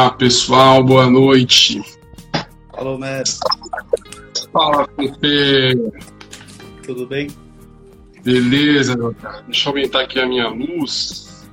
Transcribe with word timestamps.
Olá, 0.00 0.12
pessoal, 0.12 0.82
boa 0.82 1.10
noite. 1.10 1.82
Alô, 2.72 2.96
Mestre. 2.96 3.46
Fala, 4.50 4.88
Pepe. 4.88 5.92
Tudo 6.82 7.06
bem? 7.06 7.28
Beleza, 8.24 8.96
meu 8.96 9.14
cara. 9.14 9.42
Deixa 9.42 9.68
eu 9.68 9.72
aumentar 9.74 10.00
aqui 10.00 10.18
a 10.18 10.26
minha 10.26 10.48
luz. 10.48 11.46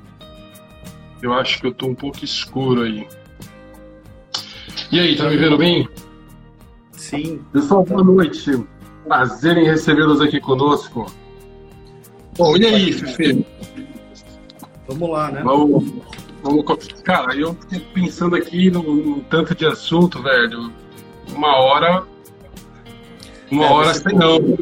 Eu 1.21 1.33
acho 1.33 1.59
que 1.59 1.67
eu 1.67 1.73
tô 1.73 1.87
um 1.87 1.93
pouco 1.93 2.23
escuro 2.23 2.83
aí. 2.83 3.05
E 4.93 4.97
aí, 5.01 5.17
tá 5.17 5.25
me 5.25 5.35
vendo 5.35 5.57
bem? 5.57 5.85
Sim. 6.93 7.41
Pessoal, 7.51 7.83
boa 7.83 8.01
noite. 8.01 8.63
Prazer 9.05 9.57
em 9.57 9.65
recebê-los 9.65 10.21
aqui 10.21 10.39
conosco. 10.39 11.11
Bom, 12.37 12.55
e 12.55 12.65
aí, 12.65 12.93
Fefe? 12.93 13.45
Vamos 14.87 15.09
lá, 15.09 15.33
né? 15.33 15.43
Vamos, 15.43 15.83
Cara, 17.03 17.35
eu 17.35 17.53
fiquei 17.55 17.79
pensando 17.93 18.35
aqui 18.35 18.69
no, 18.69 18.81
no 18.83 19.21
tanto 19.21 19.55
de 19.55 19.65
assunto, 19.65 20.21
velho. 20.21 20.71
Uma 21.31 21.55
hora. 21.57 22.03
Uma 23.51 23.65
É, 23.65 23.69
hora 23.69 23.93
sei 23.93 24.13
não. 24.13 24.57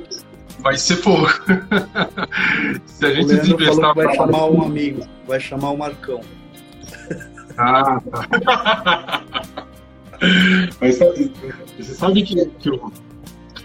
Vai 0.60 0.78
ser 0.78 0.98
pouco. 0.98 1.30
Se 2.86 3.06
a 3.06 3.14
gente 3.14 3.40
que 3.40 3.54
vai 3.94 4.16
chamar 4.16 4.46
um 4.46 4.64
amigo, 4.64 5.06
vai 5.28 5.40
chamar 5.40 5.70
o 5.72 5.78
Marcão. 5.78 6.22
Ah, 7.58 8.02
tá. 8.12 9.24
Mas 10.80 10.96
sabe, 10.96 11.32
você 11.77 11.94
sabe 11.94 12.24
que, 12.24 12.46
que 12.46 12.70
eu. 12.70 12.92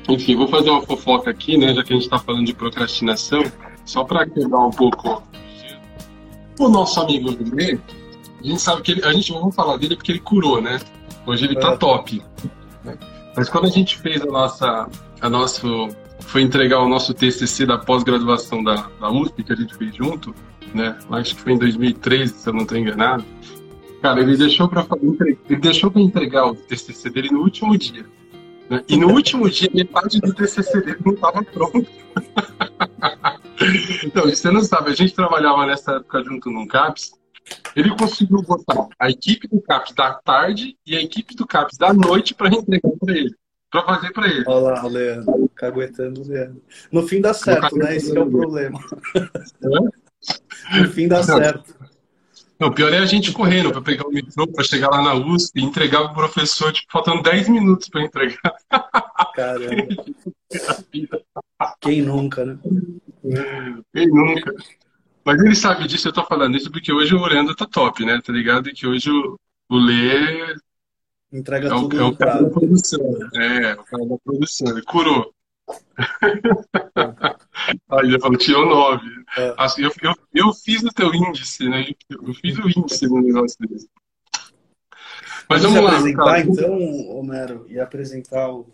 Enfim, 0.08 0.36
vou 0.36 0.48
fazer 0.48 0.70
uma 0.70 0.82
fofoca 0.82 1.30
aqui, 1.30 1.56
né? 1.56 1.72
Já 1.74 1.84
que 1.84 1.92
a 1.92 1.96
gente 1.96 2.04
está 2.04 2.18
falando 2.18 2.44
de 2.44 2.52
procrastinação, 2.52 3.42
só 3.84 4.04
para 4.04 4.28
quebrar 4.28 4.66
um 4.66 4.70
pouco 4.70 5.22
o 6.58 6.68
nosso 6.68 7.00
amigo 7.00 7.30
Lê. 7.54 7.78
A 8.40 8.46
gente 8.46 8.60
sabe 8.60 8.82
que 8.82 8.92
ele. 8.92 9.04
A 9.04 9.12
gente 9.12 9.32
não 9.32 9.42
vai 9.42 9.52
falar 9.52 9.76
dele 9.76 9.96
porque 9.96 10.12
ele 10.12 10.20
curou, 10.20 10.60
né? 10.62 10.80
Hoje 11.26 11.44
ele 11.44 11.56
tá 11.56 11.72
É. 11.72 11.76
top. 11.76 12.22
Mas 13.36 13.48
quando 13.48 13.66
a 13.66 13.70
gente 13.70 13.98
fez 13.98 14.22
a 14.22 14.26
nossa. 14.26 14.88
A 15.20 15.28
nosso, 15.28 15.88
foi 16.20 16.40
entregar 16.42 16.80
o 16.80 16.88
nosso 16.88 17.12
TCC 17.12 17.66
da 17.66 17.76
pós-graduação 17.76 18.64
da, 18.64 18.88
da 18.98 19.10
USP, 19.10 19.44
que 19.44 19.52
a 19.52 19.56
gente 19.56 19.74
fez 19.74 19.94
junto, 19.94 20.34
né? 20.74 20.96
Acho 21.10 21.36
que 21.36 21.42
foi 21.42 21.52
em 21.52 21.58
2013, 21.58 22.32
se 22.32 22.48
eu 22.48 22.54
não 22.54 22.62
estou 22.62 22.78
enganado. 22.78 23.22
Cara, 24.00 24.20
ele 24.20 24.34
deixou 24.36 24.66
para 24.66 24.86
ele 25.48 25.60
deixou 25.60 25.90
para 25.90 26.00
entregar 26.00 26.46
o 26.46 26.54
TCC 26.54 27.10
dele 27.10 27.30
no 27.30 27.40
último 27.40 27.76
dia. 27.76 28.06
né? 28.70 28.82
E 28.88 28.96
no 28.96 29.08
último 29.12 29.50
dia, 29.50 29.68
metade 29.74 30.18
do 30.20 30.32
TCC 30.32 30.80
dele 30.80 30.98
não 31.04 31.12
estava 31.12 31.42
pronto. 31.42 31.86
então, 34.04 34.24
você 34.24 34.50
não 34.50 34.62
sabe, 34.62 34.90
a 34.90 34.94
gente 34.94 35.14
trabalhava 35.14 35.66
nessa 35.66 35.96
época 35.96 36.24
junto 36.24 36.50
num 36.50 36.66
CAPS. 36.66 37.12
Ele 37.74 37.96
conseguiu 37.96 38.42
botar 38.42 38.88
a 38.98 39.10
equipe 39.10 39.48
do 39.48 39.60
CAPS 39.60 39.92
da 39.94 40.14
tarde 40.14 40.76
e 40.86 40.96
a 40.96 41.02
equipe 41.02 41.34
do 41.34 41.46
CAPS 41.46 41.78
da 41.78 41.92
noite 41.92 42.34
para 42.34 42.48
entregar 42.48 42.90
para 42.98 43.16
ele, 43.16 43.34
para 43.70 43.82
fazer 43.84 44.12
para 44.12 44.28
ele. 44.28 44.44
Olha 44.46 44.74
lá, 44.74 44.84
o 44.84 44.88
Leandro, 44.88 45.50
caguetando 45.54 46.22
o 46.22 46.28
Leandro. 46.28 46.62
No 46.90 47.06
fim 47.06 47.20
dá 47.20 47.32
certo, 47.32 47.76
né? 47.76 47.96
Esse 47.96 48.16
é 48.16 48.20
o 48.20 48.30
problema. 48.30 48.78
No 50.72 50.88
fim 50.90 51.08
dá 51.08 51.18
Não. 51.18 51.24
certo. 51.24 51.80
Não, 52.60 52.68
o 52.68 52.74
pior 52.74 52.92
é 52.92 52.98
a 52.98 53.06
gente 53.06 53.32
correndo 53.32 53.72
para 53.72 53.80
pegar 53.80 54.06
o 54.06 54.12
metrô, 54.12 54.46
para 54.46 54.62
chegar 54.62 54.90
lá 54.90 55.02
na 55.02 55.14
USP 55.14 55.60
e 55.60 55.64
entregar 55.64 56.02
pro 56.08 56.14
professor, 56.14 56.70
tipo, 56.70 56.92
faltando 56.92 57.22
10 57.22 57.48
minutos 57.48 57.88
para 57.88 58.02
entregar. 58.02 58.54
Caramba. 59.34 59.86
Quem 61.80 62.02
nunca, 62.02 62.44
né? 62.44 62.58
Quem 63.94 64.08
nunca? 64.08 64.54
Mas 65.24 65.40
ele 65.40 65.54
sabe 65.54 65.86
disso, 65.86 66.08
eu 66.08 66.12
tô 66.12 66.24
falando 66.24 66.56
isso 66.56 66.70
porque 66.70 66.92
hoje 66.92 67.14
o 67.14 67.26
Leandro 67.26 67.54
tá 67.54 67.66
top, 67.66 68.04
né? 68.04 68.20
Tá 68.24 68.32
ligado? 68.32 68.68
E 68.68 68.72
que 68.72 68.86
hoje 68.86 69.10
o, 69.10 69.38
o 69.68 69.76
Lê 69.76 70.56
Entrega 71.32 71.68
é 71.68 71.72
o, 71.72 71.82
tudo 71.82 72.00
é 72.00 72.04
o 72.04 72.16
cara 72.16 72.42
da 72.42 72.50
produção. 72.50 73.00
É, 73.34 73.74
o 73.74 73.84
cara 73.84 74.06
da 74.06 74.18
produção. 74.18 74.68
Ele 74.68 74.82
curou. 74.82 75.32
Aí 77.88 78.08
ele 78.08 78.18
falou, 78.18 78.36
tirou 78.36 78.66
nove. 78.66 79.06
É. 79.36 79.54
Assim, 79.56 79.82
eu, 79.82 79.92
eu, 80.02 80.14
eu 80.34 80.52
fiz 80.52 80.82
o 80.82 80.88
teu 80.88 81.14
índice, 81.14 81.68
né? 81.68 81.86
Eu 82.08 82.34
fiz 82.34 82.58
o 82.58 82.68
índice 82.68 83.06
no 83.06 83.20
negócio 83.20 83.56
desse. 83.60 83.88
Mas 85.48 85.62
Vamos 85.62 85.76
vamos 85.76 85.90
lá, 85.90 85.98
apresentar 85.98 86.24
cara. 86.24 86.40
então, 86.40 87.08
Homero, 87.16 87.66
e 87.68 87.78
apresentar 87.78 88.50
o, 88.50 88.66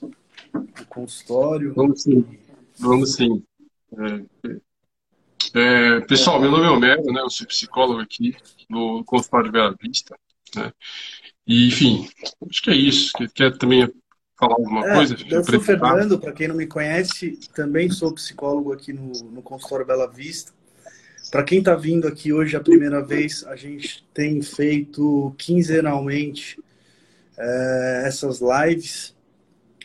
o 0.00 0.86
consultório. 0.88 1.74
Vamos 1.74 2.02
sim. 2.02 2.24
Vamos 2.78 3.14
sim. 3.14 3.42
É, 3.92 4.22
é, 5.54 6.00
pessoal, 6.00 6.40
meu 6.40 6.50
nome 6.50 6.66
é 6.66 6.70
Homero, 6.70 7.04
né? 7.12 7.20
Eu 7.20 7.30
sou 7.30 7.46
psicólogo 7.46 8.00
aqui 8.00 8.34
no 8.68 9.04
consultório 9.04 9.46
de 9.46 9.52
Bela 9.52 9.76
Vista, 9.80 10.16
né? 10.56 10.72
E, 11.46 11.68
enfim, 11.68 12.08
acho 12.48 12.62
que 12.62 12.70
é 12.70 12.74
isso. 12.74 13.12
Quer, 13.34 13.56
também 13.58 13.88
falar 14.38 14.54
alguma 14.54 14.86
É, 14.86 14.94
coisa? 14.94 15.16
eu 15.28 15.44
sou? 15.44 15.60
Fernando, 15.60 16.18
para 16.18 16.32
quem 16.32 16.48
não 16.48 16.54
me 16.54 16.66
conhece, 16.66 17.38
também 17.54 17.90
sou 17.90 18.14
psicólogo 18.14 18.72
aqui 18.72 18.92
no, 18.92 19.12
no 19.30 19.42
consultório 19.42 19.86
Bela 19.86 20.10
Vista. 20.10 20.52
Para 21.30 21.44
quem 21.44 21.60
está 21.60 21.74
vindo 21.74 22.06
aqui 22.06 22.32
hoje 22.32 22.56
a 22.56 22.60
primeira 22.60 23.02
vez, 23.02 23.44
a 23.44 23.56
gente 23.56 24.04
tem 24.12 24.42
feito 24.42 25.34
quinzenalmente 25.38 26.58
é, 27.38 28.04
essas 28.06 28.40
lives. 28.40 29.14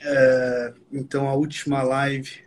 É, 0.01 0.73
então, 0.91 1.27
a 1.27 1.33
última 1.33 1.81
live 1.83 2.46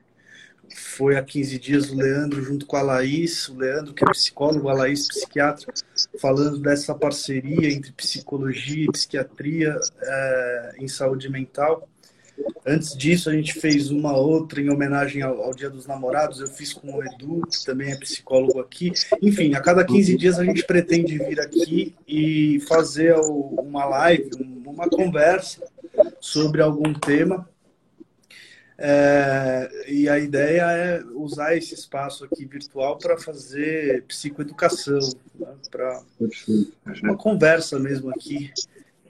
foi 0.76 1.16
há 1.16 1.22
15 1.22 1.58
dias 1.58 1.90
o 1.90 1.96
Leandro 1.96 2.42
junto 2.42 2.66
com 2.66 2.76
a 2.76 2.82
Laís, 2.82 3.48
o 3.48 3.56
Leandro 3.56 3.92
que 3.94 4.04
é 4.04 4.10
psicólogo, 4.10 4.68
a 4.68 4.74
Laís 4.74 5.08
psiquiatra, 5.08 5.72
falando 6.20 6.58
dessa 6.58 6.94
parceria 6.94 7.70
entre 7.72 7.92
psicologia 7.92 8.84
e 8.84 8.92
psiquiatria 8.92 9.76
é, 10.02 10.72
em 10.78 10.88
saúde 10.88 11.28
mental. 11.28 11.88
Antes 12.66 12.96
disso, 12.96 13.28
a 13.28 13.34
gente 13.34 13.52
fez 13.52 13.90
uma 13.90 14.16
outra 14.16 14.62
em 14.62 14.70
homenagem 14.70 15.20
ao, 15.20 15.42
ao 15.42 15.54
Dia 15.54 15.68
dos 15.68 15.86
Namorados. 15.86 16.40
Eu 16.40 16.46
fiz 16.48 16.72
com 16.72 16.94
o 16.94 17.04
Edu, 17.04 17.42
que 17.46 17.64
também 17.66 17.92
é 17.92 17.96
psicólogo 17.98 18.60
aqui. 18.60 18.92
Enfim, 19.20 19.54
a 19.54 19.60
cada 19.60 19.84
15 19.84 20.16
dias 20.16 20.38
a 20.38 20.44
gente 20.44 20.64
pretende 20.64 21.18
vir 21.18 21.38
aqui 21.38 21.94
e 22.08 22.58
fazer 22.66 23.14
uma 23.16 23.84
live, 23.84 24.30
um- 24.40 24.70
uma 24.70 24.88
conversa 24.88 25.62
sobre 26.18 26.62
algum 26.62 26.94
tema. 26.94 27.46
É, 28.78 29.68
a 30.10 30.18
ideia 30.18 30.62
é 30.62 31.04
usar 31.14 31.56
esse 31.56 31.74
espaço 31.74 32.24
aqui 32.24 32.44
virtual 32.44 32.98
para 32.98 33.18
fazer 33.18 34.04
psicoeducação, 34.04 34.98
né? 35.38 35.54
para 35.70 36.02
uma 37.02 37.16
conversa 37.16 37.78
mesmo 37.78 38.10
aqui 38.10 38.52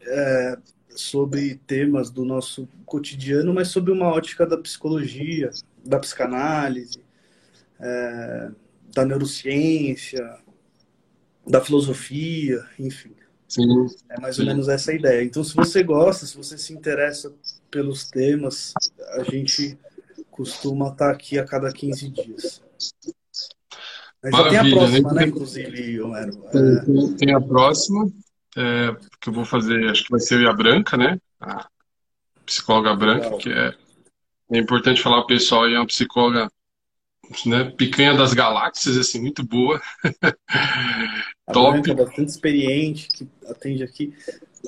é, 0.03 0.59
sobre 0.91 1.57
temas 1.67 2.11
do 2.11 2.25
nosso 2.25 2.69
cotidiano, 2.85 3.53
mas 3.55 3.69
sob 3.69 3.91
uma 3.91 4.07
ótica 4.07 4.47
da 4.47 4.57
psicologia, 4.57 5.51
da 5.85 5.99
psicanálise, 5.99 7.01
é, 7.81 8.51
da 8.95 9.05
neurociência, 9.05 10.39
da 11.47 11.61
filosofia, 11.61 12.65
enfim. 12.79 13.13
Sim, 13.49 13.67
É 14.09 14.21
mais 14.21 14.39
ou 14.39 14.47
menos 14.47 14.69
essa 14.69 14.93
a 14.93 14.95
ideia. 14.95 15.25
Então, 15.25 15.43
se 15.43 15.57
você 15.57 15.83
gosta, 15.83 16.25
se 16.25 16.37
você 16.37 16.57
se 16.57 16.73
interessa 16.73 17.33
pelos 17.69 18.09
temas, 18.09 18.73
a 19.15 19.25
gente 19.25 19.77
costuma 20.41 20.89
estar 20.89 21.11
aqui 21.11 21.39
a 21.39 21.45
cada 21.45 21.71
15 21.71 22.09
dias. 22.09 22.63
Mas 24.23 24.35
já 24.35 24.49
tem 24.49 24.59
a 24.59 24.71
próxima, 24.71 25.13
né? 25.13 25.27
inclusive, 25.27 26.01
Homero? 26.01 26.45
É, 26.49 27.17
Tem, 27.19 27.35
a 27.35 27.41
próxima, 27.41 28.11
é, 28.57 28.97
que 29.21 29.29
eu 29.29 29.35
vou 29.35 29.45
fazer, 29.45 29.91
acho 29.91 30.05
que 30.05 30.11
vai 30.11 30.21
ser 30.21 30.47
a 30.49 30.53
Branca, 30.55 30.97
né? 30.97 31.21
A 31.39 31.69
psicóloga 32.47 32.97
Branca, 32.97 33.25
Legal. 33.25 33.39
que 33.39 33.51
é, 33.51 33.75
é 34.53 34.59
importante 34.59 35.03
falar, 35.03 35.19
o 35.21 35.27
pessoal 35.27 35.65
aí 35.65 35.75
é 35.75 35.79
uma 35.79 35.87
psicóloga, 35.87 36.51
né, 37.45 37.65
picanha 37.77 38.15
das 38.17 38.33
galáxias, 38.33 38.97
assim, 38.97 39.21
muito 39.21 39.45
boa. 39.47 39.81
A 41.47 41.53
Top. 41.53 41.73
Branca 41.73 41.93
é 41.93 41.95
bastante 41.95 42.29
experiente, 42.31 43.09
que 43.09 43.29
atende 43.47 43.83
aqui. 43.83 44.15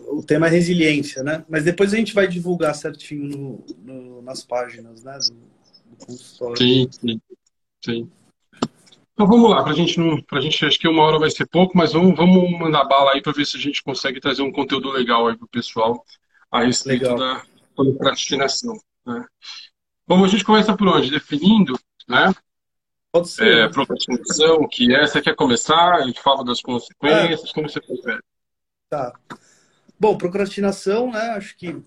O 0.09 0.23
tema 0.23 0.47
é 0.49 0.51
resiliência, 0.51 1.23
né? 1.23 1.45
Mas 1.49 1.65
depois 1.65 1.93
a 1.93 1.97
gente 1.97 2.15
vai 2.15 2.27
divulgar 2.27 2.75
certinho 2.75 3.25
no- 3.25 3.67
no- 3.79 4.23
nas 4.23 4.43
páginas, 4.43 5.03
né? 5.03 5.19
Do, 5.19 5.53
do. 5.97 6.57
Sim, 6.57 6.89
sim, 6.91 7.21
sim. 7.85 8.11
Então 9.13 9.27
vamos 9.27 9.51
lá, 9.51 9.63
pra 9.63 9.75
gente 9.75 10.01
não, 10.01 10.21
pra 10.23 10.41
gente, 10.41 10.65
acho 10.65 10.79
que 10.79 10.89
uma 10.89 11.03
hora 11.03 11.19
vai 11.19 11.31
ser 11.31 11.47
pouco, 11.47 11.77
mas 11.77 11.93
vamos, 11.93 12.17
vamos 12.17 12.59
mandar 12.59 12.85
bala 12.85 13.13
aí 13.13 13.23
para 13.23 13.33
ver 13.33 13.45
se 13.45 13.57
a 13.57 13.61
gente 13.61 13.83
consegue 13.83 14.21
trazer 14.21 14.43
um 14.43 14.51
conteúdo 14.51 14.91
legal 14.91 15.29
aí 15.29 15.37
pro 15.37 15.47
pessoal 15.47 16.05
a 16.51 16.65
respeito 16.65 17.03
Legal. 17.03 17.19
da 17.19 17.43
procrastinação, 17.75 18.79
né? 19.07 19.25
Bom, 20.07 20.25
a 20.25 20.29
gente 20.29 20.45
começa 20.45 20.77
por 20.77 20.89
onde? 20.89 21.11
Definindo, 21.11 21.79
né? 22.09 22.35
Pode 23.13 23.29
ser. 23.29 23.59
É, 23.59 23.69
procrastinação, 23.69 24.57
o 24.57 24.69
que 24.69 24.95
é? 24.95 25.07
Você 25.07 25.21
quer 25.21 25.37
começar? 25.37 25.95
A 25.95 26.03
gente 26.07 26.21
fala 26.21 26.45
das 26.45 26.61
consequências, 26.61 27.53
como 27.53 27.69
você 27.69 27.81
prefere? 27.81 28.21
Tá. 28.89 29.13
Bom, 30.01 30.19
procrastinação, 30.19 31.11
né? 31.11 31.21
Acho 31.37 31.57
que 31.57 31.81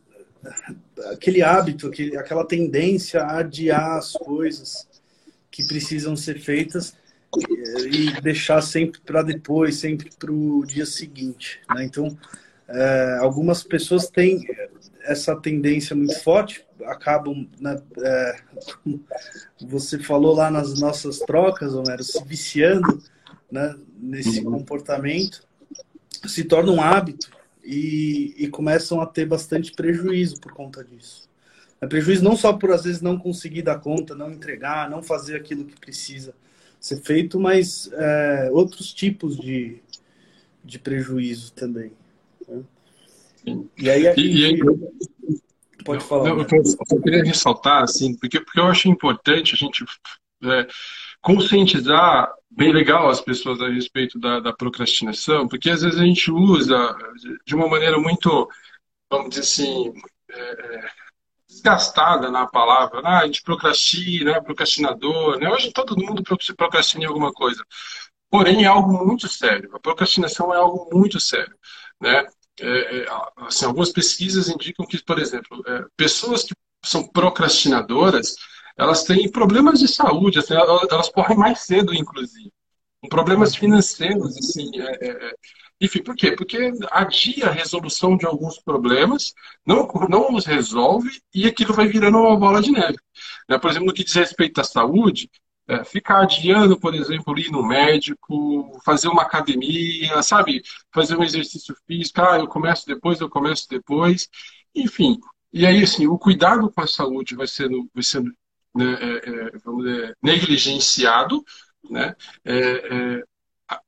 aquele 1.12 1.42
hábito, 1.42 1.92
aquela 2.18 2.46
tendência 2.46 3.22
a 3.22 3.40
adiar 3.40 3.98
as 3.98 4.14
coisas 4.14 4.88
que 5.52 5.66
precisam 5.68 6.16
ser 6.16 6.40
feitas 6.40 6.96
e 7.92 8.22
deixar 8.22 8.62
sempre 8.62 9.00
para 9.02 9.22
depois, 9.22 9.78
sempre 9.78 10.10
para 10.18 10.32
o 10.32 10.66
dia 10.66 10.86
seguinte. 10.86 11.60
Né? 11.74 11.86
Então, 11.86 12.18
é, 12.68 13.18
algumas 13.20 13.64
pessoas 13.64 14.10
têm 14.10 14.46
essa 15.04 15.36
tendência 15.36 15.96
muito 15.96 16.20
forte, 16.22 16.66
acabam, 16.86 17.48
né, 17.60 17.80
é, 18.00 18.40
você 19.62 20.00
falou 20.00 20.36
lá 20.36 20.50
nas 20.50 20.80
nossas 20.80 21.20
trocas, 21.20 21.74
Homero, 21.74 22.04
se 22.04 22.24
viciando 22.24 23.02
né, 23.52 23.76
nesse 23.98 24.40
uhum. 24.40 24.54
comportamento, 24.54 25.44
se 26.28 26.44
torna 26.44 26.72
um 26.72 26.82
hábito 26.82 27.30
e, 27.66 28.34
e 28.38 28.48
começam 28.48 29.02
a 29.02 29.06
ter 29.06 29.26
bastante 29.26 29.72
prejuízo 29.72 30.40
por 30.40 30.54
conta 30.54 30.84
disso. 30.84 31.28
É 31.82 31.88
prejuízo 31.88 32.24
não 32.24 32.36
só 32.36 32.54
por 32.54 32.72
às 32.72 32.84
vezes 32.84 33.02
não 33.02 33.18
conseguir 33.18 33.64
dar 33.64 33.80
conta, 33.80 34.16
não 34.16 34.32
entregar, 34.32 34.90
não 34.90 35.02
fazer 35.04 35.36
aquilo 35.36 35.66
que 35.66 35.80
precisa 35.80 36.34
ser 36.80 37.02
feito, 37.02 37.40
mas 37.40 37.90
é, 37.94 38.50
outros 38.52 38.94
tipos 38.94 39.38
de, 39.38 39.80
de 40.64 40.78
prejuízo 40.78 41.52
também. 41.54 41.92
Né? 42.48 42.64
E 43.78 43.90
aí, 43.90 44.04
e, 44.18 44.46
aí 44.46 44.60
pode 45.84 46.04
falar. 46.04 46.30
Não, 46.30 46.40
eu, 46.40 46.64
eu, 46.92 47.02
queria 47.02 47.24
ressaltar 47.24 47.84
assim, 47.84 48.16
porque 48.16 48.40
porque 48.40 48.60
eu 48.60 48.66
acho 48.66 48.88
importante 48.88 49.54
a 49.54 49.58
gente 49.58 49.84
é, 50.44 50.68
conscientizar 51.26 52.32
bem 52.52 52.72
legal 52.72 53.10
as 53.10 53.20
pessoas 53.20 53.60
a 53.60 53.68
respeito 53.68 54.20
da, 54.20 54.40
da 54.40 54.54
procrastinação, 54.54 55.48
porque 55.48 55.72
às 55.72 55.82
vezes 55.82 56.00
a 56.00 56.06
gente 56.06 56.32
usa 56.32 56.96
de 57.44 57.56
uma 57.56 57.68
maneira 57.68 57.98
muito, 57.98 58.48
vamos 59.10 59.30
dizer 59.30 59.42
assim, 59.42 59.92
é, 60.30 60.40
é 60.40 60.90
desgastada 61.50 62.30
na 62.30 62.46
palavra. 62.46 63.02
Ah, 63.04 63.22
a 63.22 63.26
gente 63.26 63.42
procrastina, 63.42 64.34
é 64.34 64.42
procrastinador. 64.42 65.40
Né? 65.40 65.50
Hoje 65.50 65.72
todo 65.72 65.98
mundo 65.98 66.22
procrastina 66.56 67.06
em 67.06 67.08
alguma 67.08 67.34
coisa. 67.34 67.66
Porém, 68.30 68.64
é 68.64 68.68
algo 68.68 69.04
muito 69.04 69.28
sério. 69.28 69.76
A 69.76 69.80
procrastinação 69.80 70.54
é 70.54 70.58
algo 70.58 70.88
muito 70.94 71.20
sério. 71.20 71.56
Né? 72.00 72.28
É, 72.60 72.98
é, 73.00 73.06
assim, 73.38 73.66
algumas 73.66 73.92
pesquisas 73.92 74.48
indicam 74.48 74.86
que, 74.86 75.04
por 75.04 75.18
exemplo, 75.18 75.64
pessoas 75.98 76.44
que 76.44 76.54
são 76.84 77.08
procrastinadoras, 77.08 78.36
elas 78.78 79.04
têm 79.04 79.32
problemas 79.32 79.80
de 79.80 79.88
saúde, 79.88 80.40
assim, 80.40 80.54
elas, 80.54 81.12
morrem 81.16 81.38
mais 81.38 81.62
cedo, 81.62 81.94
inclusive. 81.94 82.52
Problemas 83.10 83.56
financeiros, 83.56 84.36
assim, 84.38 84.70
é, 84.82 85.08
é, 85.08 85.30
é 85.30 85.36
enfim, 85.80 86.02
por 86.02 86.16
quê? 86.16 86.32
Porque 86.32 86.72
adia 86.92 87.48
a 87.48 87.52
resolução 87.52 88.16
de 88.16 88.26
alguns 88.26 88.58
problemas, 88.60 89.34
não, 89.66 89.88
não 90.10 90.34
os 90.34 90.46
resolve 90.46 91.10
e 91.34 91.46
aquilo 91.46 91.74
vai 91.74 91.88
virando 91.88 92.18
uma 92.18 92.38
bola 92.38 92.62
de 92.62 92.72
neve. 92.72 92.98
Né? 93.48 93.58
Por 93.58 93.70
exemplo, 93.70 93.88
no 93.88 93.94
que 93.94 94.04
diz 94.04 94.14
respeito 94.14 94.62
à 94.62 94.64
saúde, 94.64 95.30
é, 95.68 95.84
ficar 95.84 96.22
adiando, 96.22 96.80
por 96.80 96.94
exemplo, 96.96 97.38
ir 97.38 97.52
no 97.52 97.66
médico, 97.66 98.80
fazer 98.86 99.08
uma 99.10 99.24
academia, 99.24 100.22
sabe? 100.24 100.64
Fazer 100.94 101.18
um 101.18 101.24
exercício 101.24 101.76
físico, 101.88 102.22
ah, 102.22 102.38
eu 102.40 102.48
começo 102.48 102.86
depois, 102.86 103.20
eu 103.20 103.30
começo 103.30 103.68
depois. 103.70 104.30
Enfim, 104.74 105.20
e 105.52 105.66
aí, 105.66 105.84
assim, 105.84 106.08
o 106.08 106.18
cuidado 106.18 106.72
com 106.72 106.82
a 106.82 106.88
saúde 106.88 107.36
vai 107.36 107.48
sendo, 107.48 107.90
vai 107.94 108.04
sendo 108.04 108.32
né, 108.76 108.98
é, 109.02 109.30
é, 109.30 109.52
dizer, 109.78 110.18
negligenciado, 110.22 111.44
né? 111.90 112.16
É, 112.44 113.18
é 113.18 113.24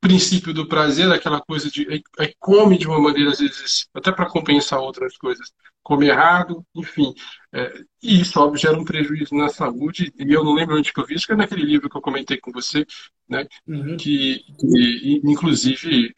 princípio 0.01 0.54
do 0.54 0.68
prazer, 0.68 1.12
aquela 1.12 1.39
coisa 1.42 1.69
de 1.69 2.04
aí 2.18 2.34
come 2.39 2.78
de 2.78 2.88
uma 2.88 3.00
maneira, 3.00 3.30
às 3.30 3.39
vezes, 3.39 3.88
até 3.94 4.12
para 4.12 4.30
compensar 4.30 4.80
outras 4.80 5.16
coisas, 5.18 5.51
come 5.84 6.07
errado, 6.07 6.66
enfim. 6.75 7.13
É, 7.54 7.81
e 8.01 8.22
isso, 8.22 8.39
óbvio, 8.39 8.60
gera 8.60 8.78
um 8.78 8.84
prejuízo 8.84 9.36
na 9.36 9.50
saúde. 9.50 10.12
E 10.18 10.34
eu 10.34 10.44
não 10.44 10.54
lembro 10.54 10.78
onde 10.78 10.92
que 10.92 11.00
eu 11.00 11.06
vi, 11.06 11.16
acho 11.16 11.28
que 11.28 11.33
é 11.33 11.36
naquele 11.36 11.63
livro 11.63 11.90
que 11.90 11.98
eu 11.98 12.01
comentei 12.01 12.38
com 12.38 12.51
você, 12.51 12.86
né? 13.30 13.45
Uhum. 13.68 13.98
Que, 13.98 14.44
que, 14.60 15.22
inclusive, 15.24 16.13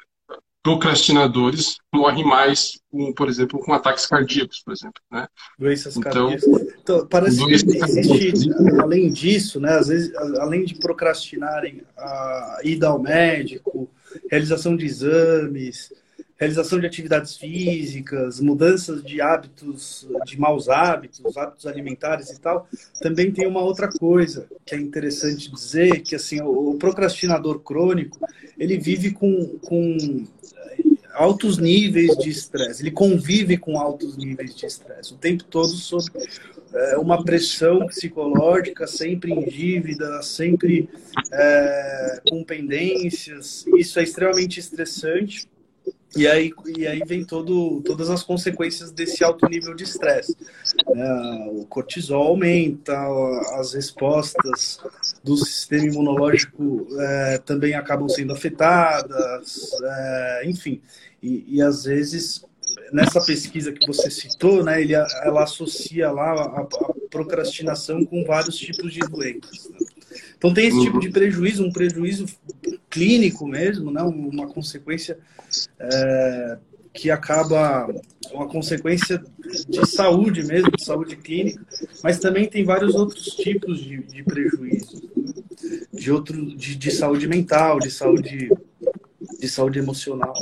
procrastinadores 0.69 1.77
morrem 1.91 2.23
mais, 2.23 2.79
com, 2.91 3.11
por 3.11 3.27
exemplo, 3.27 3.59
com 3.59 3.73
ataques 3.73 4.05
cardíacos, 4.05 4.61
por 4.63 4.71
exemplo. 4.71 5.01
Né? 5.11 5.27
Doenças 5.57 5.97
então, 5.97 6.29
cardíacas. 6.29 6.45
Então, 6.79 7.07
parece 7.07 7.43
que 7.43 7.53
existe, 7.53 8.49
além 8.79 9.09
disso, 9.09 9.59
né, 9.59 9.77
às 9.77 9.87
vezes, 9.87 10.15
além 10.15 10.63
de 10.63 10.75
procrastinarem 10.75 11.81
a 11.97 12.59
ida 12.63 12.87
ao 12.87 12.99
médico, 13.01 13.89
realização 14.29 14.75
de 14.75 14.85
exames, 14.85 15.91
realização 16.39 16.79
de 16.79 16.85
atividades 16.85 17.35
físicas, 17.35 18.39
mudanças 18.39 19.03
de 19.03 19.19
hábitos, 19.19 20.07
de 20.25 20.39
maus 20.39 20.69
hábitos, 20.69 21.35
hábitos 21.35 21.67
alimentares 21.67 22.29
e 22.29 22.39
tal, 22.39 22.65
também 23.01 23.29
tem 23.29 23.45
uma 23.45 23.61
outra 23.61 23.89
coisa 23.89 24.47
que 24.65 24.73
é 24.73 24.77
interessante 24.77 25.51
dizer, 25.51 26.01
que 26.01 26.15
assim, 26.15 26.41
o 26.41 26.75
procrastinador 26.75 27.59
crônico, 27.59 28.17
ele 28.57 28.77
vive 28.77 29.11
com, 29.11 29.59
com 29.59 30.25
altos 31.13 31.57
níveis 31.57 32.15
de 32.17 32.29
estresse, 32.29 32.83
ele 32.83 32.91
convive 32.91 33.57
com 33.57 33.77
altos 33.77 34.15
níveis 34.15 34.55
de 34.55 34.65
estresse 34.65 35.13
o 35.13 35.17
tempo 35.17 35.43
todo 35.43 35.67
sob 35.67 36.05
é, 36.73 36.97
uma 36.97 37.21
pressão 37.21 37.85
psicológica, 37.87 38.87
sempre 38.87 39.33
em 39.33 39.43
dívida, 39.43 40.21
sempre 40.21 40.87
é, 41.33 42.21
com 42.29 42.43
pendências. 42.45 43.65
Isso 43.75 43.99
é 43.99 44.03
extremamente 44.03 44.59
estressante. 44.59 45.47
E 46.15 46.27
aí, 46.27 46.51
e 46.75 46.87
aí 46.87 47.01
vem 47.05 47.23
todo, 47.23 47.81
todas 47.81 48.09
as 48.09 48.23
consequências 48.23 48.91
desse 48.91 49.23
alto 49.23 49.47
nível 49.47 49.75
de 49.75 49.83
estresse. 49.83 50.35
É, 50.87 51.49
o 51.51 51.65
cortisol 51.65 52.29
aumenta, 52.29 52.97
as 53.59 53.73
respostas 53.73 54.79
do 55.23 55.37
sistema 55.37 55.85
imunológico 55.85 56.87
é, 56.99 57.37
também 57.37 57.75
acabam 57.75 58.09
sendo 58.09 58.33
afetadas, 58.33 59.69
é, 59.83 60.41
enfim. 60.45 60.81
E, 61.21 61.57
e, 61.57 61.61
às 61.61 61.83
vezes, 61.83 62.43
nessa 62.91 63.21
pesquisa 63.21 63.71
que 63.71 63.85
você 63.85 64.09
citou, 64.09 64.63
né, 64.63 64.81
ele, 64.81 64.93
ela 64.93 65.43
associa 65.43 66.09
lá 66.11 66.31
a, 66.31 66.61
a 66.61 66.67
procrastinação 67.11 68.03
com 68.03 68.23
vários 68.23 68.55
tipos 68.55 68.91
de 68.93 68.99
doenças. 69.01 69.69
Né? 69.69 69.77
Então 70.39 70.53
tem 70.53 70.69
esse 70.69 70.81
tipo 70.81 71.01
de 71.01 71.09
prejuízo, 71.09 71.65
um 71.65 71.71
prejuízo 71.71 72.25
clínico 72.89 73.45
mesmo, 73.45 73.91
né? 73.91 74.01
uma 74.01 74.47
consequência 74.47 75.19
é, 75.77 76.57
que 76.93 77.11
acaba 77.11 77.93
uma 78.31 78.47
consequência 78.47 79.21
de 79.67 79.85
saúde 79.85 80.41
mesmo, 80.43 80.71
de 80.71 80.83
saúde 80.83 81.17
clínica, 81.17 81.61
mas 82.01 82.19
também 82.19 82.47
tem 82.47 82.63
vários 82.63 82.95
outros 82.95 83.25
tipos 83.25 83.79
de, 83.79 83.97
de 83.97 84.23
prejuízos, 84.23 85.01
de 85.93 86.09
outro, 86.09 86.55
de, 86.55 86.75
de, 86.75 86.91
saúde 86.91 87.27
mental, 87.27 87.77
de 87.77 87.91
saúde, 87.91 88.49
de 89.39 89.47
saúde 89.49 89.79
emocional. 89.79 90.33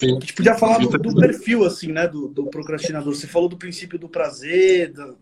A 0.00 0.06
gente 0.06 0.32
podia 0.32 0.54
falar 0.54 0.78
do, 0.78 0.88
do 0.88 1.14
perfil 1.14 1.64
assim, 1.64 1.92
né, 1.92 2.08
do, 2.08 2.26
do, 2.28 2.46
procrastinador. 2.46 3.14
Você 3.14 3.26
falou 3.26 3.50
do 3.50 3.56
princípio 3.56 3.98
do 3.98 4.08
prazer, 4.08 4.92
do, 4.92 5.18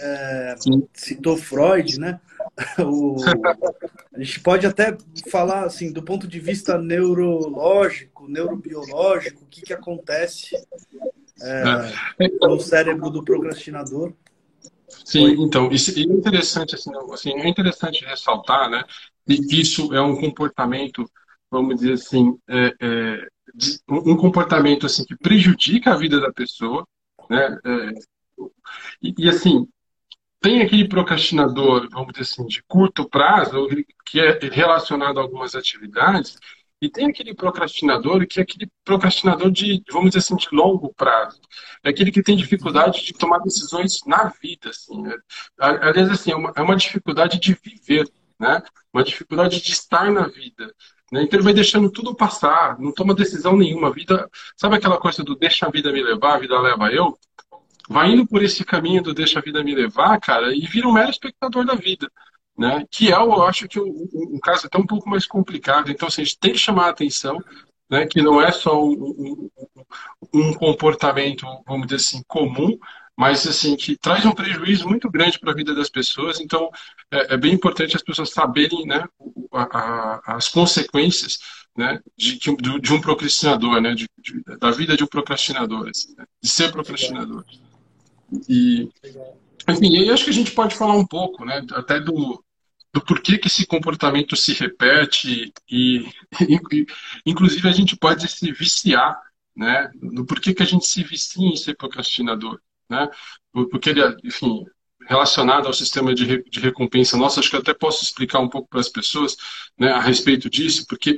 é, 0.00 0.54
citou 0.94 1.36
Freud, 1.36 1.98
né? 1.98 2.20
o, 2.78 3.16
a 4.14 4.18
gente 4.18 4.40
pode 4.40 4.66
até 4.66 4.96
falar 5.30 5.64
assim, 5.64 5.92
do 5.92 6.02
ponto 6.02 6.26
de 6.26 6.40
vista 6.40 6.78
neurológico, 6.78 8.28
neurobiológico, 8.28 9.44
o 9.44 9.46
que, 9.46 9.62
que 9.62 9.72
acontece 9.72 10.56
é, 11.42 12.28
no 12.40 12.60
cérebro 12.60 13.10
do 13.10 13.24
procrastinador. 13.24 14.12
Sim, 15.04 15.42
então, 15.42 15.70
isso 15.70 15.96
é 15.98 16.02
interessante, 16.02 16.74
assim, 16.74 16.90
assim, 17.12 17.32
é 17.32 17.48
interessante 17.48 18.04
ressaltar, 18.04 18.68
né, 18.68 18.84
que 19.26 19.60
isso 19.60 19.94
é 19.94 20.00
um 20.00 20.16
comportamento, 20.16 21.08
vamos 21.50 21.76
dizer 21.76 21.94
assim, 21.94 22.36
é, 22.48 22.74
é, 22.80 23.28
um 23.88 24.16
comportamento 24.16 24.86
assim 24.86 25.04
que 25.04 25.16
prejudica 25.16 25.92
a 25.92 25.96
vida 25.96 26.20
da 26.20 26.32
pessoa, 26.32 26.86
né, 27.28 27.58
é, 27.64 27.92
e, 29.02 29.14
e, 29.18 29.28
assim, 29.28 29.66
tem 30.40 30.62
aquele 30.62 30.88
procrastinador, 30.88 31.88
vamos 31.90 32.12
dizer 32.12 32.22
assim, 32.22 32.46
de 32.46 32.62
curto 32.62 33.08
prazo, 33.08 33.68
que 34.06 34.20
é 34.20 34.38
relacionado 34.50 35.18
a 35.18 35.22
algumas 35.22 35.54
atividades, 35.54 36.38
e 36.82 36.88
tem 36.88 37.08
aquele 37.08 37.34
procrastinador 37.34 38.26
que 38.26 38.40
é 38.40 38.42
aquele 38.42 38.70
procrastinador 38.84 39.50
de, 39.50 39.82
vamos 39.92 40.10
dizer 40.10 40.20
assim, 40.20 40.36
de 40.36 40.48
longo 40.50 40.94
prazo. 40.94 41.38
É 41.84 41.90
aquele 41.90 42.10
que 42.10 42.22
tem 42.22 42.36
dificuldade 42.36 43.04
de 43.04 43.12
tomar 43.12 43.38
decisões 43.40 44.00
na 44.06 44.32
vida. 44.42 44.70
Assim, 44.70 45.02
né? 45.02 45.14
Aliás, 45.58 46.10
assim, 46.10 46.32
é 46.32 46.36
uma, 46.36 46.52
é 46.56 46.62
uma 46.62 46.76
dificuldade 46.76 47.38
de 47.38 47.54
viver, 47.62 48.10
né? 48.38 48.62
uma 48.94 49.04
dificuldade 49.04 49.60
de 49.60 49.72
estar 49.72 50.10
na 50.10 50.26
vida. 50.26 50.74
Né? 51.12 51.22
Então 51.22 51.38
ele 51.38 51.44
vai 51.44 51.52
deixando 51.52 51.90
tudo 51.90 52.14
passar, 52.14 52.78
não 52.78 52.92
toma 52.92 53.14
decisão 53.14 53.56
nenhuma. 53.56 53.88
A 53.88 53.92
vida, 53.92 54.30
sabe 54.56 54.76
aquela 54.76 54.98
coisa 54.98 55.22
do 55.22 55.36
deixa 55.36 55.66
a 55.66 55.70
vida 55.70 55.92
me 55.92 56.02
levar, 56.02 56.36
a 56.36 56.38
vida 56.38 56.58
leva 56.58 56.90
eu? 56.90 57.18
Vai 57.90 58.12
indo 58.12 58.24
por 58.24 58.40
esse 58.40 58.64
caminho 58.64 59.02
do 59.02 59.12
deixa 59.12 59.40
a 59.40 59.42
vida 59.42 59.64
me 59.64 59.74
levar, 59.74 60.18
cara, 60.20 60.54
e 60.54 60.60
vira 60.60 60.86
um 60.86 60.92
mero 60.92 61.10
espectador 61.10 61.64
da 61.66 61.74
vida. 61.74 62.08
Né? 62.56 62.86
Que 62.88 63.12
é, 63.12 63.16
eu 63.16 63.42
acho 63.42 63.66
que 63.66 63.80
um 63.80 64.38
caso 64.40 64.66
até 64.66 64.78
um 64.78 64.86
pouco 64.86 65.10
mais 65.10 65.26
complicado. 65.26 65.90
Então, 65.90 66.06
assim, 66.06 66.22
a 66.22 66.24
gente 66.24 66.38
tem 66.38 66.52
que 66.52 66.58
chamar 66.58 66.86
a 66.86 66.90
atenção, 66.90 67.42
né? 67.90 68.06
que 68.06 68.22
não 68.22 68.40
é 68.40 68.52
só 68.52 68.80
um, 68.80 68.92
um, 68.92 69.50
um 70.32 70.54
comportamento, 70.54 71.44
vamos 71.66 71.88
dizer 71.88 71.96
assim, 71.96 72.22
comum, 72.28 72.78
mas 73.18 73.46
assim 73.46 73.76
que 73.76 73.96
traz 73.96 74.24
um 74.24 74.32
prejuízo 74.32 74.88
muito 74.88 75.10
grande 75.10 75.38
para 75.40 75.50
a 75.50 75.54
vida 75.54 75.74
das 75.74 75.90
pessoas. 75.90 76.38
Então 76.38 76.70
é, 77.10 77.34
é, 77.34 77.36
bem 77.36 77.52
importante 77.52 77.96
as 77.96 78.02
pessoas 78.02 78.30
saberem, 78.30 78.86
né, 78.86 79.04
a, 79.52 79.62
a, 79.62 80.36
as 80.36 80.48
consequências, 80.48 81.40
né, 81.76 82.00
de, 82.16 82.38
de, 82.38 82.92
um 82.92 83.00
procrastinador, 83.00 83.80
né, 83.80 83.94
de, 83.94 84.08
da 84.58 84.70
vida 84.70 84.96
de 84.96 85.02
um 85.02 85.08
procrastinador, 85.08 85.88
assim, 85.88 86.14
né, 86.16 86.24
de 86.40 86.48
ser 86.48 86.70
procrastinador. 86.70 87.44
E 88.48 88.88
enfim, 89.68 89.96
aí 89.96 90.10
acho 90.10 90.24
que 90.24 90.30
a 90.30 90.34
gente 90.34 90.52
pode 90.52 90.74
falar 90.74 90.94
um 90.94 91.06
pouco, 91.06 91.44
né, 91.44 91.64
até 91.72 92.00
do 92.00 92.42
do 92.92 93.00
porquê 93.00 93.38
que 93.38 93.46
esse 93.46 93.66
comportamento 93.66 94.36
se 94.36 94.52
repete 94.52 95.52
e, 95.70 96.08
inclusive, 97.24 97.68
a 97.68 97.72
gente 97.72 97.96
pode 97.96 98.26
se 98.28 98.50
viciar, 98.52 99.16
né? 99.54 99.90
Do 99.94 100.24
porquê 100.24 100.52
que 100.52 100.62
a 100.62 100.66
gente 100.66 100.86
se 100.86 101.02
vicia 101.04 101.46
em 101.46 101.56
ser 101.56 101.76
procrastinador, 101.76 102.60
né? 102.88 103.08
Porque 103.52 103.90
ele, 103.90 104.00
enfim, 104.24 104.64
relacionado 105.08 105.66
ao 105.66 105.72
sistema 105.72 106.14
de, 106.14 106.42
de 106.42 106.60
recompensa 106.60 107.16
nosso, 107.16 107.38
acho 107.38 107.50
que 107.50 107.56
eu 107.56 107.60
até 107.60 107.72
posso 107.72 108.02
explicar 108.02 108.40
um 108.40 108.48
pouco 108.48 108.68
para 108.68 108.80
as 108.80 108.88
pessoas, 108.88 109.36
né, 109.78 109.92
a 109.92 110.00
respeito 110.00 110.50
disso, 110.50 110.84
porque, 110.88 111.16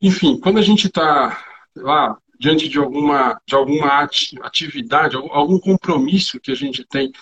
enfim, 0.00 0.38
quando 0.38 0.58
a 0.58 0.62
gente 0.62 0.86
está 0.86 1.44
lá 1.76 2.18
diante 2.42 2.68
de 2.68 2.76
alguma 2.76 3.40
de 3.46 3.54
alguma 3.54 4.02
atividade, 4.42 5.14
algum 5.14 5.60
compromisso 5.60 6.40
que 6.40 6.50
a 6.50 6.56
gente 6.56 6.84
tem 6.84 7.12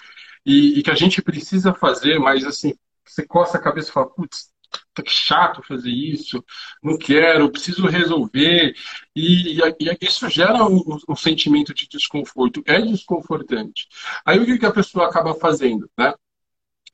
e, 0.46 0.78
e 0.78 0.82
que 0.82 0.90
a 0.90 0.94
gente 0.94 1.20
precisa 1.20 1.74
fazer, 1.74 2.18
mas 2.18 2.42
assim 2.46 2.72
você 3.04 3.26
coça 3.26 3.58
a 3.58 3.60
cabeça 3.60 3.90
e 3.90 3.92
fala, 3.92 4.08
putz, 4.08 4.50
tá 4.94 5.02
que 5.02 5.10
chato 5.10 5.62
fazer 5.62 5.90
isso, 5.90 6.42
não 6.82 6.96
quero, 6.96 7.50
preciso 7.50 7.86
resolver. 7.86 8.74
E, 9.14 9.58
e, 9.58 9.60
e 9.60 9.98
isso 10.00 10.28
gera 10.30 10.64
um, 10.64 10.98
um, 11.08 11.16
sentimento 11.16 11.74
de 11.74 11.86
desconforto, 11.88 12.62
é 12.66 12.80
desconfortante. 12.80 13.88
Aí 14.24 14.38
o 14.38 14.58
que, 14.58 14.64
a 14.64 14.72
pessoa 14.72 15.06
acaba 15.06 15.34
fazendo, 15.34 15.90
né? 15.98 16.14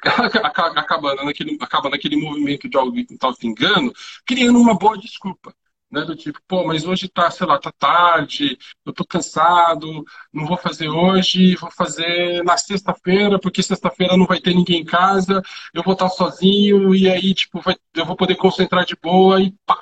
acaba 0.03 1.15
naquele, 1.25 1.57
acaba 1.61 1.91
naquele 1.91 2.17
movimento 2.17 2.69
de 2.69 2.77
auto-engano, 2.77 3.93
criando 4.27 4.59
uma 4.59 4.77
boa 4.77 4.99
desculpa 4.99 5.55
né? 5.91 6.03
Do 6.03 6.17
tipo, 6.17 6.41
pô, 6.47 6.65
mas 6.67 6.85
hoje 6.85 7.09
tá, 7.09 7.31
sei 7.31 7.47
lá, 7.47 7.59
tá 7.59 7.73
tarde, 7.73 8.59
eu 8.85 8.93
tô 8.93 9.05
cansado, 9.05 10.05
não 10.33 10.47
vou 10.47 10.57
fazer 10.57 10.89
hoje, 10.89 11.57
vou 11.57 11.71
fazer 11.71 12.43
na 12.45 12.57
sexta-feira, 12.57 13.39
porque 13.39 13.63
sexta-feira 13.63 14.17
não 14.17 14.27
vai 14.27 14.41
ter 14.41 14.55
ninguém 14.55 14.81
em 14.83 14.85
casa, 14.85 15.43
eu 15.75 15.83
vou 15.83 15.95
estar 15.95 16.09
sozinho, 16.09 16.95
e 16.95 17.09
aí, 17.09 17.35
tipo, 17.35 17.61
vai, 17.61 17.77
eu 17.95 18.07
vou 18.07 18.17
poder 18.17 18.37
concentrar 18.37 18.85
de 18.85 18.97
boa 18.97 19.41
e 19.41 19.53
pá. 19.65 19.81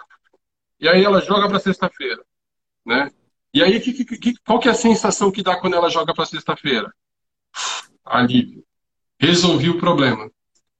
E 0.81 0.89
aí 0.89 1.03
ela 1.05 1.21
joga 1.21 1.49
para 1.49 1.61
sexta-feira, 1.61 2.23
né? 2.85 3.11
E 3.53 3.63
aí, 3.63 3.81
que, 3.81 4.05
que, 4.05 4.35
qual 4.45 4.59
que 4.59 4.69
é 4.69 4.73
a 4.73 4.75
sensação 4.75 5.31
que 5.31 5.43
dá 5.43 5.57
quando 5.57 5.75
ela 5.77 5.89
joga 5.89 6.13
para 6.13 6.27
sexta-feira? 6.27 6.93
Alívio. 8.05 8.65
Resolvi 9.19 9.71
o 9.71 9.79
problema. 9.79 10.29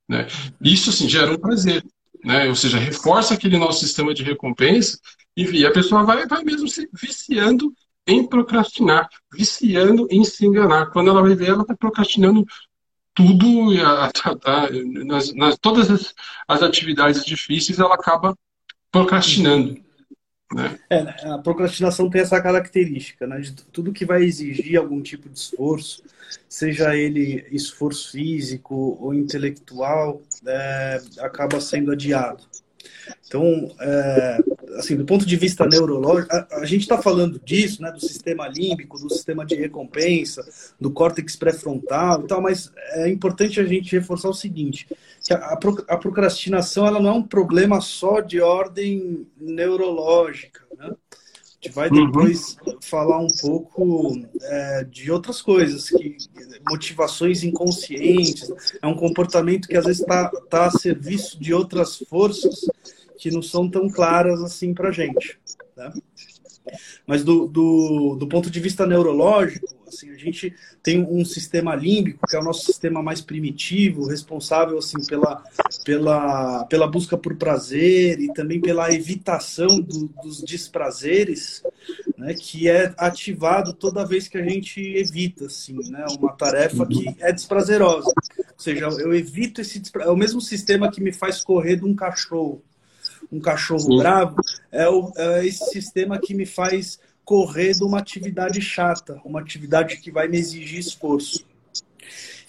Né? 0.07 0.27
Isso, 0.61 0.89
assim, 0.89 1.07
gera 1.07 1.31
um 1.31 1.37
prazer 1.37 1.83
né? 2.25 2.49
Ou 2.49 2.55
seja, 2.55 2.79
reforça 2.79 3.35
aquele 3.35 3.57
nosso 3.57 3.85
sistema 3.85 4.13
de 4.13 4.23
recompensa 4.23 4.99
e 5.37 5.65
a 5.65 5.71
pessoa 5.71 6.03
vai, 6.03 6.25
vai 6.25 6.43
mesmo 6.43 6.67
se 6.67 6.89
viciando 6.91 7.71
em 8.07 8.25
procrastinar, 8.25 9.07
viciando 9.31 10.07
em 10.09 10.23
se 10.23 10.45
enganar. 10.45 10.87
Quando 10.87 11.09
ela 11.09 11.21
vai 11.21 11.35
ver, 11.35 11.49
ela 11.49 11.61
está 11.61 11.75
procrastinando 11.75 12.45
tudo, 13.13 13.71
a, 13.81 14.05
a, 14.05 14.09
a, 14.09 14.69
nas, 15.05 15.33
nas, 15.33 15.57
todas 15.57 15.89
as, 15.89 16.13
as 16.47 16.63
atividades 16.63 17.23
difíceis, 17.23 17.79
ela 17.79 17.95
acaba 17.95 18.37
procrastinando. 18.91 19.84
Né? 20.53 20.79
É, 20.89 20.99
a 21.27 21.37
procrastinação 21.39 22.09
tem 22.09 22.21
essa 22.21 22.39
característica, 22.41 23.25
né? 23.25 23.41
Tudo 23.71 23.91
que 23.91 24.05
vai 24.05 24.23
exigir 24.23 24.77
algum 24.77 25.01
tipo 25.01 25.27
de 25.27 25.39
esforço, 25.39 26.03
seja 26.47 26.95
ele 26.95 27.45
esforço 27.51 28.11
físico 28.11 28.97
ou 29.01 29.13
intelectual, 29.13 30.21
é, 30.45 31.01
acaba 31.19 31.59
sendo 31.59 31.91
adiado. 31.91 32.43
Então, 33.27 33.71
é, 33.79 34.37
assim, 34.77 34.95
do 34.95 35.05
ponto 35.05 35.25
de 35.25 35.35
vista 35.35 35.65
neurológico, 35.65 36.33
a, 36.33 36.47
a 36.57 36.65
gente 36.65 36.81
está 36.81 37.01
falando 37.01 37.39
disso, 37.43 37.81
né, 37.81 37.91
do 37.91 37.99
sistema 37.99 38.47
límbico, 38.47 38.99
do 38.99 39.09
sistema 39.09 39.45
de 39.45 39.55
recompensa, 39.55 40.47
do 40.79 40.91
córtex 40.91 41.35
pré-frontal 41.35 42.21
e 42.21 42.27
tal, 42.27 42.41
mas 42.41 42.71
é 42.91 43.09
importante 43.09 43.59
a 43.59 43.65
gente 43.65 43.95
reforçar 43.95 44.29
o 44.29 44.33
seguinte, 44.33 44.87
que 45.23 45.33
a, 45.33 45.57
a 45.87 45.97
procrastinação 45.97 46.85
ela 46.85 46.99
não 46.99 47.09
é 47.09 47.13
um 47.13 47.23
problema 47.23 47.81
só 47.81 48.21
de 48.21 48.39
ordem 48.39 49.25
neurológica, 49.39 50.64
gente 51.65 51.73
vai 51.73 51.89
uhum. 51.89 52.05
depois 52.05 52.57
uhum. 52.65 52.77
falar 52.81 53.19
um 53.19 53.27
pouco 53.41 54.19
é, 54.41 54.83
de 54.83 55.11
outras 55.11 55.41
coisas, 55.41 55.89
que 55.89 56.17
motivações 56.69 57.43
inconscientes, 57.43 58.51
é 58.81 58.87
um 58.87 58.95
comportamento 58.95 59.67
que 59.67 59.77
às 59.77 59.85
vezes 59.85 60.01
está 60.01 60.29
tá 60.49 60.65
a 60.67 60.71
serviço 60.71 61.39
de 61.39 61.53
outras 61.53 61.97
forças 61.97 62.61
que 63.17 63.31
não 63.31 63.41
são 63.41 63.69
tão 63.69 63.89
claras 63.89 64.41
assim 64.41 64.73
para 64.73 64.89
a 64.89 64.91
gente. 64.91 65.39
Né? 65.75 65.93
Mas 67.05 67.23
do, 67.23 67.47
do, 67.47 68.15
do, 68.15 68.27
ponto 68.27 68.49
de 68.49 68.59
vista 68.59 68.85
neurológico, 68.85 69.74
assim, 69.95 70.11
a 70.11 70.17
gente 70.17 70.53
tem 70.83 71.01
um 71.01 71.23
sistema 71.23 71.75
límbico, 71.75 72.27
que 72.27 72.35
é 72.35 72.39
o 72.39 72.43
nosso 72.43 72.65
sistema 72.65 73.01
mais 73.01 73.21
primitivo, 73.21 74.07
responsável 74.07 74.77
assim, 74.77 75.03
pela, 75.07 75.43
pela, 75.83 76.65
pela 76.65 76.87
busca 76.87 77.17
por 77.17 77.35
prazer 77.35 78.19
e 78.19 78.31
também 78.33 78.59
pela 78.59 78.91
evitação 78.93 79.67
do, 79.79 80.07
dos 80.21 80.41
desprazeres, 80.41 81.63
né, 82.17 82.33
que 82.33 82.69
é 82.69 82.93
ativado 82.97 83.73
toda 83.73 84.05
vez 84.05 84.27
que 84.27 84.37
a 84.37 84.43
gente 84.43 84.81
evita 84.81 85.45
assim, 85.45 85.77
né, 85.89 86.05
uma 86.19 86.33
tarefa 86.33 86.85
que 86.85 87.15
é 87.19 87.31
desprazerosa. 87.31 88.11
Ou 88.39 88.59
seja, 88.59 88.85
eu 88.99 89.13
evito 89.13 89.61
esse. 89.61 89.81
É 89.99 90.09
o 90.09 90.15
mesmo 90.15 90.39
sistema 90.39 90.91
que 90.91 91.01
me 91.01 91.11
faz 91.11 91.41
correr 91.43 91.75
de 91.77 91.85
um 91.85 91.95
cachorro 91.95 92.61
um 93.31 93.39
cachorro 93.39 93.79
Sim. 93.79 93.97
bravo, 93.97 94.35
é, 94.71 94.87
o, 94.87 95.11
é 95.15 95.45
esse 95.45 95.65
sistema 95.71 96.19
que 96.19 96.33
me 96.33 96.45
faz 96.45 96.99
correr 97.25 97.73
de 97.73 97.83
uma 97.83 97.97
atividade 97.99 98.61
chata, 98.61 99.19
uma 99.25 99.41
atividade 99.41 99.97
que 99.97 100.11
vai 100.11 100.27
me 100.27 100.37
exigir 100.37 100.79
esforço. 100.79 101.45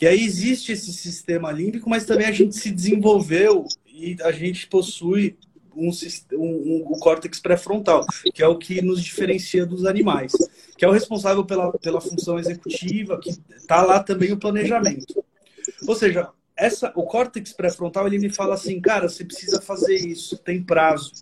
E 0.00 0.06
aí 0.06 0.22
existe 0.22 0.72
esse 0.72 0.92
sistema 0.92 1.50
límbico, 1.50 1.88
mas 1.88 2.04
também 2.04 2.26
a 2.26 2.32
gente 2.32 2.54
se 2.54 2.70
desenvolveu 2.70 3.66
e 3.86 4.16
a 4.22 4.30
gente 4.30 4.66
possui 4.66 5.36
um, 5.74 5.90
um, 6.34 6.38
um, 6.38 6.84
o 6.88 6.98
córtex 6.98 7.40
pré-frontal, 7.40 8.04
que 8.34 8.42
é 8.42 8.48
o 8.48 8.58
que 8.58 8.82
nos 8.82 9.02
diferencia 9.02 9.64
dos 9.64 9.86
animais, 9.86 10.32
que 10.76 10.84
é 10.84 10.88
o 10.88 10.92
responsável 10.92 11.44
pela, 11.44 11.72
pela 11.72 12.00
função 12.00 12.38
executiva, 12.38 13.18
que 13.18 13.30
está 13.56 13.82
lá 13.82 14.02
também 14.02 14.32
o 14.32 14.38
planejamento. 14.38 15.24
Ou 15.86 15.94
seja, 15.94 16.28
essa, 16.54 16.92
o 16.94 17.04
córtex 17.04 17.52
pré-frontal 17.52 18.06
ele 18.06 18.18
me 18.18 18.30
fala 18.30 18.54
assim, 18.54 18.80
cara, 18.80 19.08
você 19.08 19.24
precisa 19.24 19.60
fazer 19.60 19.96
isso, 19.96 20.38
tem 20.38 20.62
prazo. 20.62 21.12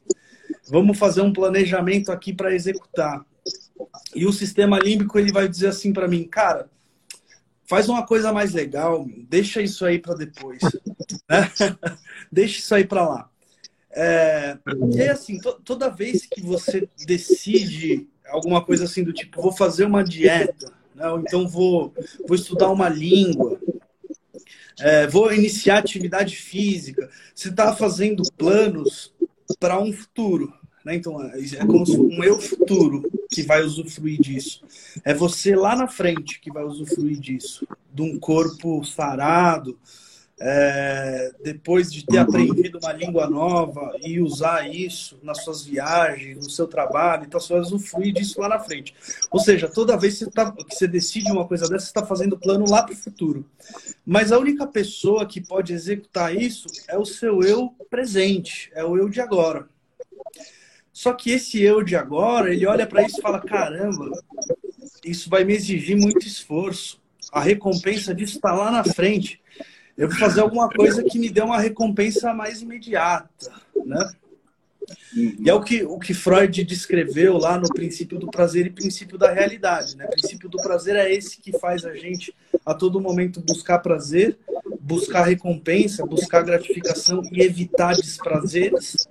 Vamos 0.68 0.98
fazer 0.98 1.20
um 1.20 1.32
planejamento 1.32 2.10
aqui 2.10 2.32
para 2.32 2.54
executar. 2.54 3.24
E 4.14 4.26
o 4.26 4.32
sistema 4.32 4.78
límbico 4.78 5.18
ele 5.18 5.32
vai 5.32 5.48
dizer 5.48 5.68
assim 5.68 5.92
para 5.92 6.08
mim, 6.08 6.24
cara, 6.24 6.70
faz 7.66 7.88
uma 7.88 8.06
coisa 8.06 8.32
mais 8.32 8.52
legal, 8.52 9.06
deixa 9.28 9.62
isso 9.62 9.84
aí 9.84 9.98
para 9.98 10.14
depois, 10.14 10.60
né? 11.28 11.50
deixa 12.30 12.58
isso 12.58 12.74
aí 12.74 12.84
para 12.84 13.08
lá. 13.08 13.30
É, 13.90 14.58
e 14.92 15.00
aí, 15.00 15.08
assim, 15.08 15.38
to, 15.38 15.52
toda 15.64 15.88
vez 15.88 16.26
que 16.26 16.40
você 16.40 16.88
decide 17.06 18.08
alguma 18.26 18.64
coisa 18.64 18.84
assim 18.84 19.04
do 19.04 19.12
tipo, 19.12 19.40
vou 19.40 19.52
fazer 19.52 19.84
uma 19.84 20.02
dieta, 20.02 20.72
né? 20.94 21.08
ou 21.08 21.20
então 21.20 21.46
vou, 21.46 21.94
vou 22.26 22.34
estudar 22.34 22.70
uma 22.70 22.88
língua, 22.88 23.60
é, 24.80 25.06
vou 25.06 25.32
iniciar 25.32 25.78
atividade 25.78 26.36
física. 26.36 27.08
Você 27.34 27.50
está 27.50 27.74
fazendo 27.74 28.22
planos 28.36 29.14
para 29.60 29.78
um 29.78 29.92
futuro. 29.92 30.52
Né? 30.84 30.96
Então, 30.96 31.22
é, 31.22 31.40
é 31.40 31.66
como 31.66 31.84
um 31.88 32.22
eu 32.22 32.38
futuro 32.38 33.02
que 33.30 33.42
vai 33.42 33.62
usufruir 33.62 34.20
disso. 34.20 34.62
É 35.04 35.14
você 35.14 35.56
lá 35.56 35.74
na 35.74 35.88
frente 35.88 36.40
que 36.40 36.52
vai 36.52 36.64
usufruir 36.64 37.18
disso. 37.18 37.66
De 37.92 38.02
um 38.02 38.18
corpo 38.18 38.84
sarado, 38.84 39.78
é, 40.40 41.32
depois 41.42 41.92
de 41.92 42.04
ter 42.04 42.18
aprendido 42.18 42.78
uma 42.78 42.92
língua 42.92 43.30
nova 43.30 43.92
e 44.02 44.20
usar 44.20 44.68
isso 44.68 45.16
nas 45.22 45.44
suas 45.44 45.64
viagens, 45.64 46.36
no 46.36 46.50
seu 46.50 46.66
trabalho, 46.66 47.24
então 47.24 47.38
você 47.38 47.52
vai 47.52 47.62
usufruir 47.62 48.12
disso 48.12 48.40
lá 48.40 48.48
na 48.48 48.58
frente. 48.58 48.94
Ou 49.30 49.38
seja, 49.38 49.68
toda 49.68 49.96
vez 49.96 50.18
que 50.18 50.24
você, 50.24 50.30
tá, 50.30 50.50
que 50.50 50.74
você 50.74 50.88
decide 50.88 51.30
uma 51.30 51.46
coisa 51.46 51.68
dessa, 51.68 51.86
você 51.86 51.90
está 51.90 52.04
fazendo 52.04 52.38
plano 52.38 52.68
lá 52.68 52.82
para 52.82 52.94
o 52.94 52.96
futuro. 52.96 53.46
Mas 54.04 54.32
a 54.32 54.38
única 54.38 54.66
pessoa 54.66 55.24
que 55.24 55.40
pode 55.40 55.72
executar 55.72 56.34
isso 56.34 56.66
é 56.88 56.98
o 56.98 57.04
seu 57.04 57.40
eu 57.42 57.72
presente, 57.88 58.70
é 58.74 58.84
o 58.84 58.98
eu 58.98 59.08
de 59.08 59.20
agora. 59.20 59.68
Só 60.94 61.12
que 61.12 61.30
esse 61.30 61.60
eu 61.60 61.82
de 61.82 61.94
agora, 61.94 62.54
ele 62.54 62.66
olha 62.66 62.86
para 62.86 63.02
isso 63.02 63.18
e 63.18 63.22
fala: 63.22 63.38
caramba, 63.38 64.10
isso 65.04 65.28
vai 65.28 65.44
me 65.44 65.52
exigir 65.52 65.94
muito 65.94 66.26
esforço. 66.26 67.02
A 67.30 67.40
recompensa 67.40 68.14
disso 68.14 68.36
está 68.36 68.54
lá 68.54 68.70
na 68.70 68.82
frente 68.82 69.42
eu 69.96 70.08
vou 70.08 70.18
fazer 70.18 70.40
alguma 70.40 70.68
coisa 70.68 71.04
que 71.04 71.18
me 71.18 71.30
dê 71.30 71.40
uma 71.40 71.58
recompensa 71.58 72.34
mais 72.34 72.60
imediata, 72.62 73.52
né? 73.84 74.12
E 75.14 75.48
é 75.48 75.54
o 75.54 75.62
que, 75.62 75.82
o 75.82 75.98
que 75.98 76.12
Freud 76.12 76.62
descreveu 76.64 77.38
lá 77.38 77.56
no 77.56 77.68
princípio 77.68 78.18
do 78.18 78.30
prazer 78.30 78.66
e 78.66 78.70
princípio 78.70 79.16
da 79.16 79.32
realidade. 79.32 79.96
Né? 79.96 80.04
O 80.04 80.10
princípio 80.10 80.46
do 80.46 80.58
prazer 80.58 80.94
é 80.96 81.10
esse 81.10 81.40
que 81.40 81.58
faz 81.58 81.86
a 81.86 81.94
gente 81.94 82.34
a 82.66 82.74
todo 82.74 83.00
momento 83.00 83.40
buscar 83.40 83.78
prazer, 83.78 84.36
buscar 84.78 85.22
recompensa, 85.24 86.04
buscar 86.04 86.42
gratificação 86.42 87.22
e 87.32 87.40
evitar 87.40 87.94
desprazeres. 87.94 89.08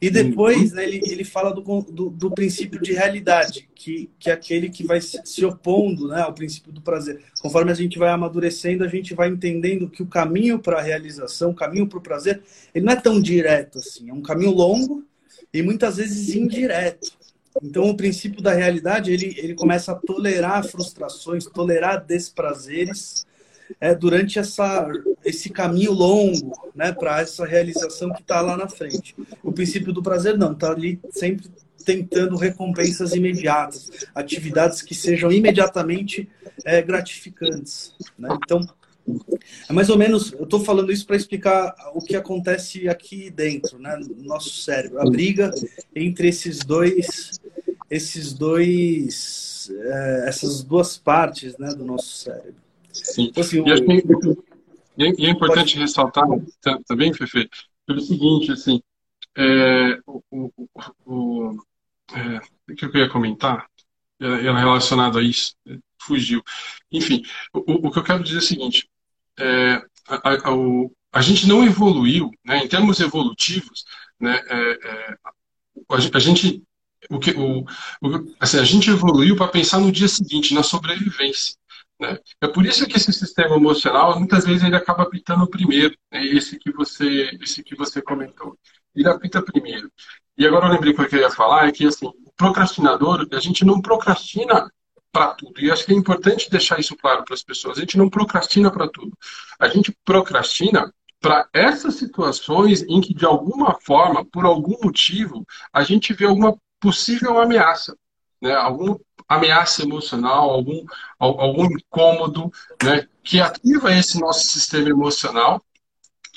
E 0.00 0.10
depois 0.10 0.72
né, 0.72 0.84
ele, 0.84 1.00
ele 1.06 1.24
fala 1.24 1.52
do, 1.52 1.62
do, 1.82 2.10
do, 2.10 2.30
princípio 2.30 2.80
de 2.80 2.92
realidade, 2.92 3.68
que, 3.74 4.10
que 4.18 4.30
é 4.30 4.32
aquele 4.32 4.68
que 4.68 4.84
vai 4.84 5.00
se 5.00 5.44
opondo 5.44 6.08
né, 6.08 6.22
ao 6.22 6.32
princípio 6.32 6.72
do 6.72 6.80
prazer. 6.80 7.22
Conforme 7.40 7.70
a 7.70 7.74
gente 7.74 7.98
vai 7.98 8.10
amadurecendo, 8.10 8.84
a 8.84 8.88
gente 8.88 9.14
vai 9.14 9.28
entendendo 9.28 9.88
que 9.88 10.02
o 10.02 10.06
caminho 10.06 10.58
para 10.58 10.78
a 10.78 10.82
realização, 10.82 11.50
o 11.50 11.54
caminho 11.54 11.86
para 11.86 11.98
o 11.98 12.02
prazer, 12.02 12.42
ele 12.74 12.84
não 12.84 12.92
é 12.92 12.96
tão 12.96 13.20
direto 13.20 13.78
assim. 13.78 14.10
É 14.10 14.12
um 14.12 14.22
caminho 14.22 14.50
longo 14.50 15.04
e 15.52 15.62
muitas 15.62 15.96
vezes 15.96 16.34
indireto. 16.34 17.16
Então, 17.62 17.88
o 17.88 17.96
princípio 17.96 18.42
da 18.42 18.52
realidade, 18.52 19.10
ele, 19.10 19.34
ele 19.38 19.54
começa 19.54 19.92
a 19.92 19.94
tolerar 19.94 20.66
frustrações, 20.66 21.46
tolerar 21.46 22.04
desprazeres, 22.04 23.26
é, 23.80 23.94
durante 23.94 24.38
essa, 24.38 24.88
esse 25.24 25.50
caminho 25.50 25.92
longo 25.92 26.52
né, 26.74 26.92
para 26.92 27.20
essa 27.20 27.44
realização 27.44 28.12
que 28.12 28.22
está 28.22 28.40
lá 28.40 28.56
na 28.56 28.68
frente. 28.68 29.14
O 29.42 29.52
princípio 29.52 29.92
do 29.92 30.02
prazer 30.02 30.36
não, 30.36 30.52
está 30.52 30.70
ali 30.70 31.00
sempre 31.10 31.50
tentando 31.84 32.36
recompensas 32.36 33.12
imediatas, 33.14 33.90
atividades 34.12 34.82
que 34.82 34.94
sejam 34.94 35.30
imediatamente 35.30 36.28
é, 36.64 36.82
gratificantes. 36.82 37.94
Né? 38.18 38.28
Então, 38.44 38.66
é 39.68 39.72
mais 39.72 39.88
ou 39.88 39.96
menos, 39.96 40.32
eu 40.32 40.42
estou 40.42 40.58
falando 40.64 40.90
isso 40.90 41.06
para 41.06 41.14
explicar 41.14 41.74
o 41.94 42.00
que 42.00 42.16
acontece 42.16 42.88
aqui 42.88 43.30
dentro, 43.30 43.78
né, 43.78 43.96
no 43.96 44.24
nosso 44.24 44.50
cérebro, 44.50 45.00
a 45.00 45.08
briga 45.08 45.52
entre 45.94 46.28
esses 46.28 46.58
dois, 46.58 47.40
esses 47.88 48.32
dois, 48.32 49.70
é, 49.70 50.24
essas 50.26 50.64
duas 50.64 50.98
partes, 50.98 51.56
né, 51.56 51.68
do 51.68 51.84
nosso 51.84 52.16
cérebro. 52.16 52.65
Sim. 53.04 53.24
Então, 53.24 53.42
assim, 53.42 53.58
e, 53.58 53.62
o... 53.62 54.44
e, 55.18 55.26
é 55.26 55.30
importante 55.30 55.74
Pode... 55.74 55.78
ressaltar 55.78 56.24
também, 56.86 57.12
Fefe, 57.12 57.48
pelo 57.86 58.00
seguinte, 58.00 58.52
assim, 58.52 58.82
é, 59.36 60.00
o, 60.06 60.22
o, 60.30 60.68
o, 61.04 61.56
é, 62.14 62.72
o 62.72 62.74
que 62.74 62.84
eu 62.84 62.96
ia 62.96 63.08
comentar 63.08 63.66
era 64.18 64.58
relacionado 64.58 65.18
a 65.18 65.22
isso, 65.22 65.54
fugiu. 66.00 66.42
Enfim, 66.90 67.22
o, 67.52 67.88
o 67.88 67.90
que 67.90 67.98
eu 67.98 68.02
quero 68.02 68.22
dizer 68.22 68.36
é 68.36 68.38
o 68.38 68.42
seguinte, 68.42 68.88
é, 69.38 69.82
a, 70.08 70.30
a, 70.30 70.40
a, 71.12 71.22
gente 71.22 71.46
não 71.46 71.64
evoluiu, 71.64 72.30
né, 72.44 72.64
em 72.64 72.68
termos 72.68 72.98
evolutivos, 73.00 73.84
né, 74.18 74.40
é, 74.48 74.70
é 74.72 75.16
a, 75.90 76.18
gente 76.18 76.62
o 77.10 77.18
que 77.18 77.32
o, 77.32 77.60
o 77.60 78.34
assim, 78.40 78.58
a 78.58 78.64
gente 78.64 78.90
evoluiu 78.90 79.36
para 79.36 79.48
pensar 79.48 79.78
no 79.78 79.92
dia 79.92 80.08
seguinte, 80.08 80.54
na 80.54 80.62
sobrevivência. 80.62 81.54
Né? 82.00 82.18
É 82.40 82.48
por 82.48 82.64
isso 82.66 82.86
que 82.86 82.96
esse 82.96 83.12
sistema 83.12 83.56
emocional, 83.56 84.18
muitas 84.18 84.44
vezes, 84.44 84.62
ele 84.62 84.76
acaba 84.76 85.02
apitando 85.02 85.48
primeiro, 85.48 85.96
né? 86.12 86.24
esse, 86.24 86.58
que 86.58 86.70
você, 86.72 87.30
esse 87.40 87.62
que 87.62 87.74
você 87.74 88.02
comentou. 88.02 88.58
Ele 88.94 89.08
apita 89.08 89.42
primeiro. 89.42 89.90
E 90.36 90.46
agora 90.46 90.66
eu 90.66 90.72
lembrei 90.72 90.92
que 90.92 91.00
eu 91.00 91.08
queria 91.08 91.30
falar, 91.30 91.68
é 91.68 91.72
que 91.72 91.86
assim, 91.86 92.06
o 92.06 92.32
procrastinador, 92.36 93.26
a 93.32 93.40
gente 93.40 93.64
não 93.64 93.80
procrastina 93.80 94.70
para 95.10 95.32
tudo. 95.34 95.58
E 95.60 95.70
acho 95.70 95.86
que 95.86 95.92
é 95.92 95.96
importante 95.96 96.50
deixar 96.50 96.78
isso 96.78 96.94
claro 96.96 97.24
para 97.24 97.34
as 97.34 97.42
pessoas. 97.42 97.78
A 97.78 97.80
gente 97.80 97.96
não 97.96 98.10
procrastina 98.10 98.70
para 98.70 98.86
tudo. 98.88 99.16
A 99.58 99.68
gente 99.68 99.96
procrastina 100.04 100.92
para 101.20 101.48
essas 101.52 101.94
situações 101.94 102.82
em 102.82 103.00
que, 103.00 103.14
de 103.14 103.24
alguma 103.24 103.78
forma, 103.80 104.24
por 104.26 104.44
algum 104.44 104.76
motivo, 104.82 105.46
a 105.72 105.82
gente 105.82 106.12
vê 106.12 106.26
alguma 106.26 106.56
possível 106.78 107.40
ameaça, 107.40 107.96
né? 108.40 108.54
algum 108.54 108.96
ameaça 109.28 109.82
emocional, 109.82 110.50
algum, 110.50 110.84
algum 111.18 111.66
incômodo, 111.66 112.52
né, 112.82 113.06
que 113.22 113.40
ativa 113.40 113.92
esse 113.92 114.20
nosso 114.20 114.46
sistema 114.46 114.88
emocional 114.88 115.62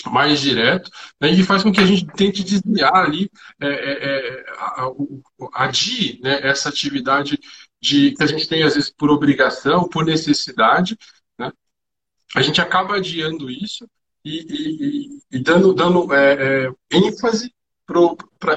mais 0.06 0.40
direto 0.40 0.90
né, 1.20 1.30
e 1.30 1.44
faz 1.44 1.62
com 1.64 1.72
que 1.72 1.80
a 1.80 1.86
gente 1.86 2.06
tente 2.08 2.44
desviar 2.44 2.96
ali, 2.96 3.30
é, 3.60 3.68
é, 3.68 4.40
é 4.40 4.46
adie 5.54 6.20
né, 6.24 6.40
essa 6.42 6.70
atividade 6.70 7.40
de, 7.82 8.12
que 8.12 8.24
a 8.24 8.28
gente 8.28 8.48
tem 8.48 8.64
às 8.64 8.76
vezes 8.76 8.90
por 8.90 9.10
obrigação, 9.10 9.88
por 9.88 10.06
necessidade, 10.06 10.98
né, 11.38 11.52
a 12.36 12.42
gente 12.42 12.62
acaba 12.62 12.96
adiando 12.96 13.50
isso 13.50 13.88
e, 14.24 15.20
e, 15.32 15.38
e 15.38 15.40
dando, 15.40 15.74
dando 15.74 16.14
é, 16.14 16.68
é 16.68 16.72
ênfase 16.92 17.54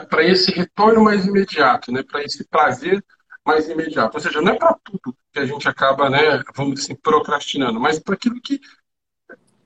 para 0.08 0.24
esse 0.24 0.52
retorno 0.52 1.02
mais 1.02 1.26
imediato, 1.26 1.90
né, 1.90 2.02
para 2.02 2.22
esse 2.22 2.44
prazer 2.44 3.02
mais 3.44 3.68
imediato. 3.68 4.16
Ou 4.16 4.20
seja, 4.20 4.40
não 4.40 4.52
é 4.52 4.56
para 4.56 4.76
tudo 4.84 5.16
que 5.32 5.38
a 5.38 5.46
gente 5.46 5.68
acaba, 5.68 6.08
né, 6.08 6.42
vamos 6.54 6.74
dizer 6.74 6.92
assim, 6.92 7.00
procrastinando, 7.00 7.80
mas 7.80 7.98
para 7.98 8.14
aquilo 8.14 8.40
que 8.40 8.60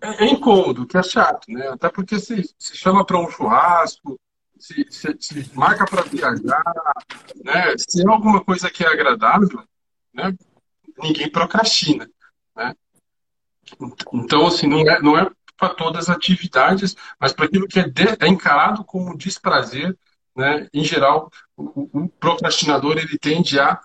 é, 0.00 0.24
é, 0.24 0.26
incômodo, 0.26 0.86
que 0.86 0.96
é 0.96 1.02
chato, 1.02 1.50
né? 1.50 1.68
Até 1.68 1.88
porque 1.88 2.18
se, 2.18 2.42
se 2.58 2.76
chama 2.76 3.04
para 3.04 3.18
um 3.18 3.30
churrasco, 3.30 4.20
se, 4.58 4.86
se, 4.90 5.16
se 5.18 5.50
marca 5.54 5.84
para 5.84 6.02
viajar, 6.02 6.62
né? 7.44 7.74
Se 7.78 8.02
é 8.02 8.08
alguma 8.08 8.42
coisa 8.44 8.70
que 8.70 8.84
é 8.84 8.88
agradável, 8.88 9.62
né? 10.12 10.34
Ninguém 10.98 11.30
procrastina, 11.30 12.08
né? 12.54 12.74
Então, 14.12 14.46
assim, 14.46 14.66
não 14.66 14.80
é, 14.80 15.02
não 15.02 15.18
é 15.18 15.28
para 15.56 15.74
todas 15.74 16.08
as 16.08 16.16
atividades, 16.16 16.94
mas 17.18 17.32
para 17.32 17.46
aquilo 17.46 17.66
que 17.66 17.80
é, 17.80 17.88
de, 17.88 18.04
é 18.20 18.28
encarado 18.28 18.84
como 18.84 19.16
desprazer, 19.16 19.96
né? 20.36 20.68
Em 20.72 20.84
geral, 20.84 21.30
o, 21.56 22.02
o 22.04 22.08
procrastinador 22.08 22.98
ele 22.98 23.18
tende 23.18 23.58
a, 23.58 23.80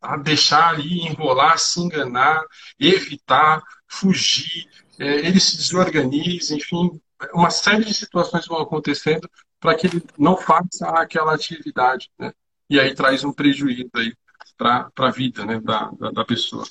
a 0.00 0.16
deixar 0.16 0.70
ali, 0.70 1.06
enrolar, 1.06 1.58
se 1.58 1.80
enganar, 1.80 2.42
evitar, 2.78 3.62
fugir, 3.86 4.66
é, 4.98 5.26
ele 5.26 5.40
se 5.40 5.56
desorganiza, 5.56 6.54
enfim, 6.54 7.00
uma 7.34 7.50
série 7.50 7.84
de 7.84 7.94
situações 7.94 8.46
vão 8.46 8.58
acontecendo 8.58 9.28
para 9.58 9.74
que 9.74 9.86
ele 9.86 10.02
não 10.18 10.36
faça 10.36 10.88
aquela 10.88 11.34
atividade, 11.34 12.10
né? 12.18 12.32
E 12.68 12.78
aí 12.78 12.94
traz 12.94 13.24
um 13.24 13.32
prejuízo 13.32 13.90
aí 13.96 14.14
para 14.56 14.90
a 14.96 15.10
vida 15.10 15.44
né, 15.44 15.60
da, 15.60 15.90
da, 15.98 16.10
da 16.10 16.24
pessoa. 16.24 16.64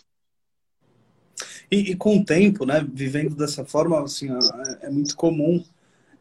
E, 1.70 1.92
e, 1.92 1.96
com 1.96 2.18
o 2.18 2.26
tempo, 2.26 2.66
né, 2.66 2.86
vivendo 2.92 3.36
dessa 3.36 3.66
forma, 3.66 4.02
assim, 4.02 4.30
é, 4.32 4.88
é 4.88 4.90
muito 4.90 5.16
comum 5.16 5.64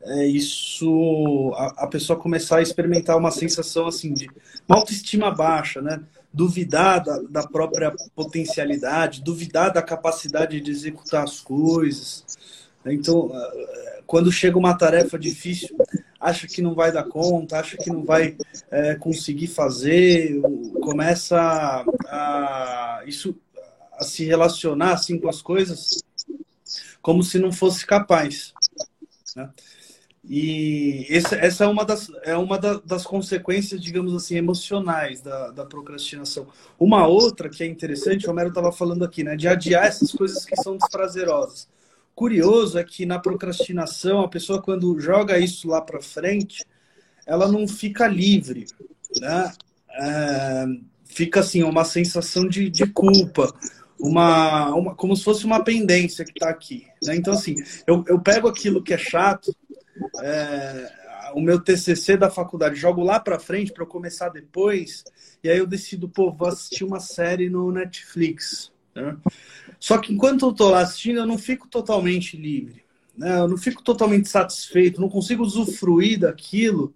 é 0.02 0.26
isso 0.26 1.52
a, 1.56 1.84
a, 1.84 1.86
pessoa 1.86 2.18
começar 2.18 2.58
a 2.58 2.62
experimentar 2.62 3.16
uma 3.16 3.30
sensação 3.30 3.86
assim 3.86 4.12
de 4.12 4.28
uma 4.68 4.78
autoestima 4.78 5.30
baixa, 5.30 5.82
né? 5.82 6.00
Duvidar 6.32 7.02
da, 7.02 7.18
da 7.22 7.42
própria 7.46 7.92
potencialidade, 8.14 9.22
duvidar 9.22 9.72
da 9.72 9.82
capacidade 9.82 10.60
de 10.60 10.70
executar 10.70 11.24
as 11.24 11.40
coisas. 11.40 12.24
Então, 12.86 13.30
quando 14.06 14.32
chega 14.32 14.56
uma 14.56 14.76
tarefa 14.76 15.18
difícil, 15.18 15.76
acha 16.20 16.46
que 16.46 16.62
não 16.62 16.74
vai 16.74 16.92
dar 16.92 17.04
conta, 17.04 17.58
acha 17.58 17.76
que 17.76 17.90
não 17.90 18.04
vai 18.04 18.36
é, 18.70 18.94
conseguir 18.94 19.48
fazer, 19.48 20.40
começa 20.80 21.38
a, 21.38 21.84
a, 23.00 23.02
isso 23.06 23.36
a 23.92 24.04
se 24.04 24.24
relacionar 24.24 24.92
assim 24.92 25.18
com 25.18 25.28
as 25.28 25.42
coisas 25.42 26.02
como 27.02 27.22
se 27.22 27.38
não 27.38 27.52
fosse 27.52 27.86
capaz. 27.86 28.52
Né? 29.34 29.48
E 30.28 31.06
essa, 31.08 31.36
essa 31.36 31.64
é 31.64 31.66
uma, 31.66 31.86
das, 31.86 32.10
é 32.22 32.36
uma 32.36 32.58
da, 32.58 32.74
das 32.84 33.04
consequências, 33.04 33.80
digamos 33.80 34.14
assim, 34.14 34.36
emocionais 34.36 35.22
da, 35.22 35.50
da 35.50 35.64
procrastinação. 35.64 36.46
Uma 36.78 37.06
outra 37.06 37.48
que 37.48 37.64
é 37.64 37.66
interessante, 37.66 38.26
o 38.26 38.30
Homero 38.30 38.50
estava 38.50 38.70
falando 38.70 39.04
aqui, 39.04 39.24
né, 39.24 39.36
de 39.36 39.48
adiar 39.48 39.86
essas 39.86 40.12
coisas 40.12 40.44
que 40.44 40.54
são 40.56 40.76
desprazerosas. 40.76 41.66
Curioso 42.14 42.78
é 42.78 42.84
que 42.84 43.06
na 43.06 43.18
procrastinação, 43.18 44.20
a 44.20 44.28
pessoa, 44.28 44.60
quando 44.60 45.00
joga 45.00 45.38
isso 45.38 45.66
lá 45.68 45.80
para 45.80 46.02
frente, 46.02 46.62
ela 47.26 47.48
não 47.48 47.66
fica 47.66 48.06
livre, 48.06 48.66
né? 49.20 49.52
É, 50.00 50.66
fica 51.04 51.40
assim, 51.40 51.62
uma 51.62 51.84
sensação 51.84 52.46
de, 52.46 52.68
de 52.68 52.86
culpa, 52.86 53.54
uma, 53.98 54.74
uma, 54.74 54.94
como 54.94 55.16
se 55.16 55.24
fosse 55.24 55.44
uma 55.44 55.62
pendência 55.64 56.24
que 56.24 56.32
está 56.32 56.48
aqui. 56.48 56.86
Né? 57.02 57.16
Então, 57.16 57.32
assim, 57.32 57.56
eu, 57.86 58.04
eu 58.08 58.20
pego 58.20 58.48
aquilo 58.48 58.82
que 58.82 58.94
é 58.94 58.98
chato, 58.98 59.54
é, 60.20 60.92
o 61.34 61.40
meu 61.40 61.60
TCC 61.60 62.16
da 62.16 62.30
faculdade, 62.30 62.76
jogo 62.76 63.02
lá 63.02 63.20
para 63.20 63.38
frente 63.38 63.72
para 63.72 63.86
começar 63.86 64.28
depois, 64.28 65.04
e 65.42 65.48
aí 65.48 65.58
eu 65.58 65.66
decido, 65.66 66.08
pô, 66.08 66.32
vou 66.32 66.48
assistir 66.48 66.84
uma 66.84 67.00
série 67.00 67.48
no 67.48 67.70
Netflix. 67.70 68.72
Né? 68.94 69.16
Só 69.78 69.98
que 69.98 70.12
enquanto 70.12 70.46
eu 70.46 70.50
estou 70.50 70.70
lá 70.70 70.80
assistindo, 70.80 71.20
eu 71.20 71.26
não 71.26 71.38
fico 71.38 71.68
totalmente 71.68 72.36
livre. 72.36 72.82
Né? 73.16 73.38
Eu 73.38 73.48
não 73.48 73.56
fico 73.56 73.82
totalmente 73.82 74.28
satisfeito, 74.28 75.00
não 75.00 75.08
consigo 75.08 75.42
usufruir 75.42 76.20
daquilo 76.20 76.94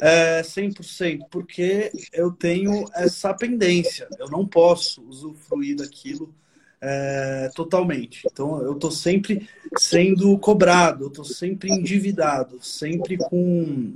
é, 0.00 0.42
100%, 0.42 1.26
porque 1.30 1.90
eu 2.12 2.30
tenho 2.30 2.84
essa 2.94 3.32
pendência. 3.32 4.08
Eu 4.18 4.28
não 4.28 4.46
posso 4.46 5.02
usufruir 5.02 5.76
daquilo 5.76 6.34
é, 6.80 7.50
totalmente. 7.54 8.22
Então, 8.30 8.62
eu 8.62 8.72
estou 8.72 8.90
sempre 8.90 9.48
sendo 9.78 10.38
cobrado, 10.38 11.08
estou 11.08 11.24
sempre 11.24 11.70
endividado, 11.70 12.62
sempre 12.62 13.16
com 13.16 13.94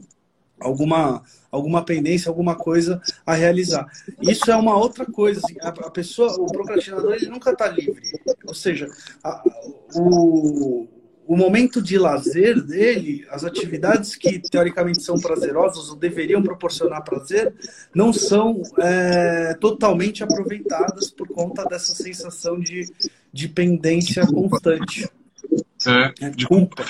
alguma 0.59 1.23
alguma 1.51 1.85
pendência, 1.85 2.29
alguma 2.29 2.55
coisa 2.55 3.03
a 3.27 3.35
realizar. 3.35 3.91
Isso 4.21 4.51
é 4.51 4.57
uma 4.57 4.77
outra 4.77 5.05
coisa. 5.05 5.41
Assim, 5.45 5.57
a, 5.61 5.69
a, 5.69 5.91
pessoa, 5.91 6.33
o 6.41 6.47
procrastinador, 6.47 7.15
ele 7.15 7.27
nunca 7.27 7.51
está 7.51 7.69
livre. 7.69 8.01
Ou 8.47 8.55
seja, 8.55 8.89
a, 9.25 9.43
o, 9.97 10.87
o 11.31 11.37
momento 11.37 11.81
de 11.81 11.97
lazer 11.97 12.61
dele, 12.61 13.25
as 13.31 13.45
atividades 13.45 14.17
que 14.17 14.41
teoricamente 14.41 15.01
são 15.01 15.15
prazerosas 15.15 15.89
ou 15.89 15.95
deveriam 15.95 16.43
proporcionar 16.43 17.05
prazer, 17.05 17.55
não 17.95 18.13
são 18.13 18.61
é, 18.81 19.55
totalmente 19.61 20.25
aproveitadas 20.25 21.09
por 21.09 21.29
conta 21.29 21.65
dessa 21.67 21.95
sensação 21.95 22.59
de, 22.59 22.93
de 23.33 23.47
pendência 23.47 24.27
constante. 24.27 25.09
É, 25.87 26.31
de 26.31 26.49
culpa. 26.49 26.85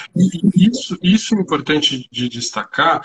Isso, 0.56 0.98
isso 1.02 1.34
é 1.34 1.40
importante 1.42 2.08
de 2.10 2.26
destacar, 2.30 3.02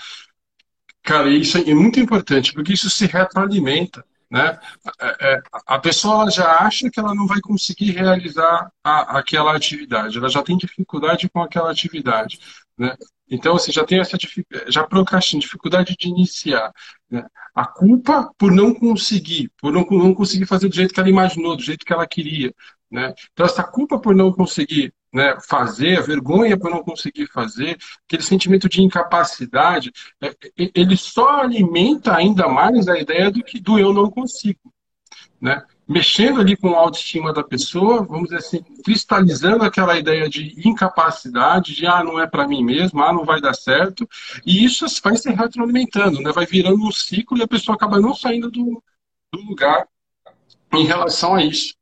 Cara, 1.03 1.29
isso 1.29 1.59
é 1.59 1.73
muito 1.75 1.99
importante, 1.99 2.51
porque 2.51 2.73
isso 2.73 2.89
se 2.89 3.05
retroalimenta. 3.05 4.03
Né? 4.29 4.59
É, 4.99 5.33
é, 5.33 5.41
a 5.67 5.79
pessoa 5.79 6.29
já 6.31 6.59
acha 6.59 6.89
que 6.89 6.99
ela 6.99 7.13
não 7.13 7.27
vai 7.27 7.39
conseguir 7.41 7.91
realizar 7.91 8.71
a, 8.83 9.19
aquela 9.19 9.55
atividade, 9.55 10.17
ela 10.17 10.29
já 10.29 10.41
tem 10.41 10.57
dificuldade 10.57 11.29
com 11.29 11.41
aquela 11.41 11.71
atividade. 11.71 12.39
Né? 12.77 12.95
Então, 13.29 13.53
você 13.53 13.71
já 13.71 13.83
tem 13.83 13.99
essa 13.99 14.17
já 14.67 14.83
procrastina, 14.83 15.41
dificuldade 15.41 15.95
de 15.97 16.07
iniciar. 16.07 16.71
Né? 17.09 17.25
A 17.53 17.65
culpa 17.65 18.31
por 18.37 18.51
não 18.51 18.73
conseguir, 18.73 19.51
por 19.59 19.71
não, 19.71 19.85
não 19.89 20.13
conseguir 20.13 20.45
fazer 20.45 20.69
do 20.69 20.75
jeito 20.75 20.93
que 20.93 20.99
ela 20.99 21.09
imaginou, 21.09 21.55
do 21.55 21.63
jeito 21.63 21.85
que 21.85 21.93
ela 21.93 22.07
queria. 22.07 22.53
Né? 22.91 23.13
Então, 23.33 23.45
essa 23.45 23.63
culpa 23.63 23.99
por 23.99 24.15
não 24.15 24.31
conseguir 24.31 24.93
né, 25.15 25.37
fazer, 25.39 25.97
a 25.97 26.01
vergonha 26.01 26.59
por 26.59 26.69
não 26.69 26.83
conseguir 26.83 27.27
fazer, 27.27 27.77
aquele 28.05 28.21
sentimento 28.21 28.67
de 28.67 28.81
incapacidade, 28.81 29.89
é, 30.21 30.35
ele 30.57 30.97
só 30.97 31.39
alimenta 31.39 32.13
ainda 32.13 32.49
mais 32.49 32.89
a 32.89 32.99
ideia 32.99 33.31
do 33.31 33.41
que 33.41 33.61
do 33.61 33.79
eu 33.79 33.93
não 33.93 34.11
consigo. 34.11 34.73
Né? 35.39 35.63
Mexendo 35.87 36.41
ali 36.41 36.57
com 36.57 36.75
a 36.75 36.79
autoestima 36.79 37.31
da 37.31 37.41
pessoa, 37.41 38.03
vamos 38.03 38.25
dizer 38.25 38.39
assim, 38.39 38.61
cristalizando 38.83 39.63
aquela 39.63 39.97
ideia 39.97 40.27
de 40.27 40.53
incapacidade, 40.67 41.73
de 41.73 41.87
ah, 41.87 42.03
não 42.03 42.19
é 42.19 42.27
para 42.27 42.45
mim 42.45 42.61
mesmo, 42.61 43.01
ah, 43.01 43.13
não 43.13 43.23
vai 43.23 43.39
dar 43.39 43.53
certo, 43.53 44.05
e 44.45 44.65
isso 44.65 44.85
vai 45.01 45.15
se 45.15 45.31
retroalimentando, 45.31 46.19
né? 46.19 46.33
vai 46.33 46.45
virando 46.45 46.85
um 46.85 46.91
ciclo 46.91 47.37
e 47.37 47.41
a 47.41 47.47
pessoa 47.47 47.77
acaba 47.77 48.01
não 48.01 48.13
saindo 48.13 48.51
do, 48.51 48.83
do 49.31 49.41
lugar 49.43 49.87
em 50.73 50.83
relação 50.83 51.35
a 51.35 51.41
isso 51.41 51.73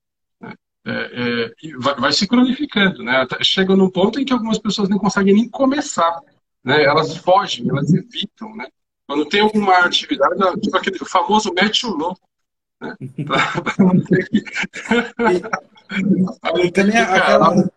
é, 0.86 0.92
é, 0.92 1.78
vai, 1.78 1.96
vai, 1.96 2.12
se 2.12 2.28
cronificando, 2.28 3.04
né? 3.04 3.26
Chega 3.42 3.76
num 3.76 3.90
ponto 3.90 4.20
em 4.20 4.26
que 4.26 4.34
algumas 4.34 4.60
pessoas 4.60 4.90
nem 4.90 4.98
conseguem 4.98 5.34
nem 5.34 5.50
começar, 5.50 6.20
né? 6.64 6.84
Elas 6.84 7.16
fogem, 7.18 7.70
elas 7.70 7.94
evitam, 7.94 8.54
né? 8.56 8.68
Quando 9.08 9.26
tem 9.26 9.42
alguma 9.42 9.80
atividade, 9.80 10.36
tipo 10.62 10.76
aquele 10.76 11.00
famoso 11.00 11.54
mete 11.54 11.86
o 11.86 11.90
louco, 11.90 12.22
né? 12.82 12.96
Pra, 13.26 13.62
pra 13.62 13.86
não 13.86 14.04
ter 14.04 14.30
que... 14.30 14.44
e, 16.66 16.72
também 16.72 16.98
aquela, 16.98 17.70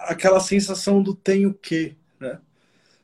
aquela 0.00 0.40
sensação 0.40 1.02
do 1.02 1.14
tenho 1.14 1.54
que, 1.54 1.96
né? 2.20 2.38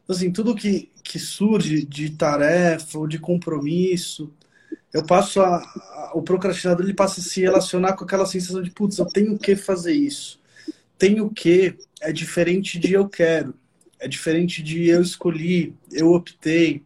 Assim, 0.06 0.30
tudo 0.30 0.54
que, 0.54 0.90
que 1.02 1.18
surge 1.18 1.86
de 1.86 2.10
tarefa 2.10 2.98
ou 2.98 3.06
de 3.06 3.18
compromisso, 3.18 4.30
eu 4.92 5.04
passo 5.04 5.40
a, 5.40 5.56
a, 5.56 6.10
o 6.14 6.22
procrastinador 6.22 6.84
ele 6.84 6.94
passa 6.94 7.20
a 7.20 7.24
se 7.24 7.40
relacionar 7.40 7.94
com 7.94 8.04
aquela 8.04 8.26
sensação 8.26 8.62
de 8.62 8.70
putz, 8.70 8.98
eu 8.98 9.06
tenho 9.06 9.38
que 9.38 9.56
fazer 9.56 9.92
isso. 9.92 10.40
Tenho 10.98 11.30
que 11.30 11.76
é 12.00 12.12
diferente 12.12 12.78
de 12.78 12.92
eu 12.92 13.08
quero, 13.08 13.54
é 13.98 14.06
diferente 14.06 14.62
de 14.62 14.88
eu 14.88 15.00
escolhi, 15.00 15.74
eu 15.90 16.12
optei. 16.12 16.82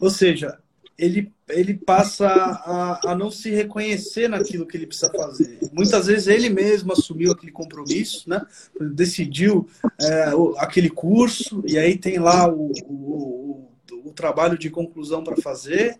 Ou 0.00 0.10
seja, 0.10 0.58
ele, 0.98 1.32
ele 1.48 1.74
passa 1.74 2.26
a, 2.26 3.12
a 3.12 3.14
não 3.14 3.30
se 3.30 3.50
reconhecer 3.50 4.28
naquilo 4.28 4.66
que 4.66 4.76
ele 4.76 4.86
precisa 4.86 5.12
fazer. 5.12 5.58
Muitas 5.72 6.06
vezes 6.06 6.26
ele 6.26 6.50
mesmo 6.50 6.92
assumiu 6.92 7.30
aquele 7.30 7.52
compromisso, 7.52 8.28
né? 8.28 8.44
decidiu 8.80 9.68
é, 10.00 10.32
aquele 10.56 10.90
curso, 10.90 11.62
e 11.66 11.78
aí 11.78 11.96
tem 11.96 12.18
lá 12.18 12.48
o, 12.48 12.72
o, 12.84 13.70
o, 13.92 14.08
o 14.08 14.12
trabalho 14.12 14.58
de 14.58 14.68
conclusão 14.68 15.22
para 15.22 15.36
fazer, 15.36 15.96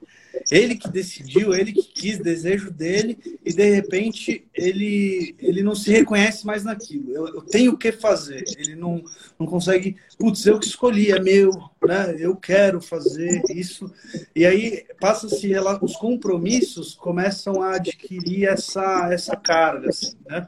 ele 0.51 0.77
que 0.77 0.89
decidiu, 0.89 1.55
ele 1.55 1.73
que 1.73 1.83
quis, 1.83 2.19
desejo 2.19 2.71
dele, 2.71 3.19
e 3.45 3.53
de 3.53 3.71
repente 3.71 4.45
ele, 4.55 5.35
ele 5.39 5.63
não 5.63 5.75
se 5.75 5.91
reconhece 5.91 6.47
mais 6.47 6.65
naquilo. 6.65 7.13
Eu, 7.13 7.29
eu 7.29 7.43
tenho 7.43 7.73
o 7.73 7.77
que 7.77 7.93
fazer. 7.93 8.45
Ele 8.59 8.75
não, 8.75 9.03
não 9.39 9.47
consegue, 9.47 9.97
putz, 10.19 10.45
eu 10.47 10.59
que 10.59 10.67
escolhi, 10.67 11.11
é 11.11 11.21
meu, 11.21 11.51
né? 11.87 12.17
eu 12.19 12.35
quero 12.37 12.81
fazer 12.81 13.43
isso. 13.51 13.91
E 14.35 14.45
aí 14.45 14.85
passa-se, 15.01 15.53
os 15.83 15.97
compromissos 15.97 16.95
começam 16.95 17.63
a 17.63 17.77
adquirir 17.77 18.49
essa, 18.49 19.09
essa 19.13 19.37
carga. 19.37 19.89
Assim, 19.89 20.17
né? 20.27 20.47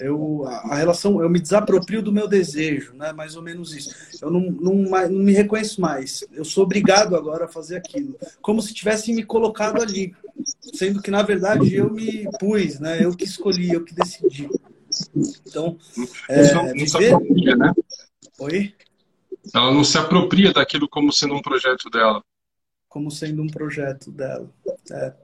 eu, 0.00 0.44
a, 0.46 0.74
relação, 0.76 1.22
eu 1.22 1.30
me 1.30 1.40
desaproprio 1.40 2.02
do 2.02 2.12
meu 2.12 2.26
desejo, 2.26 2.94
né? 2.94 3.12
mais 3.12 3.36
ou 3.36 3.42
menos 3.42 3.74
isso. 3.74 3.94
Eu 4.20 4.30
não, 4.30 4.40
não, 4.40 4.74
não 4.74 5.10
me 5.10 5.32
reconheço 5.32 5.80
mais. 5.80 6.24
Eu 6.32 6.44
sou 6.44 6.64
obrigado 6.64 7.16
agora 7.16 7.44
a 7.44 7.48
fazer 7.48 7.76
aquilo. 7.76 8.16
Como 8.40 8.60
se 8.60 8.74
tivesse 8.74 9.12
me 9.12 9.24
colocado 9.32 9.80
ali. 9.80 10.14
Sendo 10.74 11.00
que, 11.00 11.10
na 11.10 11.22
verdade, 11.22 11.74
eu 11.74 11.90
me 11.90 12.28
pus, 12.38 12.78
né? 12.78 13.02
eu 13.02 13.16
que 13.16 13.24
escolhi, 13.24 13.72
eu 13.72 13.82
que 13.82 13.94
decidi. 13.94 14.46
Então, 15.46 15.78
é, 16.28 16.52
não, 16.52 16.74
não 16.74 16.86
se 16.86 16.96
apropria, 17.06 17.56
né? 17.56 17.72
Oi? 18.38 18.74
Ela 19.54 19.72
não 19.72 19.84
se 19.84 19.96
apropria 19.96 20.52
daquilo 20.52 20.86
como 20.86 21.10
sendo 21.10 21.34
um 21.34 21.40
projeto 21.40 21.88
dela. 21.88 22.22
Como 22.88 23.10
sendo 23.10 23.42
um 23.42 23.46
projeto 23.46 24.10
dela. 24.10 24.50
É. 24.90 25.14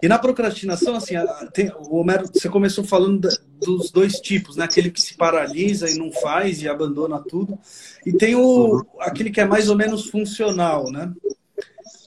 E 0.00 0.06
na 0.06 0.18
procrastinação, 0.18 0.94
assim, 0.94 1.14
tem, 1.52 1.72
o 1.88 1.96
Homero, 1.96 2.28
você 2.32 2.48
começou 2.48 2.84
falando 2.84 3.20
da, 3.20 3.30
dos 3.58 3.90
dois 3.90 4.20
tipos, 4.20 4.56
né? 4.56 4.64
Aquele 4.64 4.90
que 4.90 5.00
se 5.00 5.16
paralisa 5.16 5.90
e 5.90 5.96
não 5.96 6.12
faz 6.12 6.62
e 6.62 6.68
abandona 6.68 7.18
tudo. 7.18 7.58
E 8.06 8.12
tem 8.12 8.36
o, 8.36 8.76
uhum. 8.76 8.82
aquele 9.00 9.30
que 9.30 9.40
é 9.40 9.44
mais 9.44 9.68
ou 9.68 9.76
menos 9.76 10.08
funcional, 10.08 10.90
né? 10.92 11.12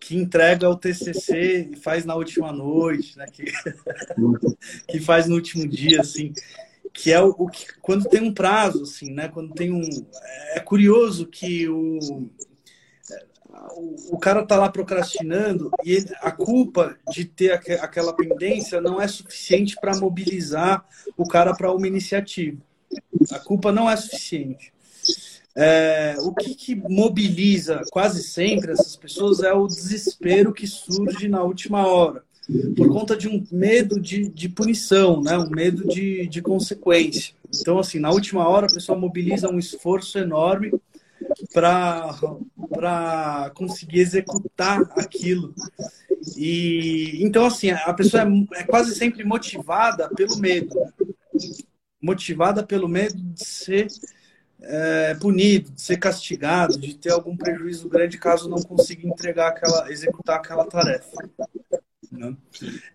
Que 0.05 0.15
entrega 0.15 0.69
o 0.69 0.75
TCC 0.75 1.69
e 1.71 1.75
faz 1.77 2.05
na 2.05 2.13
última 2.13 2.51
noite, 2.51 3.17
né? 3.17 3.25
Que, 3.25 3.45
que 4.87 4.99
faz 4.99 5.25
no 5.25 5.33
último 5.33 5.67
dia, 5.67 6.01
assim. 6.01 6.31
Que 6.93 7.11
é 7.11 7.19
o, 7.19 7.29
o 7.29 7.49
que, 7.49 7.65
quando 7.81 8.07
tem 8.07 8.21
um 8.21 8.31
prazo, 8.31 8.83
assim, 8.83 9.11
né? 9.11 9.29
Quando 9.29 9.55
tem 9.55 9.71
um... 9.71 9.81
É 10.53 10.59
curioso 10.59 11.25
que 11.25 11.67
o 11.67 12.29
o, 14.11 14.17
cara 14.19 14.45
tá 14.45 14.57
lá 14.57 14.69
procrastinando 14.69 15.71
e 15.83 15.93
ele, 15.93 16.11
a 16.21 16.31
culpa 16.31 16.97
de 17.09 17.25
ter 17.25 17.51
aqu 17.53 17.71
aquela 17.81 18.13
pendência 18.13 18.81
não 18.81 19.01
é 19.01 19.07
suficiente 19.07 19.75
para 19.79 19.97
mobilizar 19.97 20.85
o 21.17 21.27
cara 21.27 21.55
para 21.55 21.71
uma 21.71 21.87
iniciativa. 21.87 22.61
A 23.31 23.39
culpa 23.39 23.71
não 23.71 23.89
é 23.89 23.95
suficiente. 23.95 24.74
É, 25.57 26.15
o 26.19 26.33
que, 26.33 26.53
que, 26.53 26.75
mobiliza 26.75 27.81
quase 27.89 28.21
sempre 28.23 28.73
essas 28.73 28.97
pessoas 28.97 29.41
é 29.41 29.53
o 29.53 29.67
desespero 29.67 30.53
que 30.53 30.67
surge 30.67 31.29
na 31.29 31.41
última 31.43 31.87
hora, 31.87 32.23
por 32.75 32.89
conta 32.89 33.15
de 33.15 33.29
um 33.29 33.41
medo 33.49 33.97
de, 33.99 34.27
de 34.27 34.49
punição, 34.49 35.21
né? 35.21 35.37
um 35.37 35.49
medo 35.49 35.87
de, 35.87 36.27
de 36.27 36.41
consequência. 36.41 37.33
Então, 37.57 37.79
assim, 37.79 37.99
na 37.99 38.11
última 38.11 38.45
hora 38.47 38.67
a 38.67 38.73
pessoa 38.73 38.97
mobiliza 38.97 39.49
um 39.49 39.57
esforço 39.57 40.17
enorme 40.17 40.73
para 41.53 43.51
conseguir 43.53 43.99
executar 43.99 44.81
aquilo. 44.97 45.53
E 46.35 47.19
então 47.23 47.45
assim, 47.45 47.69
a 47.69 47.93
pessoa 47.93 48.23
é, 48.23 48.59
é, 48.59 48.63
quase 48.63 48.95
sempre 48.95 49.23
motivada 49.23 50.09
pelo 50.09 50.37
medo, 50.37 50.75
motivada 52.01 52.63
pelo 52.63 52.87
medo 52.87 53.15
de 53.15 53.45
ser 53.45 53.87
é, 54.67 55.15
punido, 55.15 55.71
de 55.71 55.81
ser 55.81 55.97
castigado, 55.97 56.77
de 56.77 56.95
ter 56.95 57.11
algum 57.11 57.37
prejuízo 57.37 57.87
grande 57.87 58.17
caso 58.17 58.49
não 58.49 58.61
consiga 58.61 59.07
entregar 59.07 59.49
aquela, 59.49 59.91
executar 59.91 60.37
aquela 60.37 60.65
tarefa. 60.65 61.15
Né? 62.11 62.35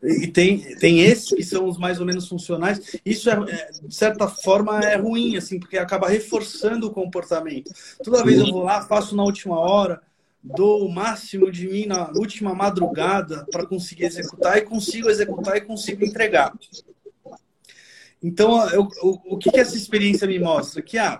E 0.02 0.26
tem, 0.26 0.76
tem 0.76 1.00
esses 1.00 1.28
que 1.28 1.42
são 1.42 1.68
os 1.68 1.78
mais 1.78 2.00
ou 2.00 2.06
menos 2.06 2.28
funcionais. 2.28 2.96
Isso, 3.04 3.30
é, 3.30 3.35
é, 3.35 3.70
de 3.87 3.94
certa 3.94 4.26
forma, 4.26 4.80
é 4.80 4.96
ruim, 4.96 5.37
assim, 5.37 5.59
porque 5.59 5.78
acaba 5.78 6.09
reforçando 6.09 6.87
o 6.88 6.92
comportamento. 6.92 7.72
Toda 8.02 8.24
vez 8.24 8.38
eu 8.38 8.50
vou 8.50 8.62
lá, 8.62 8.83
faço 8.83 9.14
na 9.14 9.22
última 9.22 9.59
hora, 9.59 10.02
dou 10.42 10.87
o 10.87 10.92
máximo 10.92 11.50
de 11.50 11.68
mim 11.68 11.87
na 11.87 12.11
última 12.12 12.54
madrugada 12.54 13.46
para 13.50 13.66
conseguir 13.66 14.04
executar 14.04 14.59
e 14.59 14.62
consigo 14.62 15.11
executar 15.11 15.56
e 15.56 15.61
consigo 15.61 16.04
entregar. 16.04 16.52
Então, 18.22 18.68
eu, 18.68 18.87
o, 19.02 19.35
o 19.35 19.38
que, 19.38 19.50
que 19.50 19.59
essa 19.59 19.76
experiência 19.76 20.26
me 20.26 20.38
mostra? 20.38 20.83
Que, 20.83 20.98
ah, 20.98 21.18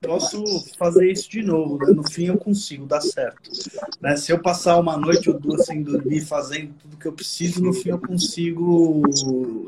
posso 0.00 0.42
fazer 0.78 1.10
isso 1.10 1.28
de 1.28 1.42
novo, 1.42 1.76
né? 1.78 1.92
no 1.92 2.10
fim 2.10 2.26
eu 2.26 2.38
consigo, 2.38 2.86
dá 2.86 3.00
certo. 3.02 3.50
Né? 4.00 4.16
Se 4.16 4.32
eu 4.32 4.40
passar 4.40 4.78
uma 4.78 4.96
noite 4.96 5.28
ou 5.28 5.38
duas 5.38 5.66
sem 5.66 5.82
dormir, 5.82 6.22
fazendo 6.22 6.72
tudo 6.80 6.96
que 6.96 7.06
eu 7.06 7.12
preciso, 7.12 7.62
no 7.62 7.74
fim 7.74 7.90
eu 7.90 7.98
consigo, 7.98 9.02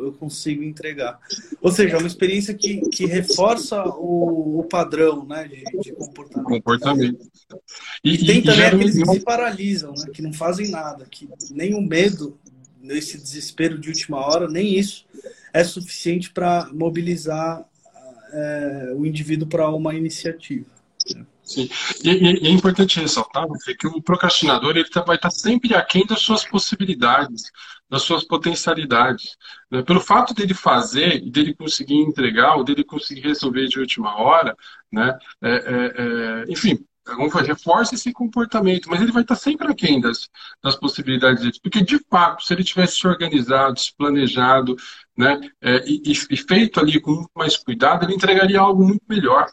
eu 0.00 0.12
consigo 0.14 0.62
entregar. 0.62 1.20
Ou 1.60 1.70
seja, 1.70 1.96
é 1.96 1.98
uma 1.98 2.06
experiência 2.06 2.54
que, 2.54 2.80
que 2.88 3.04
reforça 3.04 3.84
o, 3.84 4.60
o 4.60 4.64
padrão 4.64 5.26
né? 5.26 5.46
de, 5.46 5.62
de 5.82 5.92
comportamento. 5.92 6.48
Comportamento. 6.48 7.30
E, 8.02 8.14
e 8.14 8.26
tem 8.26 8.38
e, 8.38 8.42
também 8.42 8.64
aqueles 8.64 8.96
que 8.96 9.06
se 9.06 9.20
paralisam, 9.20 9.92
né? 9.92 10.06
que 10.14 10.22
não 10.22 10.32
fazem 10.32 10.70
nada, 10.70 11.04
que 11.10 11.28
nem 11.50 11.74
o 11.74 11.82
medo, 11.82 12.38
nesse 12.80 13.18
desespero 13.18 13.78
de 13.78 13.88
última 13.88 14.18
hora, 14.18 14.48
nem 14.48 14.78
isso 14.78 15.04
é 15.52 15.62
suficiente 15.64 16.30
para 16.30 16.68
mobilizar 16.72 17.64
é, 18.32 18.92
o 18.96 19.04
indivíduo 19.04 19.48
para 19.48 19.68
uma 19.70 19.94
iniciativa. 19.94 20.66
Sim, 21.42 21.68
e, 22.04 22.10
e, 22.10 22.46
é 22.46 22.50
importante 22.50 23.00
ressaltar 23.00 23.46
que 23.76 23.86
o 23.86 24.00
procrastinador 24.00 24.76
ele 24.76 24.88
tá, 24.88 25.02
vai 25.02 25.16
estar 25.16 25.30
tá 25.30 25.34
sempre 25.34 25.74
aquém 25.74 26.06
das 26.06 26.20
suas 26.20 26.44
possibilidades, 26.44 27.50
das 27.88 28.02
suas 28.02 28.22
potencialidades. 28.22 29.36
Né? 29.68 29.82
Pelo 29.82 30.00
fato 30.00 30.32
dele 30.32 30.54
fazer 30.54 31.16
e 31.16 31.30
dele 31.30 31.52
conseguir 31.52 31.96
entregar, 31.96 32.54
ou 32.54 32.62
dele 32.62 32.84
conseguir 32.84 33.22
resolver 33.22 33.66
de 33.66 33.80
última 33.80 34.16
hora, 34.16 34.56
né? 34.92 35.18
É, 35.42 35.50
é, 35.50 35.92
é, 35.96 36.52
enfim, 36.52 36.78
vamos 37.06 37.32
fazer, 37.32 37.48
reforça 37.48 37.94
esse 37.94 38.12
comportamento, 38.12 38.88
mas 38.88 39.00
ele 39.00 39.12
vai 39.12 39.22
estar 39.22 39.36
sempre 39.36 39.70
aquém 39.70 40.00
das, 40.00 40.28
das 40.62 40.76
possibilidades 40.76 41.42
dele. 41.42 41.58
Porque, 41.62 41.82
de 41.82 41.98
fato, 42.10 42.44
se 42.44 42.52
ele 42.52 42.64
tivesse 42.64 42.96
se 42.96 43.06
organizado, 43.06 43.78
se 43.78 43.94
planejado, 43.94 44.76
né, 45.16 45.40
é, 45.60 45.84
e, 45.86 46.02
e, 46.30 46.36
feito 46.36 46.80
ali 46.80 47.00
com 47.00 47.12
muito 47.12 47.30
mais 47.34 47.56
cuidado, 47.56 48.04
ele 48.04 48.14
entregaria 48.14 48.60
algo 48.60 48.84
muito 48.84 49.02
melhor. 49.08 49.50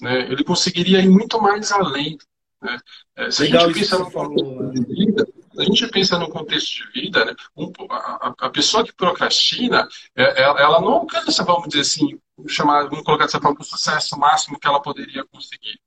Né? 0.00 0.30
Ele 0.30 0.44
conseguiria 0.44 1.00
ir 1.00 1.08
muito 1.08 1.40
mais 1.40 1.70
além. 1.72 2.18
Né? 2.62 2.78
É, 3.16 3.30
se 3.30 3.42
Legal, 3.42 3.64
a 3.64 3.66
gente 3.66 3.78
pensa 3.80 3.98
no 3.98 4.10
contexto 4.10 4.62
né? 4.62 4.72
de 4.72 4.94
vida, 4.94 5.26
a 5.56 5.62
gente 5.62 5.88
pensa 5.88 6.18
no 6.18 6.28
contexto 6.30 6.74
de 6.74 7.00
vida, 7.00 7.24
né, 7.24 7.34
um, 7.56 7.70
a, 7.90 8.34
a, 8.40 8.50
pessoa 8.50 8.84
que 8.84 8.92
procrastina, 8.92 9.86
é, 10.16 10.42
ela, 10.42 10.60
ela, 10.60 10.80
não 10.80 10.94
alcança, 10.94 11.44
vamos 11.44 11.68
dizer 11.68 11.82
assim, 11.82 12.18
chamar, 12.48 12.88
vamos 12.88 13.04
colocar 13.04 13.26
dessa 13.26 13.40
forma, 13.40 13.60
o 13.60 13.64
sucesso 13.64 14.18
máximo 14.18 14.58
que 14.58 14.66
ela 14.66 14.82
poderia 14.82 15.24
conseguir. 15.26 15.78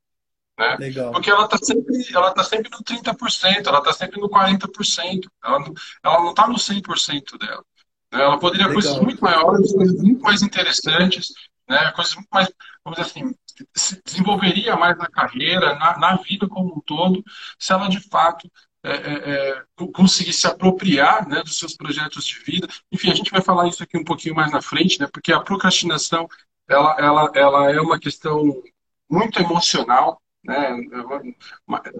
Né? 0.58 0.76
Legal. 0.80 1.12
Porque 1.12 1.30
ela 1.30 1.44
está 1.44 1.56
sempre, 1.56 1.94
ela 2.12 2.32
tá 2.32 2.42
sempre 2.42 2.70
no 2.70 2.78
30%, 2.78 3.66
ela 3.66 3.78
está 3.78 3.92
sempre 3.92 4.20
no 4.20 4.28
40%, 4.28 5.28
ela 5.44 5.64
ela 6.02 6.18
não 6.20 6.30
está 6.30 6.48
no 6.48 6.56
100% 6.56 7.38
dela. 7.38 7.64
Né? 8.12 8.22
Ela 8.22 8.38
poderia 8.38 8.66
Legal. 8.66 8.82
coisas 8.82 9.00
muito 9.00 9.22
maiores, 9.22 9.72
coisas 9.72 10.02
muito 10.02 10.20
mais 10.22 10.42
interessantes, 10.42 11.32
né? 11.68 11.92
coisas 11.92 12.14
muito 12.16 12.28
mais, 12.32 12.50
vamos 12.84 12.98
dizer 12.98 13.08
assim, 13.08 13.34
se 13.74 14.02
desenvolveria 14.04 14.74
mais 14.74 14.98
na 14.98 15.06
carreira, 15.06 15.76
na, 15.76 15.96
na 15.96 16.16
vida 16.16 16.48
como 16.48 16.76
um 16.76 16.80
todo, 16.80 17.22
se 17.56 17.72
ela 17.72 17.88
de 17.88 18.00
fato 18.00 18.50
é, 18.82 18.92
é, 18.92 19.50
é 19.50 19.64
conseguir 19.92 20.32
se 20.32 20.46
apropriar 20.46 21.28
né, 21.28 21.42
dos 21.42 21.58
seus 21.58 21.76
projetos 21.76 22.24
de 22.24 22.38
vida. 22.40 22.68
Enfim, 22.90 23.10
a 23.10 23.14
gente 23.14 23.30
vai 23.30 23.42
falar 23.42 23.68
isso 23.68 23.82
aqui 23.82 23.96
um 23.96 24.04
pouquinho 24.04 24.34
mais 24.34 24.50
na 24.50 24.62
frente, 24.62 24.98
né, 24.98 25.08
porque 25.12 25.32
a 25.32 25.40
procrastinação 25.40 26.28
ela, 26.68 26.96
ela, 26.98 27.32
ela 27.34 27.72
é 27.72 27.80
uma 27.80 27.98
questão 27.98 28.62
muito 29.08 29.40
emocional, 29.40 30.20
né? 30.48 30.74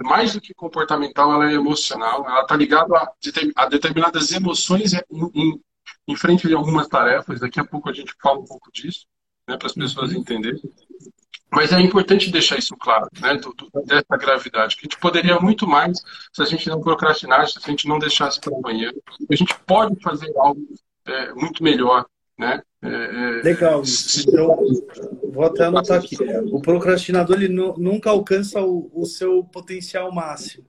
Mais 0.02 0.32
do 0.32 0.40
que 0.40 0.54
comportamental, 0.54 1.30
ela 1.34 1.50
é 1.50 1.54
emocional. 1.54 2.26
Ela 2.26 2.40
está 2.40 2.56
ligada 2.56 2.96
a, 2.96 3.12
a, 3.56 3.66
determinadas 3.66 4.32
emoções 4.32 4.94
em, 4.94 5.02
em, 5.34 5.60
em, 6.08 6.16
frente 6.16 6.50
a 6.50 6.56
algumas 6.56 6.88
tarefas. 6.88 7.40
Daqui 7.40 7.60
a 7.60 7.64
pouco 7.64 7.90
a 7.90 7.92
gente 7.92 8.14
fala 8.20 8.38
um 8.38 8.46
pouco 8.46 8.72
disso, 8.72 9.06
né, 9.46 9.58
para 9.58 9.66
as 9.66 9.74
pessoas 9.74 10.12
uhum. 10.12 10.20
entenderem. 10.20 10.62
Mas 11.52 11.72
é 11.72 11.80
importante 11.80 12.30
deixar 12.30 12.58
isso 12.58 12.74
claro, 12.76 13.08
né, 13.20 13.34
do, 13.36 13.52
do, 13.52 13.70
dessa 13.84 14.16
gravidade, 14.16 14.76
que 14.76 14.82
a 14.82 14.84
gente 14.84 14.98
poderia 14.98 15.38
muito 15.38 15.66
mais 15.66 15.98
se 16.32 16.42
a 16.42 16.46
gente 16.46 16.68
não 16.68 16.80
procrastinasse, 16.80 17.52
se 17.52 17.58
a 17.62 17.70
gente 17.70 17.86
não 17.86 17.98
deixasse 17.98 18.40
para 18.40 18.56
amanhã. 18.56 18.90
A 19.30 19.34
gente 19.34 19.54
pode 19.66 20.00
fazer 20.02 20.32
algo 20.36 20.60
é, 21.06 21.32
muito 21.34 21.62
melhor, 21.62 22.06
né? 22.38 22.62
É, 22.82 22.88
é 22.88 23.42
Legal. 23.42 23.84
Se... 23.84 24.28
Então, 24.28 24.56
vou 25.32 25.44
até 25.44 25.64
anotar 25.64 25.98
aqui. 25.98 26.16
O 26.52 26.60
procrastinador 26.60 27.42
ele 27.42 27.48
nunca 27.48 28.10
alcança 28.10 28.60
o, 28.62 28.90
o 28.94 29.04
seu 29.04 29.42
potencial 29.44 30.12
máximo. 30.12 30.64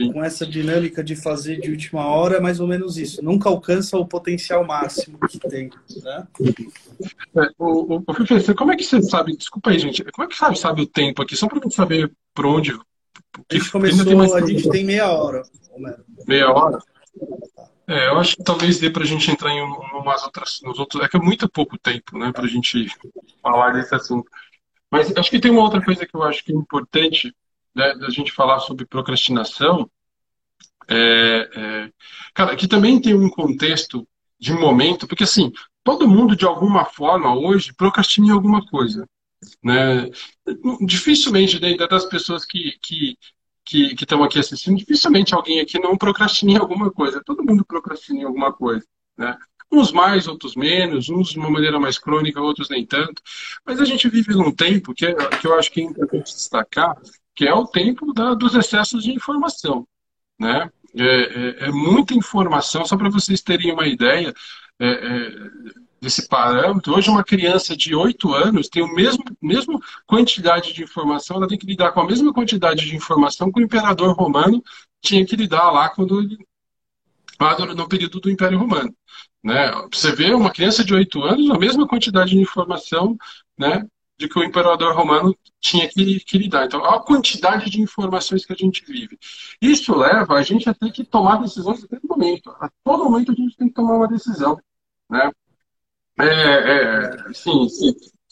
Sim. 0.00 0.12
Com 0.12 0.24
essa 0.24 0.44
dinâmica 0.44 1.04
de 1.04 1.14
fazer 1.14 1.60
de 1.60 1.70
última 1.70 2.04
hora, 2.06 2.38
é 2.38 2.40
mais 2.40 2.58
ou 2.58 2.66
menos 2.66 2.96
isso. 2.98 3.24
Nunca 3.24 3.48
alcança 3.48 3.96
o 3.96 4.06
potencial 4.06 4.64
máximo 4.64 5.18
que 5.28 5.38
tem. 5.38 5.70
Né? 6.02 6.26
É, 7.36 7.50
o, 7.56 7.94
o, 7.94 8.02
professor, 8.02 8.56
como 8.56 8.72
é 8.72 8.76
que 8.76 8.82
você 8.82 9.00
sabe? 9.02 9.36
Desculpa 9.36 9.70
aí, 9.70 9.78
gente. 9.78 10.02
Como 10.10 10.26
é 10.26 10.28
que 10.28 10.36
sabe, 10.36 10.58
sabe 10.58 10.82
o 10.82 10.86
tempo 10.86 11.22
aqui? 11.22 11.36
Só 11.36 11.46
para 11.46 11.60
gente 11.62 11.74
saber 11.74 12.10
por 12.34 12.46
onde. 12.46 12.72
A 12.72 13.54
gente 13.54 13.70
começou, 13.70 14.34
a 14.34 14.46
gente 14.46 14.68
tem 14.68 14.84
meia 14.84 15.12
hora. 15.12 15.42
Meia 16.26 16.50
hora? 16.50 16.78
É, 17.86 18.08
eu 18.08 18.18
acho 18.18 18.36
que 18.36 18.44
talvez 18.44 18.78
dê 18.78 18.88
para 18.88 19.02
a 19.02 19.06
gente 19.06 19.30
entrar 19.30 19.50
em 19.50 19.60
umas 19.60 20.22
outras, 20.22 20.60
nos 20.62 20.78
outros. 20.78 21.02
É 21.02 21.08
que 21.08 21.16
é 21.16 21.20
muito 21.20 21.48
pouco 21.48 21.78
tempo, 21.78 22.18
né, 22.18 22.32
para 22.32 22.44
a 22.44 22.48
gente 22.48 22.86
falar 23.42 23.72
desse 23.72 23.94
assunto. 23.94 24.30
Mas 24.90 25.14
acho 25.16 25.30
que 25.30 25.40
tem 25.40 25.50
uma 25.50 25.62
outra 25.62 25.84
coisa 25.84 26.06
que 26.06 26.16
eu 26.16 26.22
acho 26.22 26.42
que 26.44 26.52
é 26.52 26.54
importante, 26.54 27.34
né, 27.74 27.94
da 27.96 28.08
gente 28.08 28.32
falar 28.32 28.60
sobre 28.60 28.86
procrastinação. 28.86 29.90
É, 30.88 31.50
é, 31.56 31.90
cara, 32.34 32.56
que 32.56 32.68
também 32.68 33.00
tem 33.00 33.14
um 33.14 33.28
contexto 33.28 34.06
de 34.38 34.52
momento, 34.52 35.06
porque 35.06 35.24
assim, 35.24 35.52
todo 35.82 36.08
mundo 36.08 36.36
de 36.36 36.44
alguma 36.44 36.84
forma 36.84 37.34
hoje 37.34 37.74
procrastina 37.74 38.28
em 38.28 38.30
alguma 38.30 38.64
coisa. 38.66 39.06
Né? 39.62 40.10
Dificilmente 40.86 41.58
dentro 41.58 41.86
das 41.86 42.06
pessoas 42.06 42.46
que, 42.46 42.78
que 42.82 43.16
que 43.64 43.94
estão 43.94 44.22
aqui 44.22 44.38
assistindo, 44.38 44.76
dificilmente 44.76 45.34
alguém 45.34 45.60
aqui 45.60 45.78
não 45.78 45.96
procrastina 45.96 46.52
em 46.52 46.56
alguma 46.56 46.90
coisa. 46.90 47.22
Todo 47.24 47.44
mundo 47.44 47.64
procrastina 47.64 48.20
em 48.20 48.24
alguma 48.24 48.52
coisa. 48.52 48.86
Né? 49.16 49.36
Uns 49.72 49.90
mais, 49.90 50.28
outros 50.28 50.54
menos, 50.54 51.08
uns 51.08 51.30
de 51.30 51.38
uma 51.38 51.50
maneira 51.50 51.80
mais 51.80 51.98
crônica, 51.98 52.40
outros 52.40 52.68
nem 52.68 52.84
tanto. 52.84 53.22
Mas 53.64 53.80
a 53.80 53.84
gente 53.84 54.08
vive 54.08 54.34
num 54.34 54.52
tempo 54.52 54.94
que, 54.94 55.12
que 55.14 55.46
eu 55.46 55.58
acho 55.58 55.72
que 55.72 55.80
é 55.80 55.84
importante 55.84 56.34
destacar, 56.34 56.96
que 57.34 57.46
é 57.46 57.54
o 57.54 57.66
tempo 57.66 58.12
da, 58.12 58.34
dos 58.34 58.54
excessos 58.54 59.02
de 59.02 59.12
informação. 59.12 59.86
Né? 60.38 60.70
É, 60.96 61.04
é, 61.04 61.68
é 61.68 61.70
muita 61.70 62.14
informação, 62.14 62.84
só 62.84 62.96
para 62.96 63.08
vocês 63.08 63.40
terem 63.40 63.72
uma 63.72 63.86
ideia. 63.86 64.32
É, 64.78 64.88
é 64.88 65.83
desse 66.04 66.28
parâmetro. 66.28 66.94
Hoje, 66.94 67.10
uma 67.10 67.24
criança 67.24 67.76
de 67.76 67.94
8 67.94 68.32
anos 68.32 68.68
tem 68.68 68.82
o 68.82 68.94
mesmo, 68.94 69.24
mesmo 69.40 69.82
quantidade 70.06 70.72
de 70.72 70.82
informação, 70.82 71.38
ela 71.38 71.48
tem 71.48 71.58
que 71.58 71.66
lidar 71.66 71.92
com 71.92 72.00
a 72.00 72.06
mesma 72.06 72.32
quantidade 72.32 72.84
de 72.84 72.94
informação 72.94 73.50
que 73.50 73.60
o 73.60 73.64
imperador 73.64 74.14
romano 74.14 74.62
tinha 75.00 75.24
que 75.26 75.34
lidar 75.34 75.70
lá 75.70 75.88
quando 75.88 76.20
ele, 76.20 76.38
no 77.74 77.88
período 77.88 78.20
do 78.20 78.30
Império 78.30 78.58
Romano. 78.58 78.94
Né? 79.42 79.70
Você 79.92 80.12
vê 80.12 80.32
uma 80.32 80.50
criança 80.50 80.84
de 80.84 80.94
8 80.94 81.22
anos, 81.22 81.50
a 81.50 81.58
mesma 81.58 81.88
quantidade 81.88 82.30
de 82.30 82.38
informação 82.38 83.16
né, 83.58 83.84
de 84.18 84.28
que 84.28 84.38
o 84.38 84.44
imperador 84.44 84.94
romano 84.94 85.36
tinha 85.60 85.88
que, 85.88 86.20
que 86.20 86.38
lidar. 86.38 86.66
Então, 86.66 86.84
a 86.84 87.02
quantidade 87.02 87.70
de 87.70 87.80
informações 87.80 88.44
que 88.44 88.52
a 88.52 88.56
gente 88.56 88.84
vive. 88.84 89.18
Isso 89.60 89.94
leva 89.96 90.34
a 90.34 90.42
gente 90.42 90.68
a 90.68 90.74
ter 90.74 90.92
que 90.92 91.04
tomar 91.04 91.40
decisões 91.40 91.82
a 91.82 91.88
todo 91.88 92.00
momento. 92.08 92.50
A 92.60 92.70
todo 92.84 93.04
momento 93.04 93.32
a 93.32 93.34
gente 93.34 93.56
tem 93.56 93.68
que 93.68 93.74
tomar 93.74 93.96
uma 93.96 94.08
decisão. 94.08 94.58
Né? 95.10 95.30
É, 96.18 96.24
é, 96.24 97.32
sim, 97.32 97.68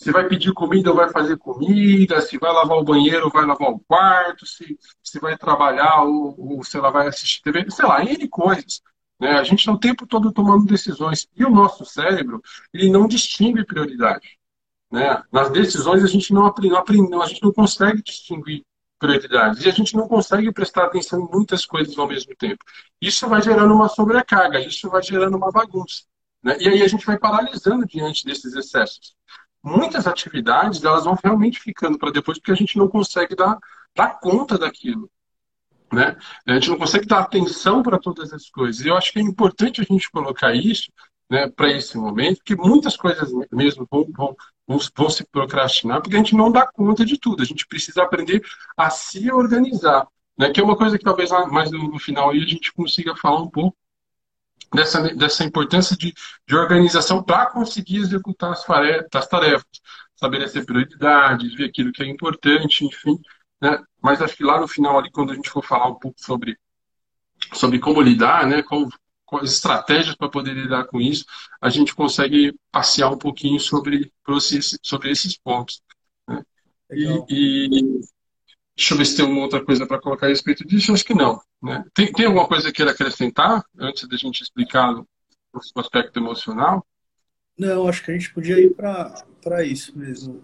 se 0.02 0.10
vai 0.10 0.26
pedir 0.28 0.52
comida, 0.52 0.92
vai 0.92 1.10
fazer 1.10 1.36
comida, 1.36 2.20
se 2.20 2.38
vai 2.38 2.52
lavar 2.52 2.78
o 2.78 2.84
banheiro, 2.84 3.30
vai 3.30 3.44
lavar 3.46 3.70
o 3.70 3.78
quarto, 3.80 4.44
se, 4.46 4.76
se 5.02 5.20
vai 5.20 5.36
trabalhar 5.38 6.02
ou, 6.02 6.34
ou 6.38 6.64
se 6.64 6.76
ela 6.76 6.90
vai 6.90 7.06
assistir 7.06 7.42
TV, 7.42 7.70
sei 7.70 7.86
lá, 7.86 8.04
N 8.04 8.28
coisas. 8.28 8.82
Né? 9.20 9.30
A 9.38 9.44
gente 9.44 9.60
está 9.60 9.72
o 9.72 9.78
tempo 9.78 10.04
todo 10.04 10.32
tomando 10.32 10.66
decisões. 10.66 11.28
E 11.36 11.44
o 11.44 11.50
nosso 11.50 11.84
cérebro, 11.84 12.42
ele 12.74 12.90
não 12.90 13.06
distingue 13.06 13.64
prioridade. 13.64 14.36
Né? 14.90 15.22
Nas 15.30 15.50
decisões, 15.50 16.02
a 16.02 16.08
gente 16.08 16.32
não 16.32 16.46
aprende, 16.46 17.14
a 17.14 17.26
gente 17.26 17.42
não 17.42 17.52
consegue 17.52 18.02
distinguir 18.02 18.64
prioridades. 18.98 19.64
E 19.64 19.68
a 19.68 19.72
gente 19.72 19.96
não 19.96 20.08
consegue 20.08 20.52
prestar 20.52 20.86
atenção 20.86 21.20
em 21.20 21.30
muitas 21.30 21.64
coisas 21.64 21.96
ao 21.96 22.08
mesmo 22.08 22.34
tempo. 22.36 22.64
Isso 23.00 23.28
vai 23.28 23.40
gerando 23.40 23.72
uma 23.72 23.88
sobrecarga, 23.88 24.58
isso 24.58 24.90
vai 24.90 25.02
gerando 25.02 25.36
uma 25.36 25.52
bagunça. 25.52 26.02
Né? 26.42 26.56
E 26.60 26.68
aí 26.68 26.82
a 26.82 26.88
gente 26.88 27.06
vai 27.06 27.18
paralisando 27.18 27.86
diante 27.86 28.24
desses 28.24 28.54
excessos. 28.54 29.14
Muitas 29.62 30.06
atividades 30.06 30.82
elas 30.82 31.04
vão 31.04 31.16
realmente 31.22 31.60
ficando 31.60 31.98
para 31.98 32.10
depois 32.10 32.38
porque 32.38 32.52
a 32.52 32.56
gente 32.56 32.76
não 32.76 32.88
consegue 32.88 33.36
dar, 33.36 33.58
dar 33.94 34.18
conta 34.18 34.58
daquilo. 34.58 35.08
Né? 35.92 36.16
A 36.46 36.54
gente 36.54 36.70
não 36.70 36.78
consegue 36.78 37.06
dar 37.06 37.20
atenção 37.20 37.82
para 37.82 37.98
todas 37.98 38.32
as 38.32 38.48
coisas. 38.50 38.84
E 38.84 38.88
eu 38.88 38.96
acho 38.96 39.12
que 39.12 39.18
é 39.18 39.22
importante 39.22 39.80
a 39.80 39.84
gente 39.84 40.10
colocar 40.10 40.54
isso 40.54 40.90
né, 41.30 41.48
para 41.48 41.70
esse 41.70 41.96
momento, 41.96 42.38
porque 42.38 42.56
muitas 42.56 42.96
coisas 42.96 43.30
mesmo 43.50 43.86
vão, 43.90 44.06
vão, 44.10 44.36
vão, 44.66 44.78
vão, 44.96 45.10
se 45.10 45.24
procrastinar, 45.24 46.00
porque 46.00 46.16
a 46.16 46.18
gente 46.18 46.34
não 46.34 46.50
dá 46.50 46.66
conta 46.66 47.04
de 47.04 47.18
tudo. 47.18 47.42
A 47.42 47.46
gente 47.46 47.66
precisa 47.66 48.02
aprender 48.02 48.42
a 48.76 48.90
se 48.90 49.30
organizar. 49.30 50.06
Né, 50.36 50.50
que 50.50 50.60
é 50.60 50.64
uma 50.64 50.76
coisa 50.76 50.96
que 50.96 51.04
talvez 51.04 51.30
mais 51.50 51.70
no, 51.70 51.98
final 51.98 52.30
aí 52.30 52.42
a 52.42 52.46
gente 52.46 52.72
consiga 52.72 53.14
falar 53.14 53.42
um 53.42 53.50
pouco 53.50 53.76
dessa, 54.72 55.02
dessa 55.14 55.44
importância 55.44 55.96
de, 55.96 56.14
de 56.46 56.56
organização 56.56 57.22
para 57.22 57.46
conseguir 57.50 57.98
executar 57.98 58.52
as, 58.52 58.64
as 59.14 59.28
tarefas, 59.28 59.66
estabelecer 60.14 60.64
prioridades, 60.64 61.54
ver 61.54 61.66
aquilo 61.66 61.92
que 61.92 62.02
é 62.02 62.06
importante, 62.06 62.84
enfim. 62.84 63.20
Né? 63.60 63.78
Mas 64.00 64.22
acho 64.22 64.36
que 64.36 64.44
lá 64.44 64.60
no 64.60 64.66
final, 64.66 64.98
ali, 64.98 65.10
quando 65.10 65.32
a 65.32 65.34
gente 65.34 65.50
for 65.50 65.64
falar 65.64 65.88
um 65.88 65.98
pouco 65.98 66.20
sobre, 66.20 66.56
sobre 67.52 67.78
como 67.78 68.00
lidar, 68.00 68.46
né, 68.46 68.62
qual, 68.62 68.88
quais 69.24 69.52
estratégias 69.52 70.16
para 70.16 70.30
poder 70.30 70.54
lidar 70.54 70.84
com 70.84 71.00
isso, 71.00 71.24
a 71.60 71.68
gente 71.68 71.94
consegue 71.94 72.54
passear 72.70 73.10
um 73.10 73.18
pouquinho 73.18 73.60
sobre, 73.60 74.12
sobre 74.82 75.10
esses 75.10 75.36
pontos. 75.36 75.82
Né? 76.28 76.42
E, 76.90 77.24
e, 77.28 78.00
deixa 78.76 78.94
eu 78.94 78.98
ver 78.98 79.04
se 79.04 79.16
tem 79.16 79.24
uma 79.24 79.42
outra 79.42 79.64
coisa 79.64 79.86
para 79.86 80.00
colocar 80.00 80.26
a 80.26 80.28
respeito 80.28 80.66
disso. 80.66 80.92
Acho 80.92 81.04
que 81.04 81.14
não. 81.14 81.40
Né? 81.62 81.84
Tem, 81.94 82.12
tem 82.12 82.26
alguma 82.26 82.46
coisa 82.46 82.68
que 82.68 82.74
queira 82.74 82.92
acrescentar 82.92 83.64
antes 83.78 84.08
da 84.08 84.16
gente 84.16 84.42
explicar 84.42 84.94
o, 84.94 85.06
o 85.54 85.80
aspecto 85.80 86.18
emocional? 86.18 86.84
Não, 87.58 87.86
acho 87.88 88.02
que 88.02 88.10
a 88.10 88.14
gente 88.14 88.32
podia 88.32 88.58
ir 88.58 88.74
para 88.74 89.64
isso 89.64 89.96
mesmo. 89.96 90.42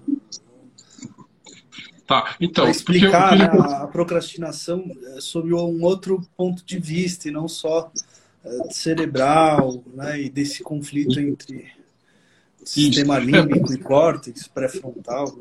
Tá, 2.07 2.37
então. 2.41 2.65
Pra 2.65 2.71
explicar 2.71 3.37
né, 3.37 3.45
a 3.45 3.87
procrastinação 3.87 4.85
é, 5.15 5.21
sob 5.21 5.53
um 5.53 5.83
outro 5.85 6.23
ponto 6.37 6.65
de 6.65 6.79
vista 6.79 7.29
e 7.29 7.31
não 7.31 7.47
só 7.47 7.93
é, 8.45 8.71
cerebral, 8.71 9.83
né, 9.93 10.23
e 10.23 10.31
desse 10.31 10.63
conflito 10.63 11.21
entre 11.21 11.71
sistema 12.65 13.19
límbico 13.19 13.73
e 13.73 13.79
córtex 13.79 14.49
pré-frontal. 14.49 15.39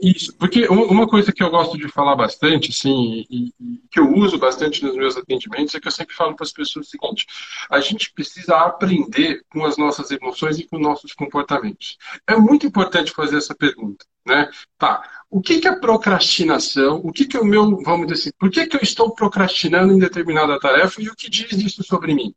Isso, 0.00 0.34
porque 0.36 0.66
uma 0.68 1.06
coisa 1.06 1.32
que 1.32 1.42
eu 1.42 1.50
gosto 1.50 1.76
de 1.76 1.88
falar 1.88 2.16
bastante, 2.16 2.70
assim, 2.70 3.26
e, 3.30 3.52
e, 3.60 3.80
que 3.90 4.00
eu 4.00 4.12
uso 4.12 4.38
bastante 4.38 4.82
nos 4.82 4.96
meus 4.96 5.16
atendimentos, 5.16 5.74
é 5.74 5.80
que 5.80 5.86
eu 5.88 5.92
sempre 5.92 6.14
falo 6.14 6.34
para 6.34 6.44
as 6.44 6.52
pessoas 6.52 6.86
o 6.86 6.90
seguinte: 6.90 7.26
a 7.70 7.80
gente 7.80 8.12
precisa 8.12 8.56
aprender 8.56 9.42
com 9.50 9.64
as 9.64 9.76
nossas 9.76 10.10
emoções 10.10 10.58
e 10.58 10.64
com 10.64 10.78
nossos 10.78 11.12
comportamentos. 11.12 11.98
É 12.26 12.36
muito 12.36 12.66
importante 12.66 13.12
fazer 13.12 13.36
essa 13.36 13.54
pergunta, 13.54 14.04
né? 14.26 14.50
Tá, 14.78 15.02
o 15.30 15.40
que, 15.40 15.60
que 15.60 15.68
é 15.68 15.74
procrastinação? 15.74 17.00
O 17.04 17.12
que, 17.12 17.26
que 17.26 17.36
é 17.36 17.40
o 17.40 17.44
meu, 17.44 17.82
vamos 17.82 18.06
dizer 18.06 18.20
assim, 18.20 18.30
por 18.38 18.50
que, 18.50 18.66
que 18.66 18.76
eu 18.76 18.82
estou 18.82 19.14
procrastinando 19.14 19.92
em 19.92 19.98
determinada 19.98 20.58
tarefa 20.58 21.02
e 21.02 21.08
o 21.08 21.16
que 21.16 21.28
diz 21.28 21.52
isso 21.52 21.82
sobre 21.84 22.14
mim? 22.14 22.34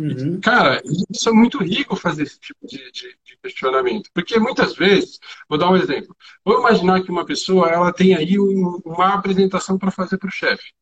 Uhum. 0.00 0.40
Cara, 0.40 0.80
isso 1.10 1.28
é 1.28 1.32
muito 1.32 1.62
rico 1.62 1.94
fazer 1.94 2.22
esse 2.22 2.40
tipo 2.40 2.66
de, 2.66 2.78
de, 2.90 3.18
de, 3.22 3.36
questionamento. 3.42 4.08
Porque 4.14 4.38
muitas 4.38 4.74
vezes, 4.74 5.18
vou 5.46 5.58
dar 5.58 5.70
um 5.70 5.76
exemplo. 5.76 6.16
Vou 6.42 6.58
imaginar 6.58 7.02
que 7.02 7.10
uma 7.10 7.26
pessoa 7.26 7.68
ela 7.68 7.92
tem 7.92 8.14
aí 8.14 8.38
um, 8.38 8.80
uma 8.84 9.14
apresentação 9.14 9.78
para 9.78 9.90
fazer 9.90 10.16
para 10.16 10.28
o 10.28 10.32
chefe. 10.32 10.72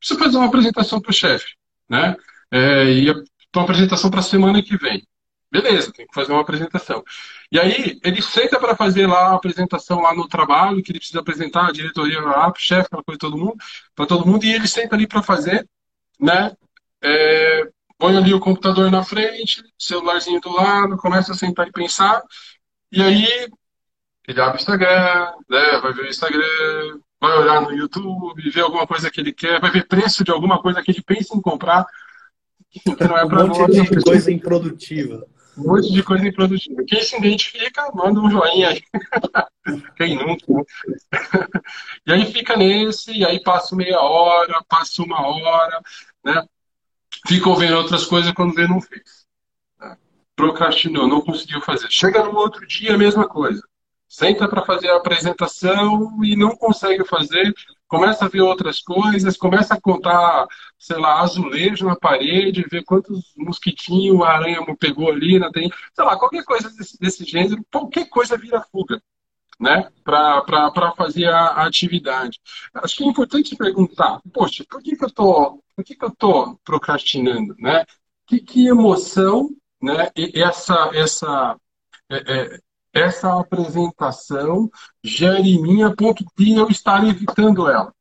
Precisa 0.00 0.18
fazer 0.18 0.36
uma 0.36 0.46
apresentação 0.46 1.00
para 1.00 1.10
o 1.10 1.14
chefe. 1.14 1.54
Né? 1.88 2.16
É, 2.50 2.90
e 2.90 3.10
uma 3.10 3.64
apresentação 3.64 4.10
para 4.10 4.20
a 4.20 4.24
semana 4.24 4.60
que 4.60 4.76
vem. 4.76 5.06
Beleza, 5.50 5.92
tem 5.92 6.06
que 6.06 6.14
fazer 6.14 6.32
uma 6.32 6.40
apresentação. 6.40 7.04
E 7.52 7.60
aí, 7.60 8.00
ele 8.02 8.20
senta 8.20 8.58
para 8.58 8.74
fazer 8.74 9.06
lá 9.06 9.28
a 9.28 9.36
apresentação 9.36 10.00
lá 10.00 10.12
no 10.12 10.26
trabalho, 10.26 10.82
que 10.82 10.90
ele 10.90 10.98
precisa 10.98 11.20
apresentar 11.20 11.68
a 11.68 11.72
diretoria 11.72 12.20
lá 12.20 12.50
para 12.50 12.58
o 12.58 12.62
chefe, 12.62 12.90
para 12.90 13.16
todo 13.16 13.38
mundo, 13.38 13.54
para 13.94 14.06
todo 14.06 14.26
mundo, 14.26 14.44
e 14.44 14.52
ele 14.52 14.66
senta 14.66 14.96
ali 14.96 15.06
para 15.06 15.22
fazer, 15.22 15.66
né? 16.20 16.52
É, 17.00 17.70
põe 17.98 18.16
ali 18.16 18.34
o 18.34 18.40
computador 18.40 18.90
na 18.90 19.02
frente, 19.02 19.62
celularzinho 19.78 20.40
do 20.40 20.52
lado, 20.52 20.96
começa 20.96 21.32
a 21.32 21.36
sentar 21.36 21.66
e 21.66 21.72
pensar, 21.72 22.22
e 22.92 23.02
aí 23.02 23.48
ele 24.26 24.40
abre 24.40 24.56
o 24.56 24.60
Instagram, 24.60 25.32
né, 25.48 25.80
vai 25.80 25.92
ver 25.92 26.02
o 26.02 26.08
Instagram, 26.08 27.00
vai 27.20 27.38
olhar 27.38 27.60
no 27.62 27.72
YouTube, 27.72 28.50
ver 28.50 28.60
alguma 28.60 28.86
coisa 28.86 29.10
que 29.10 29.20
ele 29.20 29.32
quer, 29.32 29.60
vai 29.60 29.70
ver 29.70 29.86
preço 29.86 30.24
de 30.24 30.30
alguma 30.30 30.60
coisa 30.60 30.82
que 30.82 30.90
ele 30.90 31.02
pensa 31.02 31.36
em 31.36 31.40
comprar, 31.40 31.86
que 32.70 32.82
não 33.04 33.16
é 33.16 33.24
um 33.24 33.48
monte 33.48 33.82
de 33.82 34.02
coisa 34.02 34.30
improdutiva. 34.30 35.26
Um 35.56 35.72
monte 35.72 35.90
de 35.90 36.02
coisa 36.02 36.26
improdutiva. 36.28 36.84
Quem 36.86 37.02
se 37.02 37.16
identifica, 37.16 37.90
manda 37.94 38.20
um 38.20 38.30
joinha 38.30 38.68
aí. 38.68 38.82
Quem 39.96 40.16
nunca, 40.16 40.44
né? 40.52 40.62
E 42.06 42.12
aí 42.12 42.32
fica 42.32 42.56
nesse, 42.56 43.12
e 43.12 43.24
aí 43.24 43.42
passa 43.42 43.74
meia 43.74 43.98
hora, 44.00 44.62
passa 44.68 45.02
uma 45.02 45.26
hora, 45.26 45.80
né? 46.24 46.46
Ficam 47.26 47.54
vendo 47.56 47.76
outras 47.76 48.04
coisas 48.06 48.32
quando 48.32 48.54
vê 48.54 48.66
não 48.66 48.80
fez. 48.80 49.26
Procrastinou, 50.34 51.08
não 51.08 51.20
conseguiu 51.20 51.60
fazer. 51.60 51.90
Chega 51.90 52.22
no 52.22 52.36
outro 52.36 52.66
dia, 52.66 52.94
a 52.94 52.98
mesma 52.98 53.28
coisa. 53.28 53.62
Senta 54.08 54.48
para 54.48 54.64
fazer 54.64 54.88
a 54.88 54.96
apresentação 54.96 56.22
e 56.22 56.36
não 56.36 56.56
consegue 56.56 57.04
fazer, 57.04 57.52
começa 57.88 58.24
a 58.24 58.28
ver 58.28 58.40
outras 58.40 58.80
coisas, 58.80 59.36
começa 59.36 59.74
a 59.74 59.80
contar, 59.80 60.46
sei 60.78 60.96
lá, 60.96 61.20
azulejo 61.20 61.86
na 61.86 61.96
parede, 61.96 62.64
ver 62.70 62.84
quantos 62.84 63.32
mosquitinhos 63.36 64.22
a 64.22 64.28
aranha 64.28 64.64
pegou 64.78 65.10
ali, 65.10 65.40
né? 65.40 65.50
tem, 65.52 65.70
sei 65.92 66.04
lá, 66.04 66.16
qualquer 66.16 66.44
coisa 66.44 66.70
desse, 66.70 66.98
desse 67.00 67.24
gênero, 67.24 67.64
qualquer 67.70 68.08
coisa 68.08 68.38
vira 68.38 68.64
fuga 68.70 69.02
né, 69.58 69.90
para 70.04 70.92
fazer 70.96 71.26
a, 71.28 71.46
a, 71.48 71.66
atividade. 71.66 72.38
Acho 72.74 72.96
que 72.96 73.04
é 73.04 73.06
importante 73.06 73.56
perguntar, 73.56 74.20
poxa, 74.32 74.64
por 74.68 74.82
que, 74.82 74.96
que 74.96 75.04
eu 75.04 75.10
tô, 75.10 75.62
por 75.74 75.84
que, 75.84 75.94
que 75.94 76.04
eu 76.04 76.10
tô 76.10 76.58
procrastinando, 76.64 77.54
né? 77.58 77.84
Que, 78.26 78.40
que 78.40 78.66
emoção, 78.66 79.50
né? 79.80 80.10
Essa 80.34 80.90
essa 80.94 81.56
é, 82.10 82.56
é, 82.56 82.60
essa 82.92 83.38
apresentação 83.38 84.70
gera 85.02 85.40
em 85.40 85.60
mim 85.60 85.82
a 85.82 85.94
ponto 85.94 86.24
de 86.36 86.52
eu 86.52 86.68
estar 86.68 87.06
evitando 87.06 87.68
ela. 87.68 87.94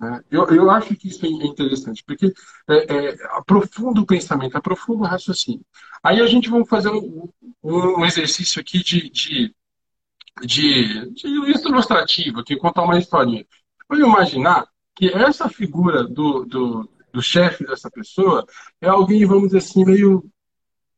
Né? 0.00 0.22
Eu, 0.30 0.46
eu 0.48 0.70
acho 0.70 0.94
que 0.96 1.08
isso 1.08 1.24
é 1.24 1.28
interessante, 1.28 2.02
porque 2.04 2.32
é, 2.68 2.94
é, 2.94 3.16
aprofunda 3.36 4.00
o 4.00 4.06
pensamento, 4.06 4.56
aprofunda 4.56 5.04
o 5.04 5.06
raciocínio. 5.06 5.64
Aí 6.02 6.20
a 6.20 6.26
gente 6.26 6.50
vai 6.50 6.64
fazer 6.66 6.90
um, 6.90 7.28
um 7.62 8.04
exercício 8.04 8.60
aqui 8.60 8.82
de, 8.82 9.10
de 9.10 9.54
de, 10.42 11.10
de 11.10 11.28
ilustrativo, 11.28 12.40
aqui, 12.40 12.56
contar 12.56 12.82
uma 12.82 12.98
historinha. 12.98 13.46
Vamos 13.88 14.06
imaginar 14.06 14.66
que 14.94 15.08
essa 15.08 15.48
figura 15.48 16.04
do, 16.04 16.44
do, 16.44 16.88
do 17.12 17.22
chefe 17.22 17.66
dessa 17.66 17.90
pessoa 17.90 18.46
é 18.80 18.88
alguém, 18.88 19.24
vamos 19.26 19.46
dizer 19.46 19.58
assim, 19.58 19.84
meio 19.84 20.24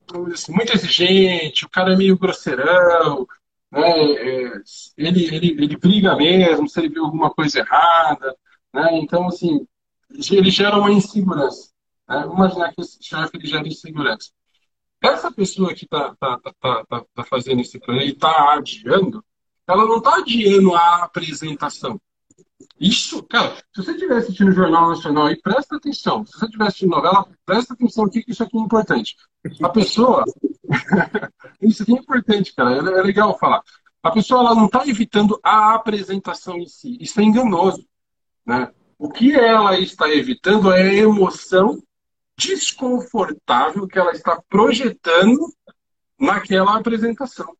vamos 0.08 0.28
dizer 0.28 0.42
assim, 0.42 0.52
muito 0.52 0.72
exigente, 0.72 1.64
o 1.64 1.68
cara 1.68 1.92
é 1.92 1.96
meio 1.96 2.18
grosseirão, 2.18 3.26
né? 3.70 3.90
É, 3.90 4.52
ele, 4.96 5.26
ele, 5.34 5.48
ele 5.64 5.76
briga 5.76 6.16
mesmo 6.16 6.68
se 6.68 6.80
ele 6.80 6.88
viu 6.88 7.04
alguma 7.04 7.30
coisa 7.30 7.58
errada, 7.58 8.36
né? 8.72 8.98
Então, 8.98 9.26
assim, 9.28 9.66
ele 10.30 10.50
gera 10.50 10.78
uma 10.78 10.92
insegurança. 10.92 11.70
Né? 12.08 12.24
Imaginar 12.24 12.72
que 12.72 12.80
esse 12.80 12.98
chefe 13.02 13.36
ele 13.36 13.46
gera 13.46 13.66
insegurança. 13.66 14.30
Essa 15.02 15.30
pessoa 15.30 15.74
que 15.74 15.84
está 15.84 16.14
tá, 16.16 16.38
tá, 16.38 16.84
tá, 16.88 17.04
tá, 17.14 17.24
fazendo 17.24 17.60
esse 17.60 17.78
plano 17.78 18.00
e 18.00 18.10
está 18.10 18.54
adiando, 18.54 19.24
ela 19.66 19.84
não 19.84 19.98
está 19.98 20.16
adiando 20.16 20.74
a 20.74 21.04
apresentação. 21.04 22.00
Isso, 22.78 23.22
cara, 23.22 23.56
se 23.74 23.82
você 23.82 23.92
estiver 23.92 24.16
assistindo 24.16 24.48
o 24.48 24.54
Jornal 24.54 24.90
Nacional 24.90 25.30
e 25.30 25.40
presta 25.40 25.76
atenção, 25.76 26.26
se 26.26 26.32
você 26.32 26.44
estiver 26.44 26.66
assistindo 26.66 26.90
novela, 26.90 27.26
presta 27.44 27.72
atenção 27.72 28.04
aqui 28.04 28.22
que 28.22 28.32
isso 28.32 28.42
aqui 28.42 28.56
é 28.56 28.60
importante. 28.60 29.16
A 29.62 29.68
pessoa. 29.68 30.24
isso 31.62 31.82
aqui 31.82 31.92
é 31.92 31.98
importante, 31.98 32.54
cara, 32.54 32.76
é, 32.76 32.98
é 32.98 33.02
legal 33.02 33.38
falar. 33.38 33.62
A 34.02 34.10
pessoa 34.10 34.40
ela 34.40 34.54
não 34.54 34.66
está 34.66 34.86
evitando 34.86 35.40
a 35.42 35.74
apresentação 35.74 36.56
em 36.58 36.66
si. 36.68 36.96
Isso 37.00 37.18
é 37.18 37.24
enganoso. 37.24 37.84
Né? 38.44 38.70
O 38.98 39.10
que 39.10 39.34
ela 39.34 39.78
está 39.78 40.08
evitando 40.08 40.70
é 40.70 40.82
a 40.82 40.94
emoção 40.94 41.82
desconfortável 42.36 43.88
que 43.88 43.98
ela 43.98 44.12
está 44.12 44.40
projetando 44.48 45.38
naquela 46.18 46.76
apresentação. 46.76 47.56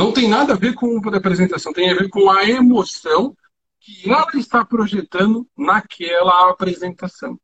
Não 0.00 0.12
tem 0.12 0.26
nada 0.26 0.54
a 0.54 0.56
ver 0.56 0.72
com 0.72 0.98
a 1.10 1.16
apresentação, 1.18 1.74
tem 1.74 1.90
a 1.90 1.94
ver 1.94 2.08
com 2.08 2.30
a 2.30 2.48
emoção 2.48 3.36
que 3.78 4.10
ela 4.10 4.26
está 4.32 4.64
projetando 4.64 5.46
naquela 5.54 6.48
apresentação. 6.48 7.38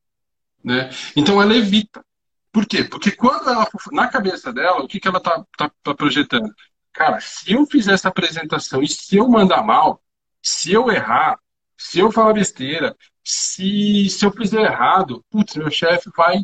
Né? 0.64 0.88
Então 1.14 1.42
ela 1.42 1.54
evita. 1.54 2.02
Por 2.50 2.64
quê? 2.64 2.82
Porque 2.82 3.10
quando 3.10 3.50
ela 3.50 3.68
na 3.92 4.08
cabeça 4.08 4.54
dela, 4.54 4.82
o 4.82 4.88
que, 4.88 4.98
que 4.98 5.06
ela 5.06 5.18
está 5.18 5.44
tá, 5.54 5.70
tá 5.82 5.94
projetando? 5.94 6.50
Cara, 6.94 7.20
se 7.20 7.52
eu 7.52 7.66
fizer 7.66 7.92
essa 7.92 8.08
apresentação 8.08 8.82
e 8.82 8.88
se 8.88 9.16
eu 9.16 9.28
mandar 9.28 9.62
mal, 9.62 10.02
se 10.40 10.72
eu 10.72 10.90
errar, 10.90 11.38
se 11.76 11.98
eu 11.98 12.10
falar 12.10 12.32
besteira, 12.32 12.96
se, 13.22 14.08
se 14.08 14.24
eu 14.24 14.32
fizer 14.32 14.62
errado, 14.62 15.22
putz, 15.30 15.56
meu 15.56 15.70
chefe 15.70 16.08
vai 16.16 16.38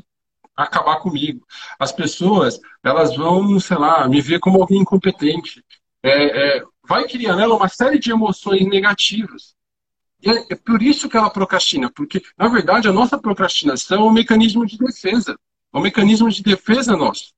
acabar 0.55 0.99
comigo. 0.99 1.47
As 1.79 1.91
pessoas, 1.91 2.61
elas 2.85 3.17
vão, 3.17 3.59
sei 3.59 3.79
lá, 3.79 4.07
me 4.07 4.21
ver 4.21 4.41
como 4.41 4.61
alguém 4.61 4.83
incompetente. 4.83 5.65
É, 6.03 6.59
é, 6.59 6.63
vai 6.87 7.07
criar 7.07 7.37
nela 7.37 7.55
uma 7.55 7.69
série 7.69 7.99
de 7.99 8.11
emoções 8.11 8.67
negativas. 8.67 9.55
E 10.21 10.31
é, 10.31 10.47
é 10.51 10.55
por 10.55 10.83
isso 10.83 11.09
que 11.09 11.17
ela 11.17 11.31
procrastina, 11.31 11.91
porque, 11.91 12.23
na 12.37 12.49
verdade, 12.49 12.89
a 12.89 12.93
nossa 12.93 13.19
procrastinação 13.19 14.03
é 14.03 14.05
um 14.05 14.13
mecanismo 14.13 14.67
de 14.67 14.79
defesa. 14.79 15.39
É 15.73 15.79
um 15.79 15.83
mecanismo 15.83 16.29
de 16.29 16.43
defesa 16.43 16.97
nosso. 16.97 17.33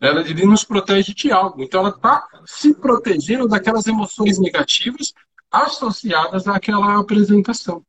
Ela, 0.00 0.20
ele 0.20 0.46
nos 0.46 0.64
protege 0.64 1.12
de 1.14 1.30
algo. 1.30 1.62
Então, 1.62 1.80
ela 1.80 1.90
está 1.90 2.26
se 2.46 2.74
protegendo 2.74 3.46
daquelas 3.46 3.86
emoções 3.86 4.38
negativas 4.38 5.12
associadas 5.50 6.46
àquela 6.46 6.98
apresentação. 6.98 7.84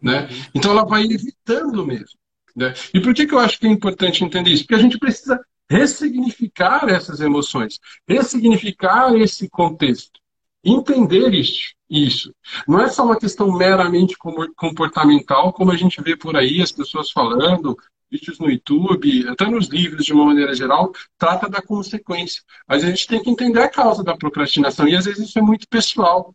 Né? 0.00 0.28
Então 0.54 0.72
ela 0.72 0.84
vai 0.84 1.04
evitando 1.04 1.84
mesmo. 1.84 2.18
Né? 2.54 2.74
E 2.92 3.00
por 3.00 3.14
que, 3.14 3.26
que 3.26 3.34
eu 3.34 3.38
acho 3.38 3.58
que 3.58 3.66
é 3.66 3.70
importante 3.70 4.24
entender 4.24 4.50
isso? 4.50 4.64
Porque 4.64 4.74
a 4.74 4.82
gente 4.82 4.98
precisa 4.98 5.40
ressignificar 5.68 6.88
essas 6.88 7.20
emoções, 7.20 7.78
ressignificar 8.08 9.14
esse 9.16 9.48
contexto, 9.48 10.20
entender 10.64 11.34
isso. 11.34 11.74
isso. 11.88 12.34
Não 12.66 12.80
é 12.80 12.88
só 12.88 13.04
uma 13.04 13.18
questão 13.18 13.52
meramente 13.52 14.16
comportamental, 14.56 15.52
como 15.52 15.72
a 15.72 15.76
gente 15.76 16.00
vê 16.02 16.16
por 16.16 16.36
aí 16.36 16.62
as 16.62 16.72
pessoas 16.72 17.10
falando, 17.10 17.76
vídeos 18.10 18.38
no 18.38 18.50
YouTube, 18.50 19.28
até 19.28 19.46
nos 19.46 19.68
livros 19.68 20.04
de 20.04 20.12
uma 20.12 20.26
maneira 20.26 20.54
geral, 20.54 20.92
trata 21.18 21.48
da 21.48 21.60
consequência. 21.60 22.42
Mas 22.66 22.84
a 22.84 22.88
gente 22.88 23.06
tem 23.06 23.22
que 23.22 23.30
entender 23.30 23.60
a 23.60 23.68
causa 23.68 24.02
da 24.02 24.16
procrastinação, 24.16 24.86
e 24.86 24.96
às 24.96 25.04
vezes 25.04 25.28
isso 25.28 25.38
é 25.38 25.42
muito 25.42 25.68
pessoal, 25.68 26.34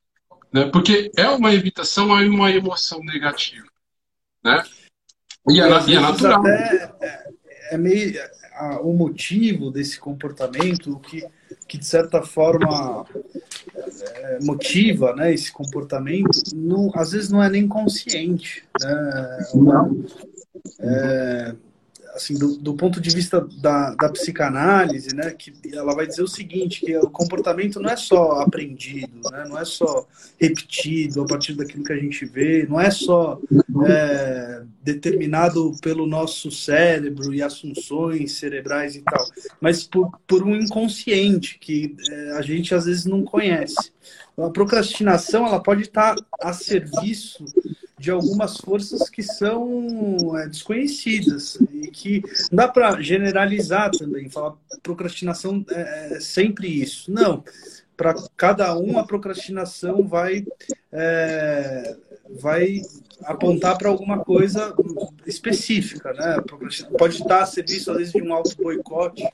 né? 0.52 0.66
porque 0.66 1.12
é 1.16 1.30
uma 1.30 1.54
evitação 1.54 2.14
a 2.14 2.22
uma 2.22 2.52
emoção 2.52 3.00
negativa. 3.00 3.68
Né? 4.44 4.64
E, 5.50 5.62
é, 5.62 5.66
e 5.88 5.96
é 5.96 6.00
natural. 6.00 6.42
Até 6.42 6.96
é, 7.02 7.76
é 7.76 7.78
meio 8.62 8.82
o 8.82 8.94
motivo 8.94 9.72
desse 9.72 10.00
comportamento, 10.00 10.94
o 10.94 11.00
que, 11.00 11.26
que 11.68 11.78
de 11.78 11.86
certa 11.86 12.22
forma 12.22 13.06
é, 13.74 14.40
motiva 14.42 15.16
né, 15.16 15.34
esse 15.34 15.52
comportamento, 15.52 16.42
não, 16.56 16.92
às 16.96 17.12
vezes 17.12 17.30
não 17.30 17.44
é 17.44 17.50
nem 17.50 17.68
consciente. 17.68 18.64
Né? 18.80 19.48
Não. 19.56 20.04
É, 20.80 21.56
assim, 22.14 22.38
do, 22.38 22.58
do, 22.58 22.74
ponto 22.74 23.00
de 23.00 23.10
vista 23.10 23.46
da, 23.60 23.94
da 23.96 24.10
psicanálise, 24.10 25.16
né, 25.16 25.32
que 25.32 25.54
ela 25.74 25.96
vai 25.96 26.08
dizer 26.08 26.22
o 26.22 26.28
seguinte, 26.28 26.82
que 26.82 26.98
o 26.98 27.10
comportamento 27.10 27.80
não 27.80 27.90
é 27.90 27.96
só 27.96 28.42
aprendido, 28.42 29.30
né, 29.32 29.46
não 29.48 29.58
é 29.58 29.66
só 29.66 30.08
repetido 30.40 31.22
a 31.22 31.26
partir 31.26 31.54
daquilo 31.54 31.84
que 31.84 31.94
a 31.94 31.98
gente 31.98 32.26
vê, 32.26 32.66
não 32.68 32.80
é 32.80 32.92
só 32.92 33.40
é, 33.88 34.62
determinado 34.84 35.74
pelo 35.82 36.06
nosso 36.06 36.52
cérebro 36.52 37.34
e 37.34 37.42
assunções 37.42 38.34
cerebrais 38.34 38.96
e 38.96 39.02
tal, 39.02 39.26
mas 39.60 39.84
por, 39.84 40.12
por 40.28 40.44
um 40.44 40.56
inconsciente 40.56 41.58
que 41.60 41.96
é, 42.10 42.32
a 42.34 42.42
gente 42.42 42.74
às 42.76 42.86
vezes 42.86 43.06
não 43.06 43.24
conhece. 43.24 43.92
A 44.38 44.50
procrastinação 44.50 45.46
ela 45.46 45.62
pode 45.62 45.84
estar 45.84 46.16
a 46.42 46.54
serviço 46.54 47.46
de 48.02 48.10
algumas 48.10 48.58
forças 48.58 49.08
que 49.12 49.22
são 49.22 50.36
é, 50.36 50.48
desconhecidas 50.48 51.60
e 51.72 51.88
que 51.92 52.24
não 52.52 52.58
dá 52.58 52.68
para 52.68 53.00
generalizar 53.00 53.92
também, 53.92 54.28
falar 54.28 54.56
procrastinação 54.82 55.64
é, 55.70 56.16
é 56.16 56.20
sempre 56.20 56.68
isso. 56.68 57.12
Não, 57.12 57.44
para 57.96 58.16
cada 58.36 58.76
um 58.76 58.98
a 58.98 59.06
procrastinação 59.06 60.08
vai 60.08 60.44
é, 60.92 61.96
vai 62.40 62.82
apontar 63.24 63.78
para 63.78 63.90
alguma 63.90 64.20
coisa 64.20 64.74
específica, 65.26 66.14
né? 66.14 66.38
Pode 66.98 67.16
estar 67.16 67.44
a 67.44 67.46
serviço 67.46 67.92
às 67.92 67.98
vezes 67.98 68.14
de 68.14 68.22
um 68.22 68.34
auto 68.34 68.56
boicote, 68.58 69.28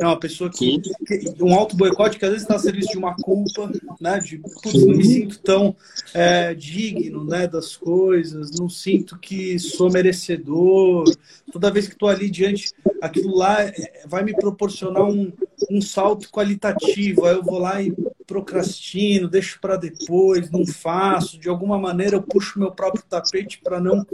é 0.00 0.04
uma 0.04 0.18
pessoa 0.18 0.50
que, 0.50 0.80
que 0.80 1.42
um 1.42 1.54
auto 1.54 1.76
boicote 1.76 2.18
que 2.18 2.24
às 2.24 2.30
vezes 2.30 2.44
está 2.44 2.56
a 2.56 2.58
serviço 2.58 2.90
de 2.90 2.98
uma 2.98 3.14
culpa, 3.16 3.70
né? 4.00 4.18
De 4.18 4.38
putz, 4.38 4.84
não 4.84 4.96
me 4.96 5.04
sinto 5.04 5.38
tão 5.40 5.76
é, 6.12 6.54
digno, 6.54 7.24
né? 7.24 7.46
Das 7.46 7.76
coisas, 7.76 8.50
não 8.58 8.68
sinto 8.68 9.18
que 9.18 9.58
sou 9.58 9.90
merecedor. 9.90 11.04
Toda 11.52 11.70
vez 11.70 11.86
que 11.86 11.94
estou 11.94 12.08
ali 12.08 12.30
diante, 12.30 12.72
aquilo 13.00 13.36
lá 13.36 13.62
é, 13.62 14.02
vai 14.06 14.24
me 14.24 14.34
proporcionar 14.34 15.04
um, 15.04 15.32
um 15.70 15.80
salto 15.80 16.30
qualitativo. 16.30 17.24
Aí 17.24 17.34
eu 17.34 17.42
vou 17.42 17.58
lá 17.58 17.80
e 17.82 17.94
procrastino, 18.26 19.28
deixo 19.28 19.60
para 19.60 19.76
depois, 19.76 20.50
não 20.50 20.66
faço. 20.66 21.38
De 21.38 21.48
alguma 21.48 21.78
maneira 21.78 22.16
eu 22.16 22.22
puxo 22.22 22.58
meu 22.58 22.72
próprio 22.72 23.04
tapete 23.08 23.25
para 23.62 23.80
não 23.80 24.06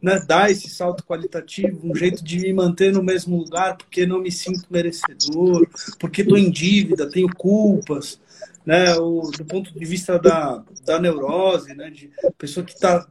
né, 0.00 0.20
dar 0.26 0.50
esse 0.50 0.68
salto 0.68 1.04
qualitativo, 1.04 1.80
um 1.84 1.94
jeito 1.94 2.22
de 2.22 2.38
me 2.38 2.52
manter 2.52 2.92
no 2.92 3.02
mesmo 3.02 3.36
lugar 3.36 3.76
porque 3.76 4.06
não 4.06 4.20
me 4.20 4.30
sinto 4.30 4.66
merecedor, 4.70 5.66
porque 5.98 6.22
estou 6.22 6.38
em 6.38 6.50
dívida, 6.50 7.10
tenho 7.10 7.28
culpas. 7.34 8.20
Né, 8.64 8.94
o, 8.96 9.22
do 9.22 9.44
ponto 9.44 9.72
de 9.72 9.84
vista 9.86 10.18
da, 10.18 10.62
da 10.84 11.00
neurose, 11.00 11.74
né, 11.74 11.90
de 11.90 12.10
pessoa 12.36 12.64
que 12.64 12.78
tá, 12.78 13.08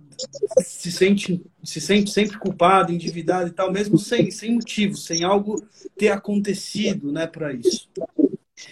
se, 0.62 0.92
sente, 0.92 1.44
se 1.64 1.82
sente 1.82 2.12
sempre 2.12 2.38
culpada, 2.38 2.92
endividada 2.92 3.48
e 3.48 3.52
tal, 3.52 3.72
mesmo 3.72 3.98
sem, 3.98 4.30
sem 4.32 4.54
motivo, 4.54 4.96
sem 4.96 5.24
algo 5.24 5.64
ter 5.98 6.10
acontecido 6.10 7.12
né, 7.12 7.26
para 7.26 7.54
isso. 7.54 7.90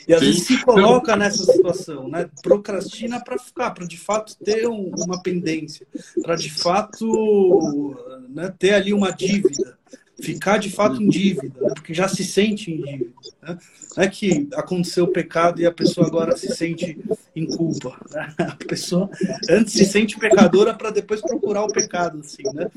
E 0.08 0.14
às 0.14 0.20
Sim. 0.20 0.26
vezes 0.26 0.44
se 0.44 0.64
coloca 0.64 1.16
nessa 1.16 1.44
situação, 1.44 2.08
né? 2.08 2.30
Procrastina 2.42 3.20
para 3.24 3.38
ficar, 3.38 3.72
para 3.72 3.86
de 3.86 3.98
fato 3.98 4.36
ter 4.38 4.68
um, 4.68 4.92
uma 4.98 5.22
pendência, 5.22 5.86
para 6.22 6.36
de 6.36 6.50
fato 6.50 7.96
né, 8.30 8.54
ter 8.58 8.74
ali 8.74 8.94
uma 8.94 9.12
dívida, 9.12 9.78
ficar 10.20 10.58
de 10.58 10.70
fato 10.70 11.02
em 11.02 11.10
dívida, 11.10 11.60
né? 11.62 11.72
porque 11.76 11.94
já 11.94 12.08
se 12.08 12.24
sente 12.24 12.72
em 12.72 12.82
dívida. 12.82 13.14
Né? 13.42 13.58
Não 13.96 14.04
é 14.04 14.08
que 14.08 14.48
aconteceu 14.54 15.06
o 15.06 15.12
pecado 15.12 15.62
e 15.62 15.66
a 15.66 15.72
pessoa 15.72 16.08
agora 16.08 16.36
se 16.36 16.56
sente 16.56 16.98
em 17.38 17.46
culpa. 17.46 17.98
Né? 18.12 18.34
A 18.40 18.56
pessoa 18.66 19.10
antes 19.50 19.74
se 19.74 19.86
sente 19.86 20.18
pecadora 20.18 20.74
para 20.74 20.92
depois 20.92 21.22
procurar 21.22 21.64
o 21.64 21.72
pecado, 21.72 22.20
assim, 22.20 22.44
né? 22.54 22.70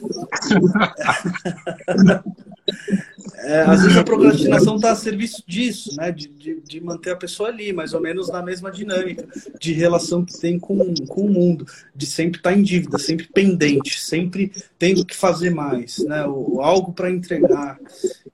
É, 3.39 3.63
às 3.63 3.83
vezes 3.83 3.97
a 3.97 4.05
procrastinação 4.05 4.77
está 4.77 4.93
a 4.93 4.97
serviço 4.97 5.43
disso, 5.47 5.97
né? 5.97 6.13
De, 6.13 6.29
de, 6.29 6.61
de, 6.61 6.81
manter 6.81 7.11
a 7.11 7.17
pessoa 7.17 7.49
ali, 7.49 7.73
mais 7.73 7.95
ou 7.95 8.01
menos 8.01 8.29
na 8.29 8.43
mesma 8.43 8.71
dinâmica 8.71 9.27
de 9.59 9.73
relação 9.73 10.25
que 10.25 10.39
tem 10.39 10.59
com, 10.59 10.95
com 11.09 11.23
o 11.23 11.31
mundo, 11.31 11.67
de 11.95 12.07
sempre 12.07 12.39
estar 12.39 12.51
tá 12.51 12.57
em 12.57 12.63
dívida, 12.63 12.99
sempre 12.99 13.29
pendente, 13.33 14.01
sempre 14.01 14.53
tendo 14.79 15.05
que 15.05 15.17
fazer 15.17 15.51
mais, 15.51 15.99
né? 15.99 16.27
O, 16.27 16.61
algo 16.61 16.93
para 16.93 17.11
entregar. 17.11 17.79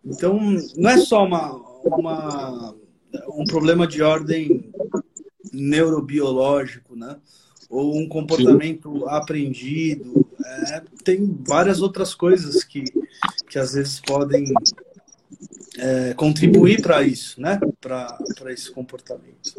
Então, 0.05 0.39
não 0.77 0.91
é 0.91 0.99
só 0.99 1.25
uma, 1.25 1.53
uma, 1.85 2.75
um 3.29 3.45
problema 3.45 3.87
de 3.87 4.03
ordem 4.03 4.71
neurobiológico, 5.53 6.97
né? 6.97 7.17
Ou 7.69 7.99
um 7.99 8.09
comportamento 8.09 8.93
Sim. 8.93 9.05
aprendido. 9.09 10.27
É, 10.45 10.83
tem 11.03 11.37
várias 11.47 11.81
outras 11.81 12.15
coisas 12.15 12.63
que, 12.63 12.85
que 13.49 13.59
às 13.59 13.75
vezes 13.75 14.01
podem 14.01 14.45
é, 15.79 16.15
contribuir 16.15 16.81
para 16.81 17.03
isso, 17.03 17.41
né? 17.41 17.59
Para 17.81 18.53
esse 18.53 18.71
comportamento. 18.71 19.53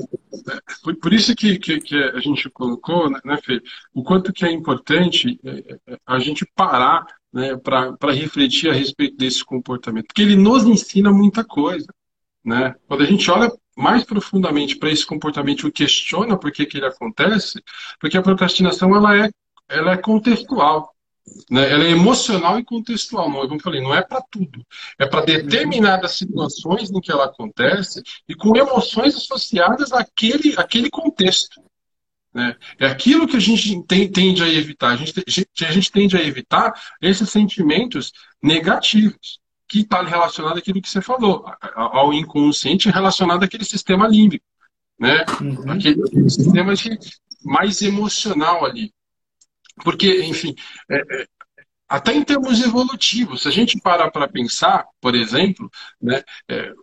Por, 0.83 0.95
por 0.95 1.13
isso 1.13 1.35
que, 1.35 1.59
que, 1.59 1.79
que, 1.79 1.95
a 1.95 2.19
gente 2.19 2.49
colocou, 2.49 3.09
né, 3.09 3.19
né, 3.23 3.37
Fê, 3.43 3.61
o 3.93 4.03
quanto 4.03 4.31
que 4.31 4.45
é 4.45 4.51
importante 4.51 5.39
é, 5.43 5.77
é, 5.87 5.97
a 6.05 6.19
gente 6.19 6.45
parar 6.55 7.05
né, 7.33 7.55
para 7.57 8.13
refletir 8.13 8.69
a 8.69 8.73
respeito 8.73 9.17
desse 9.17 9.43
comportamento, 9.43 10.07
porque 10.07 10.21
ele 10.21 10.35
nos 10.35 10.63
ensina 10.63 11.11
muita 11.11 11.43
coisa. 11.43 11.87
Né? 12.43 12.73
Quando 12.87 13.03
a 13.03 13.05
gente 13.05 13.29
olha 13.29 13.51
mais 13.77 14.03
profundamente 14.03 14.75
para 14.75 14.91
esse 14.91 15.05
comportamento 15.05 15.67
e 15.67 15.71
questiona 15.71 16.37
por 16.37 16.51
que, 16.51 16.65
que 16.65 16.77
ele 16.77 16.87
acontece, 16.87 17.63
porque 17.99 18.17
a 18.17 18.21
procrastinação 18.21 18.95
ela 18.95 19.15
é, 19.15 19.29
ela 19.69 19.91
é 19.93 19.97
contextual. 19.97 20.93
Né? 21.51 21.71
Ela 21.71 21.83
é 21.83 21.91
emocional 21.91 22.57
e 22.57 22.63
contextual, 22.63 23.29
não, 23.29 23.41
como 23.41 23.55
eu 23.55 23.59
falei, 23.59 23.81
não 23.81 23.93
é 23.93 24.01
para 24.01 24.21
tudo. 24.31 24.65
É 24.97 25.05
para 25.05 25.21
determinadas 25.21 26.13
situações 26.13 26.89
em 26.89 26.99
que 26.99 27.11
ela 27.11 27.25
acontece 27.25 28.01
e 28.27 28.33
com 28.33 28.55
emoções 28.55 29.15
associadas 29.15 29.91
àquele, 29.91 30.55
àquele 30.57 30.89
contexto. 30.89 31.61
Né? 32.33 32.55
É 32.79 32.87
aquilo 32.87 33.27
que 33.27 33.37
a 33.37 33.41
gente 33.41 33.83
tem, 33.83 34.11
tende 34.11 34.43
a 34.43 34.47
evitar. 34.47 34.93
A 34.93 34.95
gente, 34.95 35.23
a 35.65 35.71
gente 35.71 35.91
tende 35.91 36.17
a 36.17 36.23
evitar 36.23 36.73
esses 37.01 37.29
sentimentos 37.29 38.11
negativos, 38.41 39.39
que 39.67 39.81
está 39.81 40.01
relacionado 40.01 40.57
àquilo 40.57 40.81
que 40.81 40.89
você 40.89 41.01
falou, 41.01 41.45
ao 41.75 42.13
inconsciente 42.13 42.89
relacionado 42.89 43.43
àquele 43.43 43.65
sistema 43.65 44.07
límbico. 44.07 44.45
Né? 44.99 45.25
Uhum. 45.41 45.71
Aquele, 45.71 46.29
sistema 46.29 46.73
de, 46.73 46.97
mais 47.43 47.81
emocional 47.81 48.65
ali. 48.65 48.93
Porque, 49.83 50.23
enfim, 50.23 50.55
é, 50.89 50.97
é, 50.97 51.27
até 51.87 52.13
em 52.13 52.23
termos 52.23 52.61
evolutivos, 52.61 53.43
se 53.43 53.47
a 53.47 53.51
gente 53.51 53.79
parar 53.79 54.09
para 54.09 54.27
pensar, 54.27 54.85
por 54.99 55.13
exemplo, 55.15 55.69
né, 56.01 56.23
é, 56.49 56.73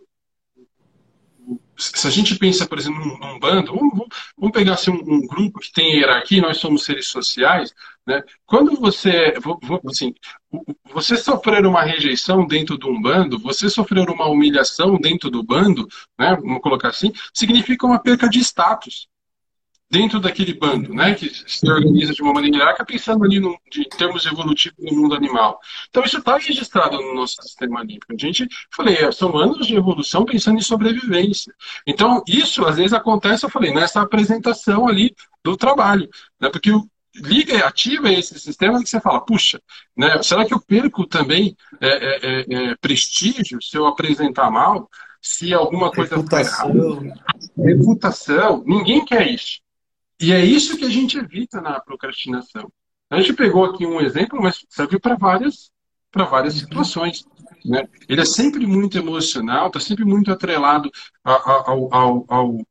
se 1.77 2.07
a 2.07 2.09
gente 2.09 2.35
pensa, 2.35 2.65
por 2.65 2.77
exemplo, 2.77 3.05
num, 3.05 3.17
num 3.19 3.39
bando, 3.39 3.75
vamos, 3.75 4.07
vamos, 4.37 4.53
pegar 4.53 4.73
assim, 4.73 4.91
um, 4.91 5.15
um, 5.15 5.27
grupo 5.27 5.59
que 5.59 5.71
tem 5.71 5.97
hierarquia, 5.97 6.41
nós 6.41 6.57
somos 6.57 6.85
seres 6.85 7.07
sociais, 7.07 7.73
né? 8.07 8.23
Quando 8.45 8.79
você, 8.79 9.33
assim, 9.89 10.13
você 10.93 11.17
sofrer 11.17 11.65
uma 11.65 11.83
rejeição 11.83 12.45
dentro 12.45 12.77
de 12.77 12.87
um 12.87 13.01
bando, 13.01 13.39
você 13.39 13.69
sofrer 13.69 14.09
uma 14.09 14.27
humilhação 14.27 14.97
dentro 14.97 15.29
do 15.29 15.43
bando, 15.43 15.87
né? 16.17 16.35
Vamos 16.41 16.61
colocar 16.61 16.89
assim, 16.89 17.11
significa 17.33 17.85
uma 17.85 17.99
perca 17.99 18.29
de 18.29 18.39
status 18.39 19.07
dentro 19.89 20.19
daquele 20.19 20.53
bando, 20.53 20.93
né, 20.93 21.13
que 21.13 21.29
se 21.29 21.69
organiza 21.69 22.13
de 22.13 22.21
uma 22.21 22.33
maneira 22.33 22.57
hierárquica, 22.57 22.85
pensando 22.85 23.23
ali 23.23 23.39
no, 23.39 23.57
de, 23.71 23.85
termos 23.85 24.25
evolutivos 24.25 24.77
no 24.79 25.01
mundo 25.01 25.15
animal. 25.15 25.59
Então 25.89 26.03
isso 26.03 26.17
está 26.17 26.37
registrado 26.37 26.97
no 26.97 27.13
nosso 27.13 27.35
sistema 27.41 27.81
límbico. 27.81 28.11
A 28.11 28.17
gente, 28.17 28.47
falei, 28.71 28.95
é, 28.95 29.11
são 29.11 29.37
anos 29.37 29.67
de 29.67 29.75
evolução 29.75 30.25
pensando 30.25 30.57
em 30.57 30.61
sobrevivência. 30.61 31.53
Então 31.85 32.23
isso 32.27 32.65
às 32.65 32.77
vezes 32.77 32.93
acontece, 32.93 33.45
eu 33.45 33.49
falei, 33.49 33.73
nessa 33.73 34.01
apresentação 34.01 34.87
ali 34.87 35.15
do 35.43 35.55
trabalho, 35.55 36.09
né, 36.39 36.49
porque 36.49 36.71
liga, 37.15 37.65
ativa 37.65 38.11
esse 38.11 38.37
sistema 38.39 38.81
que 38.81 38.89
você 38.89 38.99
fala, 38.99 39.21
puxa, 39.21 39.61
né, 39.95 40.21
será 40.21 40.45
que 40.45 40.53
eu 40.53 40.59
perco 40.59 41.07
também 41.07 41.55
é, 41.79 41.87
é, 41.87 42.19
é, 42.23 42.71
é 42.71 42.75
prestígio 42.75 43.61
se 43.61 43.77
eu 43.77 43.85
apresentar 43.85 44.51
mal? 44.51 44.89
Se 45.21 45.53
alguma 45.53 45.91
coisa 45.91 46.17
reputação. 46.17 46.71
reputação, 47.57 48.63
ninguém 48.65 49.03
quer 49.03 49.27
isso. 49.27 49.59
E 50.21 50.31
é 50.31 50.43
isso 50.43 50.77
que 50.77 50.85
a 50.85 50.89
gente 50.89 51.17
evita 51.17 51.59
na 51.59 51.79
procrastinação. 51.79 52.71
A 53.09 53.19
gente 53.19 53.33
pegou 53.33 53.65
aqui 53.65 53.85
um 53.85 53.99
exemplo, 53.99 54.39
mas 54.41 54.63
serve 54.69 54.99
para 54.99 55.15
várias, 55.15 55.71
para 56.11 56.25
várias 56.25 56.53
situações. 56.53 57.25
Né? 57.65 57.87
Ele 58.07 58.21
é 58.21 58.25
sempre 58.25 58.67
muito 58.67 58.97
emocional, 58.97 59.67
está 59.67 59.79
sempre 59.79 60.05
muito 60.05 60.31
atrelado 60.31 60.91
ao, 61.23 61.49
ao, 61.49 61.93
ao, 61.93 62.25
ao 62.27 62.67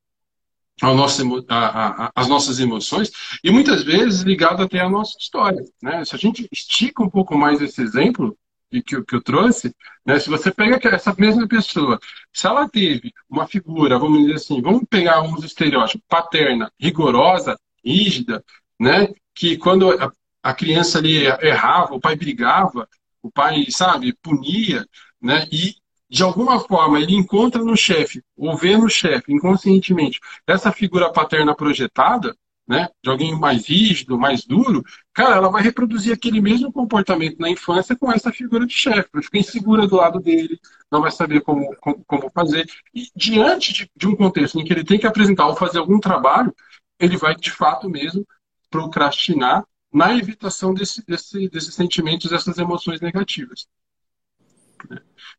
nosso, 0.83 1.47
a, 1.49 2.07
a, 2.07 2.13
as 2.15 2.29
nossas 2.29 2.59
emoções 2.59 3.11
e 3.43 3.51
muitas 3.51 3.85
vezes 3.85 4.23
ligado 4.23 4.63
até 4.63 4.81
à 4.81 4.89
nossa 4.89 5.17
história. 5.19 5.63
Né? 5.83 6.05
Se 6.05 6.15
a 6.15 6.19
gente 6.19 6.49
estica 6.53 7.03
um 7.03 7.11
pouco 7.11 7.37
mais 7.37 7.61
esse 7.61 7.81
exemplo 7.81 8.37
que, 8.71 9.03
que 9.03 9.15
eu 9.15 9.23
trouxe, 9.23 9.75
né? 10.05 10.19
se 10.19 10.29
você 10.29 10.51
pega 10.51 10.81
essa 10.89 11.15
mesma 11.17 11.47
pessoa, 11.47 11.99
se 12.33 12.47
ela 12.47 12.69
teve 12.69 13.13
uma 13.29 13.47
figura, 13.47 13.99
vamos 13.99 14.21
dizer 14.21 14.35
assim, 14.35 14.61
vamos 14.61 14.83
pegar 14.91 15.23
uns 15.23 15.45
estereótipos, 15.45 16.05
paterna, 16.09 16.73
rigorosa, 16.81 17.57
rígida, 17.85 18.45
né? 18.81 19.09
que 19.35 19.57
quando 19.57 19.91
a, 19.93 20.13
a 20.43 20.55
criança 20.55 20.99
ali 20.99 21.25
errava, 21.41 21.95
o 21.95 22.01
pai 22.01 22.17
brigava, 22.17 22.89
o 23.23 23.31
pai, 23.31 23.67
sabe, 23.71 24.13
punia, 24.23 24.87
né? 25.21 25.49
E 25.51 25.75
de 26.09 26.23
alguma 26.23 26.61
forma 26.61 27.01
ele 27.01 27.15
encontra 27.15 27.63
no 27.63 27.77
chefe, 27.77 28.23
ou 28.37 28.57
vê 28.57 28.77
no 28.77 28.89
chefe, 28.89 29.33
inconscientemente, 29.33 30.21
essa 30.47 30.71
figura 30.73 31.13
paterna 31.13 31.55
projetada, 31.55 32.37
né, 32.67 32.89
de 33.03 33.11
alguém 33.11 33.39
mais 33.39 33.69
rígido, 33.69 34.19
mais 34.19 34.45
duro, 34.45 34.83
cara, 35.13 35.37
ela 35.37 35.51
vai 35.51 35.63
reproduzir 35.63 36.13
aquele 36.15 36.41
mesmo 36.41 36.73
comportamento 36.73 37.39
na 37.39 37.51
infância 37.51 37.95
com 37.95 38.11
essa 38.11 38.33
figura 38.33 38.67
de 38.67 38.73
chefe, 38.73 39.09
vai 39.13 39.23
ficar 39.23 39.39
insegura 39.39 39.87
do 39.87 39.97
lado 39.97 40.19
dele, 40.19 40.59
não 40.91 41.03
vai 41.03 41.11
saber 41.11 41.43
como, 41.43 41.75
como, 41.77 42.03
como 42.07 42.31
fazer. 42.31 42.67
E 42.95 43.09
diante 43.15 43.73
de, 43.73 43.91
de, 43.95 44.09
um 44.09 44.17
contexto 44.17 44.59
em 44.59 44.65
que 44.65 44.73
ele 44.73 44.85
tem 44.85 44.99
que 44.99 45.07
apresentar 45.07 45.47
ou 45.47 45.57
fazer 45.57 45.79
algum 45.79 46.01
trabalho, 46.01 46.55
ele 46.99 47.17
vai 47.17 47.35
de 47.37 47.51
fato 47.51 47.89
mesmo 47.89 48.27
procrastinar 48.71 49.65
na 49.93 50.17
evitação 50.17 50.73
desse, 50.75 51.05
desse, 51.07 51.49
desses 51.49 51.75
sentimentos, 51.75 52.31
dessas 52.31 52.59
emoções 52.59 53.01
negativas. 53.01 53.69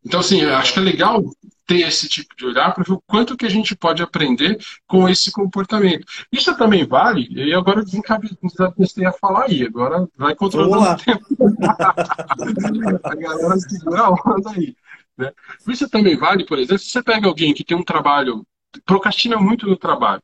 Então, 0.05 0.19
assim, 0.19 0.41
eu 0.41 0.55
acho 0.55 0.73
que 0.73 0.79
é 0.79 0.83
legal 0.83 1.23
ter 1.65 1.79
esse 1.79 2.07
tipo 2.07 2.35
de 2.35 2.45
olhar 2.45 2.73
para 2.73 2.83
ver 2.83 2.93
o 2.93 3.01
quanto 3.07 3.35
que 3.35 3.45
a 3.45 3.49
gente 3.49 3.75
pode 3.75 4.03
aprender 4.03 4.57
com 4.87 5.09
esse 5.09 5.31
comportamento. 5.31 6.05
Isso 6.31 6.55
também 6.55 6.85
vale, 6.85 7.27
e 7.31 7.53
agora 7.53 7.79
eu 7.79 7.85
desencabecei 7.85 9.05
a 9.05 9.11
falar 9.11 9.45
aí, 9.45 9.63
agora 9.63 10.07
vai 10.15 10.35
controlando 10.35 10.91
o 10.91 10.97
tempo. 10.97 11.25
a 13.03 13.15
galera 13.15 13.59
segura 13.59 14.01
a 14.01 14.11
onda 14.11 14.51
aí. 14.51 14.75
Né? 15.17 15.31
Isso 15.67 15.89
também 15.89 16.15
vale, 16.15 16.45
por 16.45 16.59
exemplo, 16.59 16.79
se 16.79 16.89
você 16.89 17.01
pega 17.01 17.27
alguém 17.27 17.53
que 17.53 17.63
tem 17.63 17.75
um 17.75 17.83
trabalho, 17.83 18.45
procrastina 18.85 19.37
muito 19.37 19.65
no 19.65 19.77
trabalho, 19.77 20.21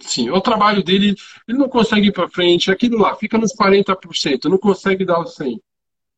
Sim, 0.00 0.28
o 0.30 0.40
trabalho 0.40 0.82
dele, 0.82 1.14
ele 1.48 1.58
não 1.58 1.68
consegue 1.68 2.08
ir 2.08 2.12
para 2.12 2.28
frente, 2.28 2.70
aquilo 2.70 2.98
lá, 2.98 3.14
fica 3.16 3.38
nos 3.38 3.54
40%, 3.54 4.44
não 4.50 4.58
consegue 4.58 5.04
dar 5.04 5.20
o 5.20 5.24
100%. 5.24 5.60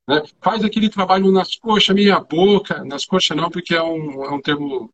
Né? 0.09 0.23
Faz 0.41 0.65
aquele 0.65 0.89
trabalho 0.89 1.31
nas 1.33 1.57
coxas, 1.57 1.95
meia 1.95 2.21
boca, 2.21 2.85
nas 2.85 3.05
coxas 3.05 3.37
não, 3.37 3.51
porque 3.51 3.75
é 3.75 3.83
um, 3.83 4.25
é 4.25 4.31
um 4.31 4.41
termo 4.41 4.93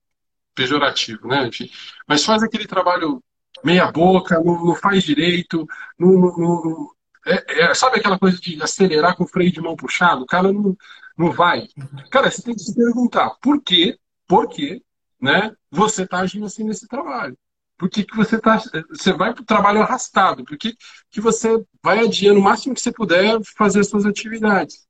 pejorativo, 0.55 1.29
né? 1.29 1.47
Enfim, 1.49 1.71
mas 2.07 2.25
faz 2.25 2.43
aquele 2.43 2.67
trabalho 2.67 3.23
meia 3.65 3.91
boca, 3.91 4.41
não, 4.41 4.65
não 4.65 4.75
faz 4.75 5.05
direito, 5.05 5.67
não, 5.99 6.13
não 6.13 6.91
é, 7.27 7.63
é, 7.65 7.75
sabe 7.75 7.99
aquela 7.99 8.19
coisa 8.19 8.39
de 8.39 8.61
acelerar 8.63 9.17
com 9.17 9.25
o 9.25 9.29
freio 9.29 9.53
de 9.53 9.61
mão 9.61 9.77
puxado? 9.77 10.23
O 10.23 10.27
cara 10.27 10.53
não, 10.53 10.77
não 11.17 11.31
vai. 11.31 11.69
Cara, 12.11 12.31
você 12.31 12.43
tem 12.43 12.55
que 12.55 12.63
se 12.63 12.75
perguntar 12.75 13.31
por 13.41 13.63
quê, 13.63 13.99
por 14.27 14.49
quê, 14.49 14.83
né? 15.21 15.55
Você 15.71 16.03
está 16.03 16.19
agindo 16.19 16.47
assim 16.47 16.65
nesse 16.65 16.89
trabalho. 16.89 17.37
Por 17.79 17.89
que, 17.89 18.05
que 18.05 18.17
você 18.17 18.41
tá, 18.41 18.61
você 18.91 19.13
vai 19.13 19.33
para 19.33 19.43
o 19.43 19.47
trabalho 19.47 19.83
arrastado? 19.83 20.45
Por 20.45 20.57
que, 20.57 20.77
que 21.11 21.21
você 21.21 21.65
vai 21.83 22.01
adiando 22.01 22.39
o 22.39 22.43
máximo 22.43 22.75
que 22.75 22.81
você 22.81 22.93
puder 22.93 23.39
fazer 23.57 23.81
as 23.81 23.89
suas 23.89 24.07
atividades? 24.07 24.87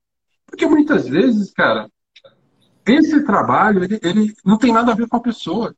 Porque 0.53 0.66
muitas 0.66 1.09
vezes, 1.09 1.50
cara, 1.50 1.90
esse 2.84 3.24
trabalho, 3.24 3.82
ele, 3.82 3.98
ele 4.03 4.34
não 4.44 4.59
tem 4.59 4.70
nada 4.70 4.92
a 4.92 4.94
ver 4.94 5.09
com 5.09 5.16
a 5.16 5.22
pessoa. 5.22 5.74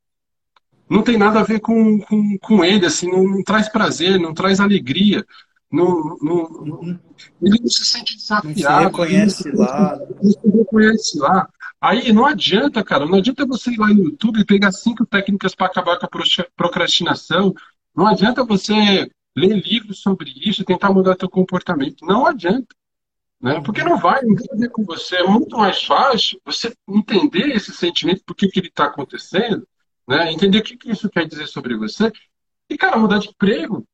Não 0.91 1.01
tem 1.01 1.17
nada 1.17 1.39
a 1.39 1.45
ver 1.45 1.61
com, 1.61 2.01
com, 2.01 2.37
com 2.39 2.65
ele, 2.65 2.85
assim, 2.85 3.09
não, 3.09 3.23
não 3.23 3.43
traz 3.45 3.69
prazer, 3.69 4.19
não 4.19 4.35
traz 4.35 4.59
alegria. 4.59 5.25
Não, 5.71 6.19
não, 6.21 6.99
ele 7.41 7.61
não 7.61 7.69
se 7.69 7.85
sente 7.85 8.17
desafiado. 8.17 8.49
Não 8.49 8.57
se 8.57 8.85
reconhece 8.85 9.51
lá. 9.53 9.97
Não 10.21 10.31
se 10.31 10.49
reconhece 10.49 11.19
lá. 11.21 11.49
Aí 11.81 12.13
não 12.13 12.27
adianta, 12.27 12.83
cara, 12.83 13.07
não 13.07 13.19
adianta 13.19 13.47
você 13.47 13.71
ir 13.71 13.79
lá 13.79 13.87
no 13.87 14.03
YouTube 14.03 14.41
e 14.41 14.45
pegar 14.45 14.73
cinco 14.73 15.07
técnicas 15.07 15.55
para 15.55 15.67
acabar 15.67 16.01
com 16.01 16.07
a 16.07 16.11
procrastinação. 16.57 17.55
Não 17.95 18.09
adianta 18.09 18.45
você 18.45 19.09
ler 19.37 19.65
livros 19.65 20.01
sobre 20.01 20.33
isso, 20.45 20.65
tentar 20.65 20.93
mudar 20.93 21.17
seu 21.19 21.29
comportamento. 21.29 22.05
Não 22.05 22.27
adianta. 22.27 22.75
Né? 23.45 23.61
Porque 23.61 23.85
não 23.85 23.99
vai 23.99 24.25
entender 24.25 24.71
com 24.71 24.83
você. 24.85 25.17
É 25.17 25.27
muito 25.27 25.59
mais 25.59 25.85
fácil 25.85 26.41
você 26.47 26.75
entender 26.89 27.51
esse 27.51 27.75
sentimento, 27.75 28.25
por 28.25 28.35
que, 28.35 28.49
que 28.49 28.59
ele 28.59 28.69
está 28.69 28.87
acontecendo, 28.87 29.69
né? 30.09 30.33
entender 30.33 30.61
o 30.61 30.63
que, 30.63 30.79
que 30.79 30.91
isso 30.91 31.11
quer 31.11 31.27
dizer 31.27 31.47
sobre 31.47 31.77
você. 31.77 32.11
E, 32.71 32.79
cara, 32.79 32.97
mudar 32.97 33.19
de 33.19 33.29
emprego. 33.29 33.87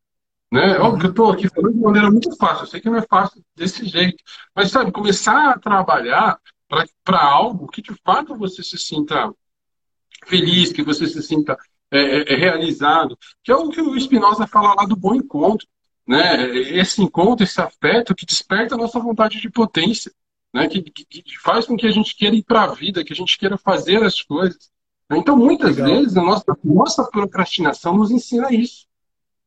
Né? 0.53 0.79
Óbvio 0.79 1.01
que 1.01 1.07
eu 1.07 1.11
estou 1.11 1.33
aqui 1.33 1.49
falando 1.49 1.75
de 1.75 1.81
maneira 1.81 2.09
muito 2.13 2.37
fácil. 2.37 2.63
Eu 2.63 2.67
sei 2.69 2.81
que 2.81 2.89
não 2.89 2.99
é 2.99 3.03
fácil 3.03 3.45
desse 3.57 3.85
jeito. 3.87 4.23
Mas, 4.55 4.71
sabe, 4.71 4.93
começar 4.93 5.51
a 5.51 5.59
trabalhar 5.59 6.39
para 7.03 7.21
algo 7.21 7.67
que, 7.67 7.83
de 7.83 7.93
fato, 8.05 8.37
você 8.37 8.63
se 8.63 8.79
sinta 8.79 9.35
feliz, 10.27 10.71
que 10.71 10.85
você 10.85 11.09
se 11.09 11.21
sinta 11.25 11.59
é, 11.91 11.99
é, 11.99 12.35
é 12.35 12.37
realizado. 12.37 13.19
Que 13.43 13.51
é 13.51 13.57
o 13.57 13.69
que 13.69 13.81
o 13.81 13.99
Spinoza 13.99 14.47
fala 14.47 14.75
lá 14.75 14.87
do 14.87 14.95
bom 14.95 15.13
encontro 15.13 15.67
né? 16.11 16.45
Esse 16.77 17.01
encontro, 17.01 17.45
esse 17.45 17.61
afeto 17.61 18.17
que 18.17 18.27
desperta 18.27 18.75
a 18.75 18.79
nossa 18.79 18.99
vontade 18.99 19.41
de 19.41 19.49
potência, 19.49 20.11
né? 20.53 20.67
Que, 20.67 20.83
que, 20.83 21.05
que 21.05 21.39
faz 21.39 21.67
com 21.67 21.77
que 21.77 21.87
a 21.87 21.91
gente 21.93 22.17
queira 22.17 22.35
ir 22.35 22.43
para 22.43 22.65
a 22.65 22.75
vida, 22.75 23.05
que 23.05 23.13
a 23.13 23.17
gente 23.17 23.39
queira 23.39 23.57
fazer 23.57 24.03
as 24.03 24.21
coisas. 24.21 24.73
Então, 25.09 25.37
muitas 25.37 25.77
Legal. 25.77 25.87
vezes, 25.87 26.17
a 26.17 26.23
nossa, 26.23 26.45
nossa 26.65 27.05
procrastinação 27.05 27.97
nos 27.97 28.11
ensina 28.11 28.53
isso. 28.53 28.89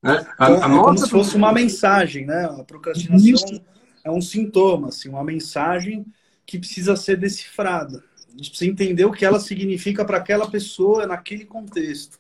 Né? 0.02 0.26
A, 0.40 0.52
então, 0.52 0.64
a 0.64 0.66
é 0.66 0.70
nossa... 0.70 0.84
como 0.84 0.98
se 1.00 1.10
fosse 1.10 1.36
uma 1.36 1.52
mensagem, 1.52 2.26
né? 2.26 2.46
A 2.46 2.64
procrastinação 2.64 3.28
isso. 3.28 3.62
é 4.02 4.10
um 4.10 4.22
sintoma, 4.22 4.88
assim, 4.88 5.10
uma 5.10 5.24
mensagem 5.24 6.06
que 6.46 6.58
precisa 6.58 6.96
ser 6.96 7.18
decifrada. 7.18 8.02
A 8.30 8.38
gente 8.38 8.52
precisa 8.52 8.72
entender 8.72 9.04
o 9.04 9.12
que 9.12 9.26
ela 9.26 9.40
significa 9.40 10.06
para 10.06 10.18
aquela 10.18 10.50
pessoa 10.50 11.06
naquele 11.06 11.44
contexto. 11.44 12.18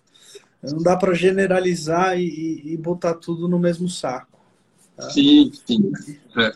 Não 0.61 0.83
dá 0.83 0.97
para 0.97 1.13
generalizar 1.13 2.17
e, 2.19 2.73
e, 2.73 2.77
botar 2.77 3.13
tudo 3.13 3.47
no 3.47 3.57
mesmo 3.57 3.87
saco. 3.87 4.32
Sim, 4.99 5.51
sim. 5.65 5.91
É. 6.37 6.53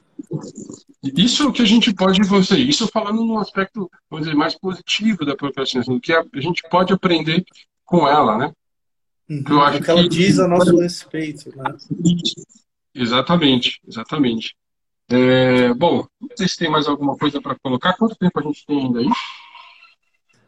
Isso 1.04 1.48
é 1.48 1.52
que 1.52 1.62
a 1.62 1.66
gente 1.66 1.94
pode 1.94 2.24
fazer. 2.28 2.60
Isso 2.60 2.88
falando 2.88 3.24
num 3.24 3.40
aspecto, 3.40 3.90
vamos 4.10 4.26
dizer, 4.26 4.38
mais 4.38 4.56
positivo 4.56 5.26
da 5.26 5.36
procrastinação, 5.36 6.00
que 6.00 6.14
a, 6.14 6.24
gente 6.36 6.64
pode 6.70 6.94
aprender 6.94 7.44
com 7.86 8.08
ela, 8.08 8.38
né? 8.38 8.52
Uhum, 9.30 9.44
eu 9.50 9.62
acho 9.62 9.82
que 9.82 9.90
ela 9.90 10.04
que... 10.04 10.10
diz 10.10 10.40
a 10.40 10.48
nosso 10.48 10.78
respeito, 10.78 11.56
né? 11.56 11.76
Exatamente, 12.94 13.80
exatamente. 13.88 14.56
É, 15.10 15.74
bom, 15.74 16.06
não 16.20 16.30
sei 16.36 16.48
se 16.48 16.58
tem 16.58 16.70
mais 16.70 16.88
alguma 16.88 17.16
coisa 17.18 17.42
para 17.42 17.58
colocar. 17.60 17.94
Quanto 17.94 18.16
tempo 18.16 18.40
a 18.40 18.44
gente 18.44 18.66
tem 18.66 18.80
ainda 18.80 19.00
aí? 19.00 19.10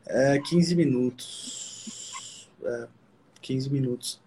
É, 0.07 0.39
15 0.39 0.75
minutos. 0.75 2.49
É, 2.63 2.87
15 3.41 3.69
minutos. 3.69 4.19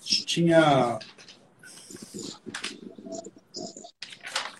Tinha 0.00 0.98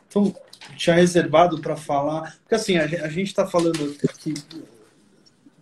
então, 0.09 0.35
tinha 0.77 0.97
reservado 0.97 1.61
para 1.61 1.77
falar. 1.77 2.37
Porque 2.41 2.55
assim, 2.55 2.77
a, 2.77 3.09
gente 3.09 3.29
está 3.29 3.47
falando 3.47 3.97
aqui 4.09 4.35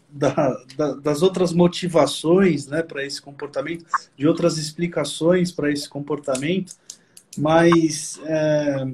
da, 0.09 0.32
da, 0.76 0.95
das 0.95 1.22
outras 1.22 1.53
motivações 1.53 2.66
né, 2.66 2.82
para 2.82 3.05
esse 3.05 3.20
comportamento, 3.20 3.85
de 4.16 4.28
outras 4.28 4.59
explicações 4.59 5.51
para 5.51 5.70
esse 5.72 5.89
comportamento, 5.89 6.74
mas 7.37 8.20
é, 8.24 8.87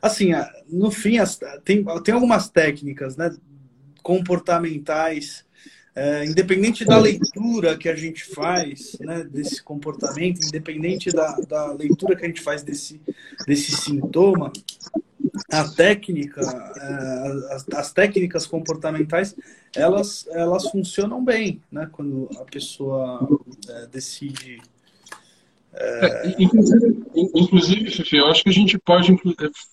assim, 0.00 0.30
no 0.68 0.90
fim, 0.90 1.18
as, 1.18 1.40
tem, 1.64 1.84
tem 2.04 2.14
algumas 2.14 2.48
técnicas 2.48 3.16
né, 3.16 3.34
comportamentais 4.02 5.44
é, 5.94 6.24
independente 6.24 6.84
da 6.84 6.98
leitura 6.98 7.76
que 7.76 7.88
a 7.88 7.96
gente 7.96 8.24
faz 8.24 8.96
né, 9.00 9.24
desse 9.24 9.62
comportamento, 9.62 10.44
independente 10.44 11.10
da, 11.10 11.32
da 11.48 11.72
leitura 11.72 12.16
que 12.16 12.24
a 12.24 12.28
gente 12.28 12.40
faz 12.40 12.62
desse, 12.62 13.00
desse 13.46 13.72
sintoma, 13.72 14.52
a 15.50 15.68
técnica, 15.68 16.40
é, 16.40 17.54
as, 17.54 17.66
as, 17.74 17.92
técnicas 17.92 18.46
comportamentais, 18.46 19.34
elas, 19.74 20.26
elas 20.30 20.70
funcionam 20.70 21.24
bem, 21.24 21.60
né? 21.70 21.88
Quando 21.90 22.28
a 22.38 22.44
pessoa 22.44 23.28
é, 23.68 23.86
decide 23.86 24.60
É, 25.72 26.34
inclusive, 27.16 27.90
Fifi, 27.90 28.16
eu 28.16 28.26
acho 28.26 28.42
que 28.42 28.48
a 28.48 28.52
gente 28.52 28.76
pode 28.78 29.12
é, 29.12 29.16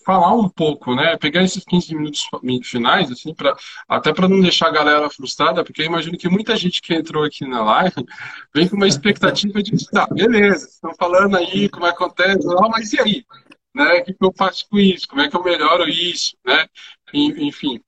falar 0.05 0.33
um 0.33 0.47
pouco, 0.47 0.93
né? 0.93 1.17
Pegar 1.17 1.43
esses 1.43 1.63
15 1.65 1.95
minutos 1.95 2.29
finais, 2.63 3.11
assim, 3.11 3.33
pra, 3.33 3.55
até 3.87 4.13
para 4.13 4.29
não 4.29 4.39
deixar 4.39 4.67
a 4.67 4.71
galera 4.71 5.09
frustrada, 5.09 5.63
porque 5.63 5.81
eu 5.81 5.87
imagino 5.87 6.17
que 6.17 6.29
muita 6.29 6.55
gente 6.55 6.81
que 6.81 6.93
entrou 6.93 7.23
aqui 7.23 7.47
na 7.47 7.63
live 7.63 8.05
vem 8.53 8.67
com 8.67 8.75
uma 8.75 8.87
expectativa 8.87 9.61
de, 9.63 9.89
tá, 9.89 10.07
beleza, 10.11 10.67
estão 10.67 10.93
falando 10.95 11.35
aí 11.35 11.67
como 11.67 11.85
acontece, 11.85 12.47
mas 12.69 12.93
e 12.93 13.01
aí? 13.01 13.25
Né? 13.73 13.99
O 13.99 14.05
que 14.05 14.15
eu 14.21 14.33
faço 14.35 14.65
com 14.69 14.79
isso? 14.79 15.07
Como 15.07 15.21
é 15.21 15.29
que 15.29 15.35
eu 15.35 15.43
melhoro 15.43 15.87
isso? 15.89 16.35
Né? 16.45 16.67
Enfim, 17.13 17.81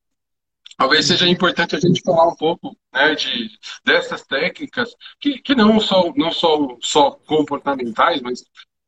talvez 0.79 1.05
seja 1.05 1.27
importante 1.27 1.75
a 1.75 1.79
gente 1.79 2.01
falar 2.01 2.29
um 2.29 2.35
pouco 2.35 2.75
né, 2.93 3.13
de, 3.13 3.51
dessas 3.83 4.25
técnicas, 4.25 4.95
que, 5.19 5.37
que 5.39 5.53
não 5.53 5.77
só, 5.77 6.13
não 6.15 6.31
só, 6.31 6.77
só 6.79 7.11
comportamentais, 7.11 8.21
mas 8.21 8.45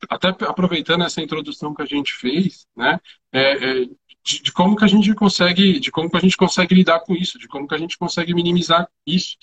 até 0.10 0.30
aproveitando 0.30 1.04
essa 1.04 1.22
introdução 1.22 1.76
que 1.76 1.82
a 1.82 1.86
gente 1.86 2.14
fez, 2.14 2.66
né, 2.74 2.98
é, 3.34 3.82
é, 3.82 3.86
de, 4.24 4.42
de, 4.42 4.54
como 4.54 4.78
que 4.78 4.86
a 4.86 4.88
gente 4.88 5.14
consegue, 5.14 5.82
de 5.82 5.92
como 5.92 6.10
que 6.10 6.16
a 6.16 6.22
gente 6.22 6.38
consegue 6.38 6.74
lidar 6.74 7.02
com 7.02 7.14
isso, 7.14 7.38
de 7.38 7.50
como 7.50 7.68
que 7.68 7.76
a 7.76 7.78
gente 7.78 7.98
consegue 7.98 8.34
minimizar 8.34 8.90
isso, 9.06 9.36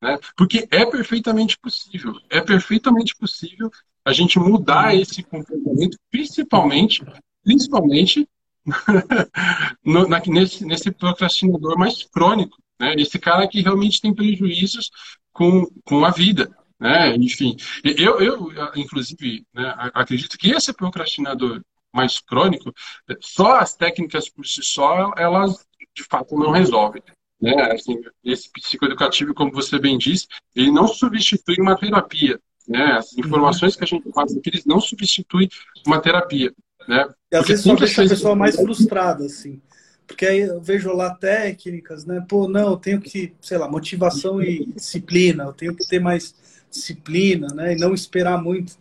né, 0.00 0.16
porque 0.36 0.68
é 0.70 0.86
perfeitamente 0.86 1.58
possível, 1.58 2.14
é 2.30 2.40
perfeitamente 2.40 3.16
possível 3.16 3.68
a 4.04 4.12
gente 4.12 4.38
mudar 4.38 4.94
esse 4.94 5.24
comportamento, 5.24 5.98
principalmente, 6.08 7.04
principalmente 7.42 8.28
no, 9.84 10.08
na, 10.08 10.20
nesse, 10.26 10.64
nesse 10.64 10.90
procrastinador 10.90 11.78
mais 11.78 12.02
crônico, 12.04 12.58
né? 12.78 12.94
Esse 12.96 13.18
cara 13.18 13.46
que 13.48 13.60
realmente 13.60 14.00
tem 14.00 14.14
prejuízos 14.14 14.90
com, 15.32 15.66
com 15.84 16.04
a 16.04 16.10
vida, 16.10 16.54
né? 16.78 17.14
Enfim, 17.16 17.56
eu, 17.82 18.20
eu 18.20 18.52
inclusive, 18.74 19.46
né, 19.54 19.74
acredito 19.94 20.36
que 20.36 20.50
esse 20.50 20.72
procrastinador 20.72 21.62
mais 21.92 22.20
crônico, 22.20 22.72
só 23.20 23.58
as 23.58 23.74
técnicas 23.74 24.28
por 24.28 24.46
si 24.46 24.62
só, 24.62 25.12
elas 25.16 25.66
de 25.94 26.04
fato 26.04 26.36
não 26.36 26.50
resolvem. 26.50 27.02
Né? 27.40 27.54
Assim, 27.72 28.00
esse 28.22 28.50
psicoeducativo, 28.50 29.34
como 29.34 29.52
você 29.52 29.78
bem 29.78 29.96
disse, 29.96 30.26
ele 30.54 30.70
não 30.70 30.86
substitui 30.86 31.56
uma 31.58 31.76
terapia. 31.76 32.38
Né? 32.68 32.92
As 32.92 33.16
informações 33.16 33.76
que 33.76 33.84
a 33.84 33.86
gente 33.86 34.10
faz 34.12 34.36
aqui, 34.36 34.50
eles 34.50 34.66
não 34.66 34.80
substituem 34.80 35.48
uma 35.86 36.00
terapia. 36.00 36.52
Né? 36.88 37.08
E 37.32 37.36
às 37.36 37.46
vezes 37.46 37.64
só 37.64 37.74
deixa 37.74 38.04
a 38.04 38.08
pessoa 38.08 38.34
mais 38.34 38.56
frustrada, 38.56 39.24
assim. 39.24 39.60
Porque 40.06 40.24
aí 40.24 40.40
eu 40.40 40.60
vejo 40.60 40.92
lá 40.92 41.14
técnicas, 41.14 42.04
né? 42.04 42.24
Pô, 42.28 42.48
não, 42.48 42.70
eu 42.70 42.76
tenho 42.76 43.00
que, 43.00 43.34
sei 43.40 43.58
lá, 43.58 43.68
motivação 43.68 44.40
e 44.40 44.66
disciplina, 44.66 45.44
eu 45.44 45.52
tenho 45.52 45.74
que 45.74 45.86
ter 45.86 45.98
mais 45.98 46.34
disciplina, 46.70 47.48
né? 47.48 47.72
E 47.72 47.76
não 47.76 47.92
esperar 47.92 48.40
muito. 48.40 48.76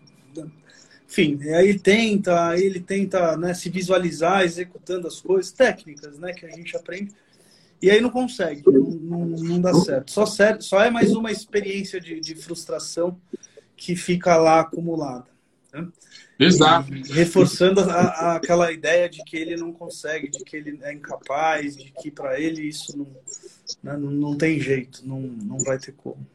Enfim, 1.08 1.40
aí 1.44 1.70
ele 1.70 1.80
tenta, 1.80 2.50
aí 2.50 2.62
ele 2.62 2.80
tenta 2.80 3.38
né, 3.38 3.54
se 3.54 3.70
visualizar 3.70 4.44
executando 4.44 5.08
as 5.08 5.22
coisas, 5.22 5.52
técnicas, 5.52 6.20
né? 6.20 6.34
Que 6.34 6.46
a 6.46 6.50
gente 6.50 6.76
aprende. 6.76 7.14
E 7.82 7.90
aí 7.90 8.02
não 8.02 8.10
consegue, 8.10 8.64
não, 8.66 9.26
não, 9.26 9.44
não 9.44 9.62
dá 9.62 9.74
certo. 9.74 10.12
Só, 10.12 10.26
só 10.26 10.82
é 10.82 10.90
mais 10.90 11.12
uma 11.12 11.32
experiência 11.32 12.00
de, 12.00 12.20
de 12.20 12.36
frustração 12.36 13.20
que 13.76 13.96
fica 13.96 14.38
lá 14.38 14.62
acumulada. 14.62 15.28
Né? 15.74 15.88
Exato. 16.40 16.92
Reforçando 17.12 17.80
a, 17.82 17.94
a, 17.94 18.36
aquela 18.36 18.72
ideia 18.72 19.10
de 19.10 19.24
que 19.24 19.38
ele 19.38 19.56
não 19.56 19.72
consegue, 19.72 20.30
de 20.30 20.44
que 20.44 20.58
ele 20.58 20.80
é 20.82 20.94
incapaz, 20.94 21.76
de 21.76 21.92
que 21.92 22.12
para 22.12 22.40
ele 22.40 22.68
isso 22.68 22.98
não, 22.98 23.08
né, 23.82 23.98
não, 23.98 24.12
não 24.12 24.38
tem 24.38 24.60
jeito, 24.60 25.02
não, 25.06 25.20
não 25.20 25.60
vai 25.60 25.78
ter 25.78 25.94
como. 25.94 26.26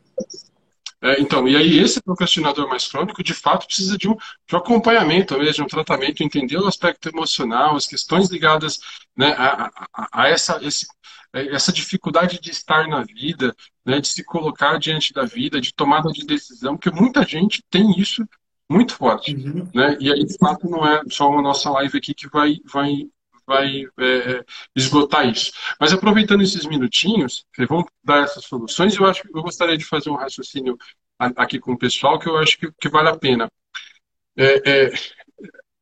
É, 1.03 1.19
então, 1.19 1.49
e 1.49 1.57
aí 1.57 1.79
esse 1.79 2.01
procrastinador 2.03 2.69
mais 2.69 2.87
crônico, 2.87 3.23
de 3.23 3.33
fato, 3.33 3.67
precisa 3.67 3.97
de 3.97 4.07
um, 4.07 4.15
de 4.15 4.55
um 4.55 4.59
acompanhamento 4.59 5.39
mesmo, 5.39 5.55
de 5.55 5.63
um 5.63 5.67
tratamento, 5.67 6.23
entender 6.23 6.59
o 6.59 6.67
aspecto 6.67 7.09
emocional, 7.09 7.75
as 7.75 7.87
questões 7.87 8.29
ligadas 8.29 8.79
né, 9.17 9.35
a, 9.39 9.71
a, 9.95 10.09
a 10.13 10.29
essa, 10.29 10.59
esse, 10.63 10.87
essa 11.33 11.73
dificuldade 11.73 12.39
de 12.39 12.51
estar 12.51 12.87
na 12.87 13.03
vida, 13.03 13.55
né, 13.85 13.99
de 13.99 14.09
se 14.09 14.23
colocar 14.23 14.79
diante 14.79 15.15
da 15.15 15.25
vida, 15.25 15.59
de 15.59 15.73
tomada 15.73 16.11
de 16.11 16.27
decisão, 16.27 16.77
porque 16.77 16.91
muita 16.91 17.23
gente 17.23 17.63
tem 17.71 17.99
isso 17.99 18.23
muito 18.71 18.95
forte. 18.95 19.35
Uhum. 19.35 19.69
Né? 19.75 19.97
E 20.01 20.13
aí, 20.13 20.25
de 20.25 20.37
fato, 20.39 20.71
não 20.71 20.87
é 20.87 21.03
só 21.11 21.29
uma 21.29 21.43
nossa 21.43 21.69
live 21.71 21.99
aqui 21.99 22.15
que 22.15 22.29
vai, 22.29 22.59
vai, 22.73 23.09
vai 23.45 23.83
é 23.99 24.45
esgotar 24.77 25.29
isso. 25.29 25.53
Mas 25.79 25.93
aproveitando 25.93 26.43
esses 26.43 26.65
minutinhos, 26.65 27.45
vamos 27.69 27.87
dar 28.05 28.23
essas 28.23 28.45
soluções, 28.45 28.97
eu 28.97 29.07
acho 29.07 29.23
que 29.23 29.37
eu 29.37 29.43
gostaria 29.43 29.77
de 29.77 29.85
fazer 29.85 30.09
um 30.09 30.17
raciocínio 30.17 30.79
aqui 31.19 31.59
com 31.59 31.73
o 31.73 31.79
pessoal 31.79 32.19
que 32.19 32.29
eu 32.29 32.39
acho 32.39 32.57
que, 32.57 32.71
que 32.81 32.89
vale 32.89 33.09
a 33.09 33.17
pena. 33.17 33.51
É, 34.37 34.71
é, 34.87 34.93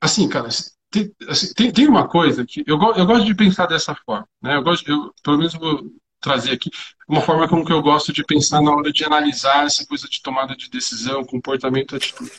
assim, 0.01 0.27
cara, 0.27 0.49
tem, 0.91 1.13
assim, 1.29 1.53
tem, 1.53 1.71
tem, 1.71 1.87
uma 1.87 2.09
coisa 2.09 2.47
que 2.47 2.65
eu, 2.67 2.79
eu 2.97 3.07
gosto 3.07 3.27
de 3.27 3.35
pensar 3.35 3.67
dessa 3.67 3.95
forma. 3.95 4.27
Né? 4.43 4.57
Eu 4.57 4.63
gosto, 4.63 4.91
eu, 4.91 5.13
pelo 5.23 5.37
menos 5.37 5.53
vou 5.53 5.93
trazer 6.21 6.53
aqui 6.53 6.71
uma 7.09 7.21
forma 7.21 7.49
como 7.49 7.65
que 7.65 7.73
eu 7.73 7.81
gosto 7.81 8.13
de 8.13 8.25
pensar 8.25 8.61
na 8.61 8.71
hora 8.71 8.93
de 8.93 9.05
analisar 9.05 9.65
essa 9.65 9.87
coisa 9.87 10.09
de 10.09 10.21
tomada 10.21 10.55
de 10.55 10.69
decisão, 10.69 11.25
comportamento, 11.25 11.97
atitude. 11.97 12.31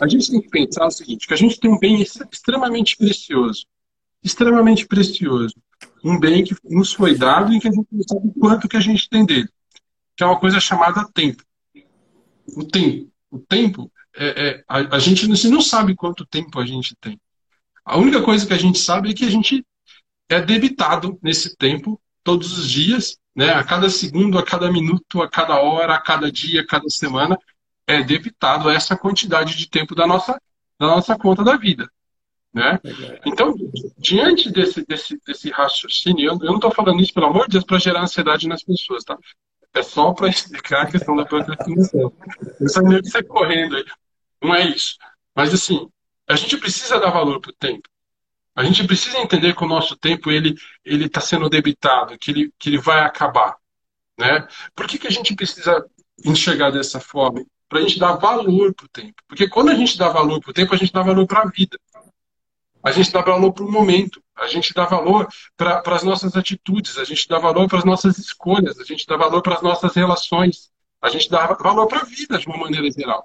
A 0.00 0.08
gente 0.08 0.30
tem 0.30 0.40
que 0.40 0.48
pensar 0.48 0.86
o 0.86 0.90
seguinte, 0.90 1.26
que 1.26 1.34
a 1.34 1.36
gente 1.36 1.60
tem 1.60 1.70
um 1.70 1.78
bem 1.78 2.02
extremamente 2.02 2.96
precioso, 2.96 3.66
extremamente 4.22 4.86
precioso, 4.86 5.54
um 6.04 6.18
bem 6.18 6.42
que 6.42 6.56
nos 6.64 6.92
foi 6.92 7.16
dado 7.16 7.52
e 7.52 7.60
que 7.60 7.68
a 7.68 7.72
gente 7.72 7.88
não 7.92 8.02
sabe 8.02 8.32
quanto 8.40 8.68
que 8.68 8.76
a 8.76 8.80
gente 8.80 9.08
tem 9.08 9.24
dele, 9.24 9.48
que 10.16 10.24
é 10.24 10.26
uma 10.26 10.40
coisa 10.40 10.58
chamada 10.58 11.08
tempo. 11.12 11.44
O 12.56 12.64
tempo, 12.64 13.12
o 13.30 13.38
tempo, 13.38 13.92
é, 14.16 14.48
é 14.48 14.64
a, 14.66 14.96
a 14.96 14.98
gente 14.98 15.28
não 15.28 15.60
sabe 15.60 15.94
quanto 15.94 16.26
tempo 16.26 16.58
a 16.58 16.66
gente 16.66 16.96
tem. 17.00 17.20
A 17.84 17.96
única 17.96 18.22
coisa 18.22 18.46
que 18.46 18.52
a 18.52 18.58
gente 18.58 18.78
sabe 18.78 19.10
é 19.10 19.14
que 19.14 19.24
a 19.24 19.30
gente 19.30 19.64
é 20.28 20.40
debitado 20.40 21.18
nesse 21.22 21.56
tempo 21.56 22.00
todos 22.28 22.58
os 22.58 22.70
dias, 22.70 23.16
né, 23.34 23.54
a 23.54 23.64
cada 23.64 23.88
segundo, 23.88 24.38
a 24.38 24.44
cada 24.44 24.70
minuto, 24.70 25.22
a 25.22 25.30
cada 25.30 25.62
hora, 25.62 25.94
a 25.94 25.98
cada 25.98 26.30
dia, 26.30 26.60
a 26.60 26.66
cada 26.66 26.86
semana, 26.90 27.38
é 27.86 28.02
debitado 28.02 28.68
essa 28.68 28.94
quantidade 28.94 29.56
de 29.56 29.66
tempo 29.66 29.94
da 29.94 30.06
nossa, 30.06 30.38
da 30.78 30.88
nossa 30.88 31.16
conta 31.16 31.42
da 31.42 31.56
vida. 31.56 31.90
Né? 32.52 32.78
Então, 33.24 33.54
diante 33.96 34.52
desse, 34.52 34.84
desse, 34.84 35.18
desse 35.26 35.50
raciocínio, 35.50 36.26
eu, 36.26 36.32
eu 36.34 36.48
não 36.48 36.56
estou 36.56 36.70
falando 36.70 37.00
isso, 37.00 37.14
pelo 37.14 37.28
amor 37.28 37.46
de 37.46 37.52
Deus, 37.52 37.64
para 37.64 37.78
gerar 37.78 38.02
ansiedade 38.02 38.46
nas 38.46 38.62
pessoas, 38.62 39.04
tá? 39.04 39.16
É 39.72 39.82
só 39.82 40.12
para 40.12 40.28
explicar 40.28 40.82
a 40.82 40.90
questão 40.90 41.16
da 41.16 41.24
procrastinação. 41.24 42.12
Isso 42.60 42.78
é 42.78 42.82
meio 42.82 43.02
que 43.02 43.08
você 43.08 43.22
correndo 43.22 43.74
aí. 43.74 43.86
Não 44.42 44.54
é 44.54 44.66
isso. 44.66 44.98
Mas, 45.34 45.54
assim, 45.54 45.88
a 46.28 46.36
gente 46.36 46.58
precisa 46.58 47.00
dar 47.00 47.10
valor 47.10 47.40
para 47.40 47.52
o 47.52 47.54
tempo. 47.54 47.88
A 48.58 48.64
gente 48.64 48.84
precisa 48.84 49.20
entender 49.20 49.54
que 49.54 49.62
o 49.62 49.68
nosso 49.68 49.96
tempo 49.96 50.32
ele 50.32 50.56
ele 50.84 51.04
está 51.04 51.20
sendo 51.20 51.48
debitado, 51.48 52.18
que 52.18 52.32
ele 52.32 52.52
que 52.58 52.68
ele 52.68 52.78
vai 52.78 52.98
acabar, 53.02 53.54
né? 54.18 54.48
Por 54.74 54.88
que, 54.88 54.98
que 54.98 55.06
a 55.06 55.10
gente 55.12 55.32
precisa 55.32 55.86
enxergar 56.24 56.70
dessa 56.72 56.98
forma? 56.98 57.44
Para 57.68 57.78
a 57.78 57.82
gente 57.82 58.00
dar 58.00 58.16
valor 58.16 58.74
para 58.74 58.86
o 58.86 58.88
tempo. 58.88 59.22
Porque 59.28 59.48
quando 59.48 59.68
a 59.68 59.76
gente 59.76 59.96
dá 59.96 60.08
valor 60.08 60.40
para 60.40 60.50
o 60.50 60.52
tempo, 60.52 60.74
a 60.74 60.76
gente 60.76 60.92
dá 60.92 61.02
valor 61.02 61.24
para 61.24 61.42
a 61.42 61.46
vida. 61.46 61.78
A 62.82 62.90
gente 62.90 63.12
dá 63.12 63.20
valor 63.20 63.52
para 63.52 63.64
o 63.64 63.70
momento. 63.70 64.20
A 64.34 64.48
gente 64.48 64.74
dá 64.74 64.86
valor 64.86 65.28
para 65.56 65.94
as 65.94 66.02
nossas 66.02 66.34
atitudes. 66.34 66.98
A 66.98 67.04
gente 67.04 67.28
dá 67.28 67.38
valor 67.38 67.68
para 67.68 67.78
as 67.78 67.84
nossas 67.84 68.18
escolhas. 68.18 68.80
A 68.80 68.84
gente 68.84 69.06
dá 69.06 69.16
valor 69.16 69.40
para 69.40 69.54
as 69.54 69.62
nossas 69.62 69.94
relações. 69.94 70.68
A 71.00 71.08
gente 71.10 71.30
dá 71.30 71.46
valor 71.46 71.86
para 71.86 72.00
a 72.00 72.04
vida 72.04 72.36
de 72.36 72.48
uma 72.48 72.56
maneira 72.56 72.90
geral. 72.90 73.24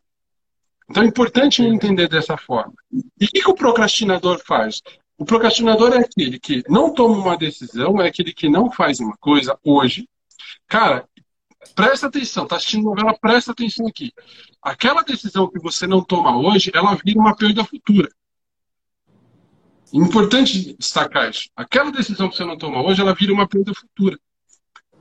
Então 0.88 1.02
é 1.02 1.08
importante 1.08 1.64
entender 1.64 2.08
dessa 2.08 2.38
forma. 2.38 2.74
E 2.92 3.26
o 3.26 3.28
que, 3.30 3.42
que 3.42 3.50
o 3.50 3.56
procrastinador 3.56 4.40
faz? 4.46 4.80
O 5.24 5.26
procrastinador 5.26 5.94
é 5.94 6.00
aquele 6.00 6.38
que 6.38 6.64
não 6.68 6.94
toma 6.94 7.18
uma 7.18 7.38
decisão, 7.38 8.02
é 8.02 8.10
aquele 8.10 8.34
que 8.34 8.50
não 8.50 8.70
faz 8.70 9.00
uma 9.00 9.16
coisa 9.16 9.58
hoje. 9.64 10.06
Cara, 10.68 11.08
presta 11.74 12.08
atenção, 12.08 12.46
tá 12.46 12.58
assistindo 12.58 12.84
novela, 12.84 13.18
presta 13.18 13.54
atenção 13.54 13.88
aqui. 13.88 14.12
Aquela 14.62 15.02
decisão 15.02 15.50
que 15.50 15.60
você 15.60 15.88
não 15.88 16.04
toma 16.04 16.36
hoje, 16.36 16.72
ela 16.76 16.94
vira 17.06 17.18
uma 17.18 17.34
perda 17.34 17.64
futura. 17.64 18.10
Importante 19.94 20.76
destacar 20.78 21.30
isso. 21.30 21.50
Aquela 21.56 21.90
decisão 21.90 22.28
que 22.28 22.36
você 22.36 22.44
não 22.44 22.58
toma 22.58 22.84
hoje, 22.84 23.00
ela 23.00 23.16
vira 23.16 23.32
uma 23.32 23.48
perda 23.48 23.74
futura. 23.74 24.20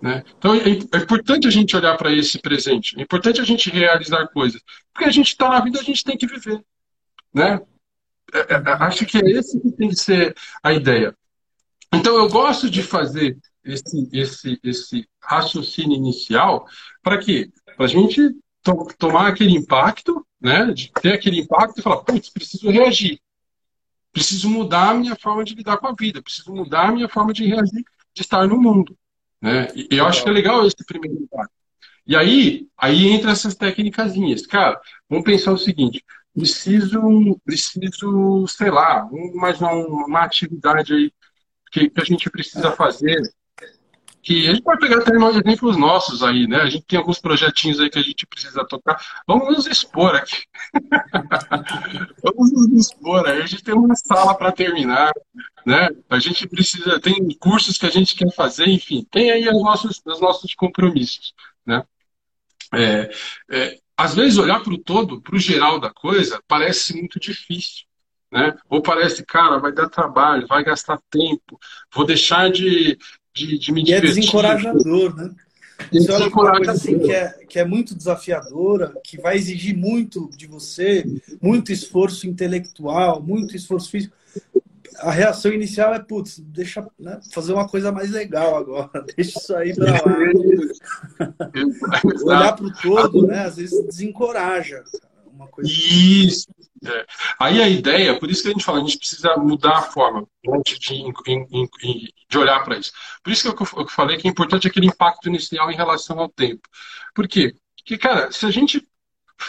Né? 0.01 0.23
Então 0.39 0.55
é, 0.55 0.69
é 0.69 0.99
importante 0.99 1.49
a 1.49 1.51
gente 1.51 1.77
olhar 1.77 1.97
para 1.97 2.13
esse 2.13 2.39
presente. 2.39 2.97
É 2.97 3.03
importante 3.03 3.41
a 3.41 3.45
gente 3.45 3.71
realizar 3.71 4.29
coisas. 4.29 4.63
Porque 4.93 5.05
a 5.05 5.13
gente 5.13 5.33
está 5.33 5.49
na 5.49 5.59
vida, 5.59 5.81
a 5.81 5.83
gente 5.83 6.05
tem 6.05 6.17
que 6.17 6.29
viver. 6.29 6.65
Né? 7.35 7.61
É, 8.33 8.39
é, 8.39 8.55
é, 8.55 8.73
acho 8.85 9.05
que 9.07 9.19
é 9.19 9.31
esse 9.31 9.61
que 9.61 9.71
tem 9.73 9.89
que 9.89 9.97
ser 9.97 10.35
a 10.63 10.73
ideia. 10.73 11.15
Então, 11.93 12.17
eu 12.17 12.29
gosto 12.29 12.71
de 12.71 12.83
fazer 12.83 13.37
esse, 13.65 14.09
esse, 14.13 14.61
esse 14.63 15.09
raciocínio 15.21 15.97
inicial 15.97 16.67
para 17.03 17.19
quê? 17.19 17.51
Para 17.77 17.85
a 17.85 17.89
gente 17.89 18.35
to 18.63 18.89
tomar 18.99 19.29
aquele 19.29 19.53
impacto, 19.53 20.27
né? 20.41 20.67
De 20.73 20.91
ter 20.93 21.13
aquele 21.13 21.41
impacto 21.41 21.79
e 21.79 21.83
falar, 21.83 21.99
putz, 21.99 22.31
preciso 22.31 22.71
reagir. 22.71 23.21
Preciso 24.13 24.49
mudar 24.49 24.91
a 24.91 24.95
minha 24.95 25.17
forma 25.17 25.45
de 25.45 25.55
lidar 25.55 25.79
com 25.79 25.89
a 25.89 25.95
vida. 25.99 26.23
Preciso 26.23 26.53
mudar 26.53 26.89
a 26.89 26.93
minha 26.93 27.09
forma 27.09 27.33
de 27.33 27.47
reagir, 27.47 27.85
de 28.15 28.23
estar 28.23 28.47
no 28.47 28.61
mundo. 28.61 28.97
Né? 29.41 29.69
E 29.75 29.89
eu 29.91 30.07
acho 30.07 30.23
que 30.23 30.29
é 30.29 30.33
legal 30.33 30.67
esse 30.67 30.85
primeiro 30.87 31.23
impacto. 31.23 31.53
E 32.07 32.17
aí, 32.17 32.67
aí 32.77 33.09
entra 33.09 33.31
essas 33.31 33.55
técnicas. 33.55 34.15
Cara, 34.47 34.81
vamos 35.09 35.25
pensar 35.25 35.53
o 35.53 35.59
seguinte: 35.59 36.05
preciso, 36.35 37.01
preciso, 37.45 38.47
sei 38.47 38.71
lá, 38.71 39.09
mais 39.35 39.61
uma, 39.61 39.73
uma 39.73 40.21
atividade 40.25 40.95
aí 40.95 41.13
que, 41.71 41.89
que 41.91 42.01
a 42.01 42.05
gente 42.05 42.31
precisa 42.31 42.73
fazer 42.73 43.21
que 44.23 44.49
a 44.49 44.53
gente 44.53 44.63
pode 44.63 44.81
pegar 44.81 44.99
até 44.99 45.13
exemplos 45.13 45.77
nossos 45.77 46.23
aí, 46.23 46.47
né? 46.47 46.59
A 46.59 46.71
gente 46.71 46.85
tem 46.85 46.99
alguns 46.99 47.19
projetinhos 47.19 47.81
aí 47.81 47.91
que 47.91 47.99
a 47.99 48.03
gente 48.03 48.25
precisa 48.25 48.65
tocar. 48.65 49.05
Vamos 49.27 49.57
nos 49.57 49.67
expor 49.67 50.15
aqui. 50.15 50.45
Vamos 52.23 52.53
nos 52.53 52.73
expor 52.73 53.27
aí. 53.27 53.43
A 53.43 53.47
gente 53.47 53.65
tem 53.65 53.75
uma 53.75 53.97
sala 53.97 54.37
para 54.37 54.53
terminar, 54.53 55.11
né? 55.67 55.89
A 56.09 56.21
gente 56.21 56.47
precisa, 56.47 57.01
tem 57.01 57.37
cursos 57.37 57.77
que 57.77 57.87
a 57.87 57.91
gente 57.91 58.15
quer 58.15 58.33
fazer, 58.33 58.69
enfim, 58.69 59.05
tem 59.11 59.33
aí 59.33 59.49
os 59.49 59.61
nossos, 59.61 60.01
os 60.07 60.21
nossos 60.21 60.55
compromissos, 60.55 61.35
né? 61.67 61.83
É, 62.73 63.11
é, 63.51 63.79
às 64.03 64.15
vezes 64.15 64.37
olhar 64.37 64.61
para 64.61 64.73
o 64.73 64.79
todo, 64.79 65.21
para 65.21 65.37
o 65.37 65.39
geral 65.39 65.79
da 65.79 65.91
coisa, 65.91 66.41
parece 66.49 66.93
muito 66.95 67.21
difícil. 67.21 67.85
Né? 68.33 68.53
Ou 68.69 68.83
parece, 68.83 69.25
cara, 69.25 69.59
vai 69.59 69.73
dar 69.73 69.89
trabalho, 69.89 70.47
vai 70.49 70.65
gastar 70.65 70.99
tempo, 71.11 71.59
vou 71.95 72.05
deixar 72.05 72.51
de, 72.51 72.99
de, 73.35 73.59
de 73.59 73.73
me 73.73 73.83
divertir. 73.83 73.91
E 73.91 73.93
é 73.93 74.01
desencorajador, 74.01 75.15
né? 75.15 75.31
Você 75.93 76.13
olha 76.13 76.29
uma 76.29 76.31
coisa 76.31 76.73
assim 76.73 76.99
que 76.99 77.13
é, 77.13 77.29
que 77.49 77.59
é 77.59 77.65
muito 77.65 77.95
desafiadora, 77.95 78.93
que 79.05 79.21
vai 79.21 79.37
exigir 79.37 79.77
muito 79.77 80.31
de 80.37 80.47
você, 80.47 81.05
muito 81.41 81.73
esforço 81.73 82.27
intelectual, 82.27 83.21
muito 83.23 83.57
esforço 83.57 83.91
físico. 83.91 84.15
A 84.99 85.11
reação 85.11 85.53
inicial 85.53 85.95
é, 85.95 85.99
putz, 85.99 86.39
deixa 86.39 86.87
né, 86.99 87.21
fazer 87.33 87.53
uma 87.53 87.69
coisa 87.69 87.91
mais 87.93 88.11
legal 88.11 88.57
agora, 88.57 88.91
deixa 89.17 89.39
isso 89.39 89.55
aí 89.55 89.75
para 89.75 89.93
lá. 89.93 90.03
Olhar 92.25 92.57
para 92.57 92.67
o 92.67 92.73
todo, 92.73 93.27
né, 93.27 93.47
às 93.47 93.57
vezes 93.57 93.85
desencoraja. 93.87 94.83
Uma 95.33 95.49
coisa 95.49 95.71
Isso, 95.71 96.47
é. 96.85 97.07
Aí 97.39 97.63
a 97.63 97.69
ideia, 97.69 98.19
por 98.19 98.31
isso 98.31 98.43
que 98.43 98.49
a 98.49 98.53
gente 98.53 98.65
fala, 98.65 98.79
a 98.79 98.81
gente 98.81 98.99
precisa 98.99 99.37
mudar 99.37 99.79
a 99.79 99.83
forma 99.83 100.27
de, 100.65 100.79
de, 100.79 102.15
de 102.29 102.39
olhar 102.39 102.65
para 102.65 102.77
isso. 102.77 102.93
Por 103.23 103.33
isso 103.33 103.55
que 103.55 103.63
eu, 103.63 103.87
falei 103.87 104.17
que 104.17 104.27
é 104.27 104.31
importante 104.31 104.67
aquele 104.67 104.87
impacto 104.87 105.29
inicial 105.29 105.71
em 105.71 105.77
relação 105.77 106.19
ao 106.19 106.29
tempo. 106.29 106.69
Por 107.15 107.29
quê? 107.29 107.55
Porque, 107.77 107.97
cara, 107.97 108.33
se 108.33 108.45
a 108.47 108.51
gente, 108.51 108.87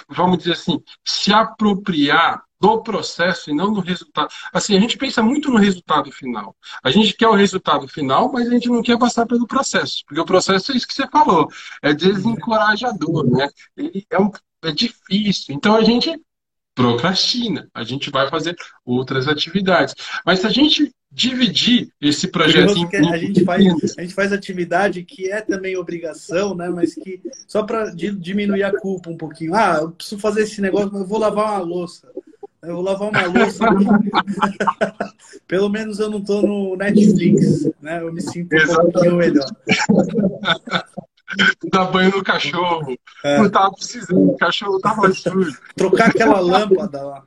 vamos 0.08 0.40
dizer 0.40 0.54
assim, 0.54 0.82
se 1.04 1.34
apropriar 1.34 2.44
do 2.64 2.82
processo 2.82 3.52
e 3.52 3.54
não 3.54 3.74
do 3.74 3.82
resultado. 3.82 4.30
Assim, 4.54 4.78
a 4.78 4.80
gente 4.80 4.98
pensa 4.98 5.22
muito 5.22 5.52
no 5.52 5.58
resultado 5.58 6.10
final. 6.14 6.56
A 6.82 6.90
gente 6.90 7.14
quer 7.14 7.28
o 7.28 7.34
resultado 7.34 7.90
final, 7.90 8.32
mas 8.32 8.48
a 8.48 8.52
gente 8.52 8.70
não 8.70 8.82
quer 8.82 8.98
passar 8.98 9.26
pelo 9.26 9.46
processo. 9.46 10.02
Porque 10.08 10.22
o 10.22 10.26
processo 10.26 10.72
é 10.72 10.78
isso 10.78 10.88
que 10.88 10.94
você 10.94 11.06
falou. 11.10 11.50
É 11.82 11.94
desencorajador, 11.94 13.30
né? 13.30 13.50
Ele 13.76 14.06
é, 14.10 14.18
um, 14.18 14.32
é 14.64 14.72
difícil. 14.72 15.54
Então 15.54 15.76
a 15.76 15.84
gente 15.84 16.18
procrastina. 16.74 17.68
A 17.74 17.84
gente 17.84 18.10
vai 18.10 18.30
fazer 18.30 18.56
outras 18.86 19.28
atividades. 19.28 19.94
Mas 20.26 20.40
se 20.40 20.48
a 20.48 20.50
gente 20.50 20.90
dividir 21.12 21.90
esse 22.02 22.30
projeto 22.30 22.78
em, 22.78 22.88
a 23.12 23.18
gente 23.18 23.44
faz 23.44 23.66
a 23.98 24.02
gente 24.02 24.14
faz 24.16 24.32
atividade 24.32 25.04
que 25.04 25.30
é 25.30 25.42
também 25.42 25.76
obrigação, 25.76 26.56
né? 26.56 26.70
Mas 26.70 26.96
que 26.96 27.22
só 27.46 27.62
para 27.62 27.92
diminuir 27.92 28.64
a 28.64 28.72
culpa 28.80 29.10
um 29.10 29.18
pouquinho. 29.18 29.54
Ah, 29.54 29.80
eu 29.82 29.92
preciso 29.92 30.20
fazer 30.22 30.44
esse 30.44 30.62
negócio, 30.62 30.92
mas 30.94 31.02
eu 31.02 31.08
vou 31.08 31.20
lavar 31.20 31.52
uma 31.52 31.60
louça. 31.60 32.10
Eu 32.64 32.76
vou 32.76 32.84
lavar 32.84 33.10
uma 33.10 33.26
louça. 33.26 33.66
Pelo 35.48 35.70
menos 35.70 36.00
eu 36.00 36.10
não 36.10 36.20
estou 36.20 36.42
no 36.42 36.78
Netflix, 36.78 37.70
né? 37.82 38.02
Eu 38.02 38.14
me 38.14 38.22
sinto 38.22 38.56
um 38.56 38.92
pouquinho 38.92 39.18
melhor. 39.18 39.46
dar 41.72 41.86
banho 41.86 42.12
no 42.12 42.24
cachorro. 42.24 42.98
É. 43.24 43.38
Não 43.40 43.50
tava 43.50 43.74
precisando, 43.74 44.32
o 44.32 44.38
cachorro 44.38 44.80
tava 44.80 45.12
sujo. 45.14 45.60
Trocar 45.76 46.10
aquela 46.10 46.40
lâmpada 46.40 47.04
lá. 47.04 47.24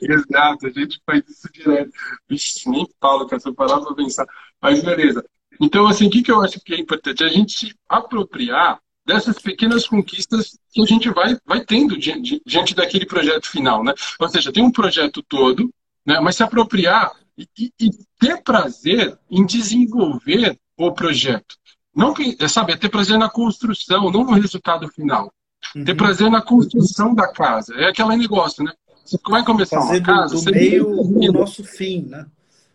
Exato, 0.00 0.66
a 0.66 0.70
gente 0.70 1.00
faz 1.06 1.22
isso 1.28 1.48
direto. 1.52 1.90
Vixe, 2.28 2.68
nem 2.68 2.86
falo 3.00 3.26
que 3.26 3.34
essa 3.34 3.52
palavra 3.52 3.94
pensar. 3.94 4.26
Mas 4.60 4.82
beleza. 4.82 5.24
Então, 5.60 5.86
assim, 5.86 6.06
o 6.06 6.10
que, 6.10 6.22
que 6.22 6.30
eu 6.30 6.42
acho 6.42 6.60
que 6.60 6.74
é 6.74 6.78
importante? 6.78 7.24
A 7.24 7.28
gente 7.28 7.52
se 7.52 7.74
apropriar 7.88 8.78
dessas 9.08 9.38
pequenas 9.38 9.88
conquistas 9.88 10.58
que 10.70 10.82
a 10.82 10.84
gente 10.84 11.08
vai, 11.08 11.34
vai 11.46 11.64
tendo 11.64 11.98
diante, 11.98 12.42
diante 12.44 12.74
daquele 12.74 13.06
projeto 13.06 13.48
final, 13.48 13.82
né? 13.82 13.94
Ou 14.20 14.28
seja, 14.28 14.52
tem 14.52 14.62
um 14.62 14.70
projeto 14.70 15.22
todo, 15.22 15.72
né? 16.04 16.20
mas 16.20 16.36
se 16.36 16.42
apropriar 16.42 17.10
e, 17.36 17.72
e 17.80 17.90
ter 18.20 18.42
prazer 18.42 19.18
em 19.30 19.46
desenvolver 19.46 20.58
o 20.76 20.92
projeto. 20.92 21.56
Não, 21.96 22.12
é, 22.38 22.48
sabe, 22.48 22.74
é 22.74 22.76
ter 22.76 22.90
prazer 22.90 23.18
na 23.18 23.30
construção, 23.30 24.10
não 24.10 24.24
no 24.24 24.32
resultado 24.32 24.86
final. 24.88 25.32
Uhum. 25.74 25.84
Ter 25.84 25.94
prazer 25.94 26.30
na 26.30 26.42
construção 26.42 27.14
da 27.14 27.32
casa. 27.32 27.74
É 27.76 27.88
aquele 27.88 28.14
negócio, 28.14 28.62
né? 28.62 28.72
Você 29.06 29.18
vai 29.26 29.42
começar 29.42 29.80
fazer 29.80 30.00
uma 30.00 30.02
casa... 30.02 30.34
Do, 30.36 30.44
do 30.44 30.52
meio 30.52 30.86
o 30.86 31.32
nosso 31.32 31.64
fim, 31.64 32.02
né? 32.02 32.26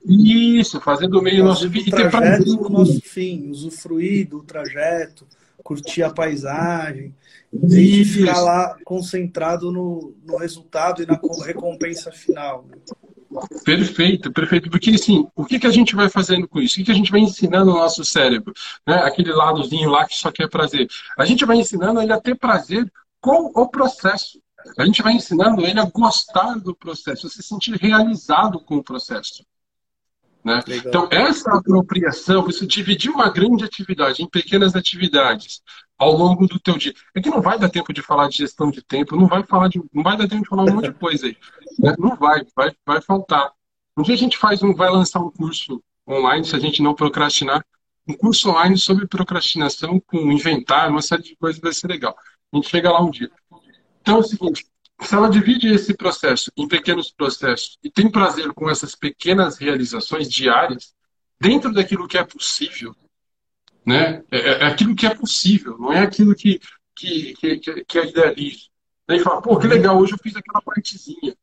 Isso, 0.04 0.82
fazer 0.82 1.08
do 1.08 1.22
meio 1.22 1.44
o 1.44 1.48
nosso 1.48 1.70
fim. 1.70 1.80
E 1.80 1.92
ter 1.92 2.10
prazer 2.10 2.58
o 2.58 2.70
nosso 2.70 3.00
fim, 3.02 3.52
usufruir 3.52 4.28
do 4.28 4.42
trajeto, 4.42 5.28
curtir 5.64 6.04
a 6.04 6.12
paisagem, 6.12 7.16
em 7.52 7.68
vez 7.68 7.92
de 7.92 8.06
ficar 8.06 8.42
lá 8.42 8.78
concentrado 8.84 9.72
no, 9.72 10.14
no 10.26 10.38
resultado 10.38 11.02
e 11.02 11.06
na 11.06 11.20
recompensa 11.46 12.12
final. 12.12 12.66
Né? 12.68 12.78
Perfeito, 13.64 14.32
perfeito. 14.32 14.70
Porque, 14.70 14.92
assim, 14.92 15.28
o 15.36 15.46
que, 15.46 15.60
que 15.60 15.68
a 15.68 15.72
gente 15.72 15.96
vai 15.96 16.10
fazendo 16.10 16.48
com 16.48 16.60
isso? 16.60 16.76
O 16.76 16.78
que, 16.78 16.86
que 16.86 16.92
a 16.92 16.96
gente 16.96 17.12
vai 17.12 17.22
ensinando 17.22 17.72
no 17.72 17.78
nosso 17.78 18.04
cérebro? 18.04 18.54
Né? 18.86 18.96
Aquele 18.96 19.32
ladozinho 19.32 19.90
lá 19.90 20.06
que 20.06 20.16
só 20.16 20.32
quer 20.32 20.50
prazer. 20.50 20.88
A 21.18 21.26
gente 21.26 21.46
vai 21.46 21.58
ensinando 21.58 22.02
ele 22.02 22.14
a 22.14 22.20
ter 22.20 22.36
prazer 22.36 22.92
com 23.22 23.52
o 23.56 23.68
processo. 23.68 24.42
A 24.78 24.86
gente 24.86 25.02
vai 25.02 25.14
ensinando 25.14 25.66
ele 25.66 25.80
a 25.80 25.86
gostar 25.86 26.56
do 26.60 26.76
processo, 26.76 27.28
a 27.28 27.30
se 27.30 27.44
sentir 27.44 27.76
realizado 27.76 28.60
com 28.60 28.78
o 28.78 28.84
processo. 28.84 29.44
Né? 30.44 30.60
Então, 30.68 31.08
essa 31.10 31.58
apropriação, 31.58 32.44
você 32.44 32.66
dividir 32.66 33.10
uma 33.10 33.30
grande 33.30 33.64
atividade 33.64 34.22
em 34.22 34.30
pequenas 34.30 34.76
atividades 34.76 35.62
ao 35.98 36.12
longo 36.12 36.48
do 36.48 36.60
teu 36.60 36.78
dia. 36.78 36.94
É 37.16 37.22
que 37.22 37.30
não 37.30 37.42
vai 37.42 37.58
dar 37.58 37.70
tempo 37.70 37.94
de 37.94 38.02
falar 38.02 38.28
de 38.28 38.38
gestão 38.38 38.70
de 38.70 38.82
tempo, 38.82 39.16
não 39.16 39.28
vai 39.28 39.44
falar 39.44 39.70
de, 39.70 39.82
não 39.94 40.04
vai 40.04 40.18
dar 40.18 40.28
tempo 40.28 40.44
de 40.44 40.50
falar 40.50 40.64
um 40.64 40.76
monte 40.76 40.90
de 40.90 40.94
coisa 40.94 41.28
aí. 41.28 41.38
Né? 41.80 41.96
Não 41.98 42.16
vai, 42.16 42.46
vai, 42.56 42.72
vai 42.86 43.02
faltar. 43.02 43.52
Um 43.98 44.04
dia 44.04 44.16
a 44.16 44.18
gente 44.18 44.38
faz 44.38 44.62
um, 44.62 44.74
vai 44.74 44.90
lançar 44.90 45.20
um 45.20 45.32
curso 45.32 45.82
online, 46.08 46.46
se 46.46 46.56
a 46.56 46.60
gente 46.60 46.82
não 46.82 46.94
procrastinar, 46.94 47.66
um 48.08 48.14
curso 48.14 48.50
online 48.50 48.78
sobre 48.78 49.08
procrastinação 49.08 50.02
com 50.06 50.30
inventário, 50.30 50.92
uma 50.92 51.02
série 51.02 51.24
de 51.24 51.36
coisas 51.38 51.62
vai 51.62 51.72
ser 51.72 51.88
legal. 51.88 52.16
A 52.52 52.56
gente 52.58 52.70
chega 52.70 52.92
lá 52.92 53.02
um 53.02 53.10
dia. 53.10 53.32
Então 54.02 54.18
é 54.18 54.20
o 54.20 54.24
seguinte, 54.24 54.66
se 55.02 55.16
ela 55.16 55.30
divide 55.30 55.68
esse 55.68 55.94
processo 55.96 56.52
em 56.56 56.68
pequenos 56.68 57.12
processos 57.12 57.78
e 57.84 57.90
tem 57.90 58.10
prazer 58.10 58.54
com 58.54 58.70
essas 58.70 58.96
pequenas 58.96 59.58
realizações 59.58 60.30
diárias, 60.30 60.94
dentro 61.40 61.74
daquilo 61.74 62.08
que 62.08 62.18
é 62.18 62.24
possível, 62.24 62.96
né? 63.86 64.24
É, 64.32 64.38
é, 64.38 64.50
é 64.62 64.66
aquilo 64.66 64.96
que 64.96 65.06
é 65.06 65.14
possível, 65.14 65.78
não 65.78 65.92
é 65.92 66.00
aquilo 66.00 66.34
que, 66.36 66.60
que, 66.96 67.34
que, 67.34 67.84
que 67.86 68.00
é 68.00 68.08
idealizo. 68.08 68.70
Daí 69.08 69.20
fala, 69.20 69.42
pô, 69.42 69.58
que 69.60 69.68
legal, 69.68 70.00
hoje 70.00 70.14
eu 70.14 70.18
fiz 70.18 70.36
aquela 70.36 70.62
partezinha. 70.62 71.36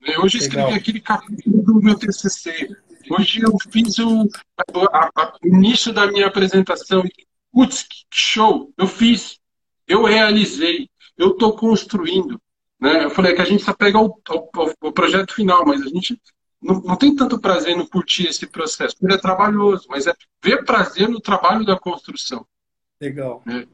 Né? 0.00 0.18
Hoje 0.18 0.36
eu 0.36 0.42
escrevi 0.42 0.64
legal. 0.64 0.78
aquele 0.78 1.00
capítulo 1.00 1.62
do 1.62 1.80
meu 1.80 1.98
TCC. 1.98 2.68
Hoje 3.10 3.40
eu 3.40 3.56
fiz 3.70 3.98
o, 3.98 4.28
a, 4.92 5.10
a, 5.14 5.38
o 5.42 5.46
início 5.46 5.92
da 5.92 6.06
minha 6.06 6.26
apresentação. 6.26 7.02
Putz, 7.52 7.84
que 7.84 8.04
show! 8.12 8.72
Eu 8.76 8.86
fiz, 8.86 9.38
eu 9.88 10.04
realizei, 10.04 10.90
eu 11.16 11.30
estou 11.30 11.56
construindo. 11.56 12.38
Né? 12.80 13.04
Eu 13.04 13.10
falei 13.10 13.34
que 13.34 13.42
a 13.42 13.44
gente 13.44 13.62
só 13.62 13.72
pega 13.72 13.98
o, 13.98 14.06
o, 14.06 14.88
o 14.88 14.92
projeto 14.92 15.34
final, 15.34 15.64
mas 15.66 15.82
a 15.82 15.88
gente 15.88 16.20
não, 16.62 16.80
não, 16.80 16.96
tem 16.96 17.14
tanto 17.14 17.38
prazer 17.38 17.76
no 17.76 17.88
curtir 17.88 18.28
esse 18.28 18.46
processo, 18.46 18.96
porque 18.98 19.14
é 19.14 19.18
trabalhoso, 19.18 19.86
mas 19.88 20.06
é 20.06 20.14
ver 20.42 20.64
prazer 20.64 21.08
no 21.08 21.20
trabalho 21.20 21.64
da 21.64 21.78
construção. 21.78 22.46
Legal. 23.00 23.42
Né? 23.46 23.66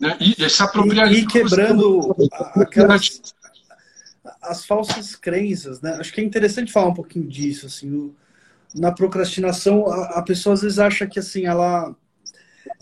Né? 0.00 0.16
E, 0.20 0.44
e 0.44 0.50
se 0.50 0.62
apropriar 0.62 1.12
E, 1.12 1.20
e 1.20 1.26
quebrando 1.26 2.14
aquelas, 2.56 3.34
as 4.42 4.64
falsas 4.66 5.14
crenças, 5.14 5.80
né? 5.80 5.96
Acho 6.00 6.12
que 6.12 6.20
é 6.20 6.24
interessante 6.24 6.72
falar 6.72 6.88
um 6.88 6.94
pouquinho 6.94 7.26
disso, 7.26 7.66
assim, 7.66 8.14
na 8.74 8.90
procrastinação, 8.92 9.86
a, 9.86 10.18
a 10.18 10.22
pessoa 10.22 10.54
às 10.54 10.62
vezes 10.62 10.78
acha 10.78 11.06
que, 11.06 11.18
assim, 11.18 11.46
ela 11.46 11.94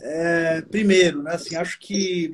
é, 0.01 0.63
primeiro, 0.63 1.23
né, 1.23 1.35
assim, 1.35 1.57
acho 1.57 1.79
que 1.79 2.33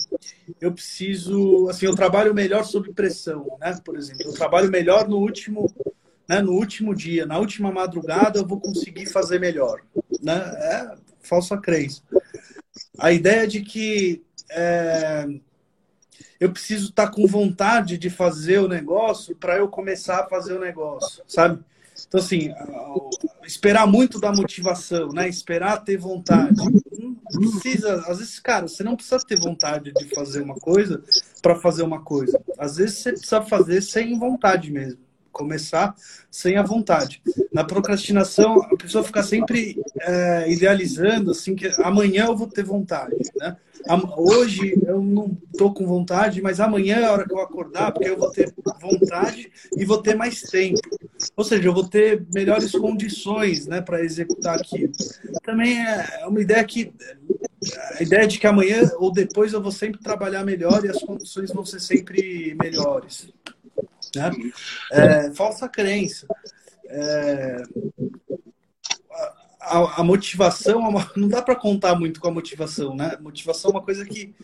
eu 0.60 0.72
preciso, 0.72 1.68
assim, 1.68 1.86
eu 1.86 1.94
trabalho 1.94 2.34
melhor 2.34 2.64
sob 2.64 2.92
pressão, 2.92 3.46
né? 3.60 3.78
Por 3.84 3.96
exemplo, 3.96 4.22
eu 4.24 4.32
trabalho 4.32 4.70
melhor 4.70 5.08
no 5.08 5.18
último, 5.18 5.72
né, 6.28 6.40
no 6.40 6.52
último 6.52 6.94
dia, 6.94 7.26
na 7.26 7.38
última 7.38 7.70
madrugada 7.70 8.38
eu 8.38 8.46
vou 8.46 8.60
conseguir 8.60 9.06
fazer 9.06 9.38
melhor, 9.38 9.80
né? 10.22 10.36
É 10.36 10.96
falsa 11.22 11.58
crença. 11.58 12.02
A 12.98 13.12
ideia 13.12 13.46
de 13.46 13.60
que 13.60 14.22
é, 14.50 15.26
eu 16.40 16.50
preciso 16.50 16.90
estar 16.90 17.10
com 17.10 17.26
vontade 17.26 17.98
de 17.98 18.08
fazer 18.08 18.58
o 18.58 18.68
negócio 18.68 19.36
para 19.36 19.56
eu 19.56 19.68
começar 19.68 20.20
a 20.20 20.28
fazer 20.28 20.54
o 20.54 20.60
negócio, 20.60 21.22
sabe? 21.26 21.62
Então, 22.08 22.20
assim, 22.20 22.50
esperar 23.44 23.86
muito 23.86 24.18
da 24.18 24.32
motivação, 24.32 25.08
né? 25.08 25.28
Esperar 25.28 25.84
ter 25.84 25.98
vontade. 25.98 26.56
Não 27.34 27.50
precisa, 27.50 28.02
às 28.06 28.18
vezes, 28.18 28.40
cara, 28.40 28.66
você 28.66 28.82
não 28.82 28.96
precisa 28.96 29.18
ter 29.18 29.38
vontade 29.38 29.92
de 29.92 30.06
fazer 30.14 30.40
uma 30.40 30.54
coisa 30.54 31.02
para 31.42 31.54
fazer 31.56 31.82
uma 31.82 32.00
coisa. 32.02 32.40
Às 32.58 32.76
vezes 32.76 32.98
você 32.98 33.12
precisa 33.12 33.42
fazer 33.42 33.82
sem 33.82 34.18
vontade 34.18 34.72
mesmo 34.72 35.07
começar 35.38 35.94
sem 36.30 36.56
a 36.56 36.62
vontade. 36.62 37.22
Na 37.52 37.62
procrastinação, 37.62 38.60
a 38.62 38.76
pessoa 38.76 39.04
fica 39.04 39.22
sempre 39.22 39.80
é, 40.00 40.50
idealizando 40.50 41.30
assim 41.30 41.54
que 41.54 41.68
amanhã 41.78 42.26
eu 42.26 42.36
vou 42.36 42.48
ter 42.48 42.64
vontade, 42.64 43.16
né? 43.36 43.56
Hoje 44.16 44.78
eu 44.86 45.00
não 45.00 45.36
estou 45.52 45.72
com 45.72 45.86
vontade, 45.86 46.42
mas 46.42 46.60
amanhã 46.60 46.96
é 46.96 47.04
a 47.04 47.12
hora 47.12 47.24
que 47.26 47.32
eu 47.32 47.40
acordar, 47.40 47.92
porque 47.92 48.08
eu 48.08 48.18
vou 48.18 48.30
ter 48.30 48.52
vontade 48.80 49.50
e 49.76 49.84
vou 49.84 50.02
ter 50.02 50.14
mais 50.14 50.42
tempo. 50.42 50.80
Ou 51.36 51.44
seja, 51.44 51.68
eu 51.68 51.72
vou 51.72 51.86
ter 51.86 52.26
melhores 52.32 52.72
condições 52.72 53.66
né, 53.66 53.80
para 53.80 54.04
executar 54.04 54.58
aquilo. 54.58 54.92
Também 55.42 55.78
é 55.78 56.26
uma 56.26 56.40
ideia 56.40 56.64
que. 56.64 56.92
A 57.98 58.02
ideia 58.02 58.26
de 58.26 58.38
que 58.38 58.46
amanhã 58.46 58.88
ou 58.98 59.12
depois 59.12 59.52
eu 59.52 59.60
vou 59.60 59.72
sempre 59.72 60.00
trabalhar 60.00 60.44
melhor 60.44 60.84
e 60.84 60.88
as 60.88 61.02
condições 61.02 61.52
vão 61.52 61.64
ser 61.64 61.80
sempre 61.80 62.56
melhores. 62.60 63.28
Né? 64.14 64.30
É, 64.92 65.30
falsa 65.32 65.68
crença. 65.68 66.26
É, 66.86 67.62
a, 69.68 70.00
a, 70.00 70.04
motivação, 70.04 70.88
é 70.98 71.06
não 71.16 71.28
dá 71.28 71.42
para 71.42 71.54
contar 71.54 71.94
muito 71.94 72.20
com 72.20 72.28
a 72.28 72.32
motivação, 72.32 72.96
né? 72.96 73.16
Motivação 73.20 73.70
é 73.70 73.74
uma 73.74 73.82
coisa 73.82 74.04
que 74.04 74.34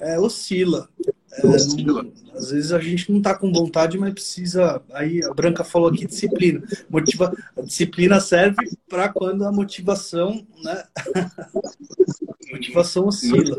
é, 0.00 0.18
oscila. 0.18 0.88
É, 1.32 1.42
não, 1.82 2.12
às 2.34 2.50
vezes 2.50 2.72
a 2.72 2.78
gente 2.78 3.10
não 3.10 3.18
está 3.18 3.34
com 3.34 3.52
vontade, 3.52 3.98
mas 3.98 4.12
precisa. 4.12 4.82
Aí 4.92 5.22
a 5.24 5.32
Branca 5.34 5.64
falou 5.64 5.88
aqui 5.88 6.06
disciplina. 6.06 6.62
Motiva, 6.88 7.32
a 7.56 7.62
disciplina 7.62 8.20
serve 8.20 8.70
para 8.88 9.08
quando 9.08 9.44
a 9.44 9.52
motivação, 9.52 10.46
né? 10.62 10.84
motivação 12.52 13.06
oscila. 13.06 13.56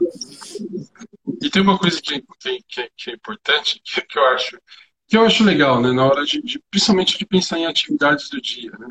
E 1.41 1.49
tem 1.49 1.61
uma 1.61 1.77
coisa 1.77 2.01
que, 2.01 2.23
que, 2.39 2.89
que 2.95 3.11
é 3.11 3.13
importante, 3.13 3.81
que 3.83 4.17
eu 4.17 4.25
acho 4.27 4.57
que 5.07 5.17
eu 5.17 5.25
acho 5.25 5.43
legal, 5.43 5.81
né, 5.81 5.91
na 5.91 6.05
hora 6.05 6.25
de, 6.25 6.41
de, 6.41 6.61
principalmente 6.69 7.17
de 7.17 7.25
pensar 7.25 7.57
em 7.57 7.65
atividades 7.65 8.29
do 8.29 8.41
dia, 8.41 8.71
né? 8.77 8.89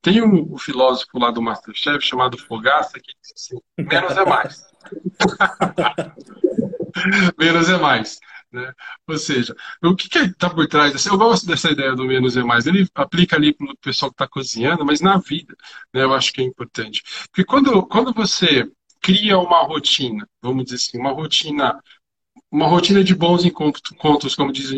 Tem 0.00 0.22
um, 0.22 0.54
um 0.54 0.58
filósofo 0.58 1.18
lá 1.18 1.32
do 1.32 1.42
Masterchef 1.42 2.00
chamado 2.00 2.38
Fogaça 2.38 3.00
que 3.00 3.12
diz 3.20 3.32
assim, 3.34 3.56
menos 3.76 4.16
é 4.16 4.24
mais. 4.24 4.62
menos 7.36 7.68
é 7.68 7.76
mais. 7.76 8.20
Né? 8.52 8.72
Ou 9.08 9.18
seja, 9.18 9.56
o 9.82 9.96
que 9.96 10.06
está 10.16 10.48
por 10.48 10.68
trás? 10.68 10.94
Assim, 10.94 11.08
eu 11.08 11.18
gosto 11.18 11.46
dessa 11.46 11.72
ideia 11.72 11.96
do 11.96 12.04
menos 12.04 12.36
é 12.36 12.44
mais. 12.44 12.66
Ele 12.66 12.88
aplica 12.94 13.34
ali 13.34 13.52
para 13.52 13.72
o 13.72 13.76
pessoal 13.78 14.10
que 14.10 14.14
está 14.14 14.28
cozinhando, 14.28 14.84
mas 14.84 15.00
na 15.00 15.18
vida, 15.18 15.56
né, 15.92 16.04
eu 16.04 16.14
acho 16.14 16.32
que 16.32 16.40
é 16.40 16.44
importante. 16.44 17.02
Porque 17.26 17.44
quando, 17.44 17.84
quando 17.86 18.14
você 18.14 18.70
cria 19.00 19.38
uma 19.38 19.62
rotina, 19.64 20.28
vamos 20.40 20.64
dizer 20.64 20.76
assim, 20.76 20.98
uma 20.98 21.12
rotina 21.12 21.80
uma 22.56 22.66
rotina 22.68 23.04
de 23.04 23.14
bons 23.14 23.44
encontros, 23.44 24.34
como 24.34 24.50
diz 24.50 24.72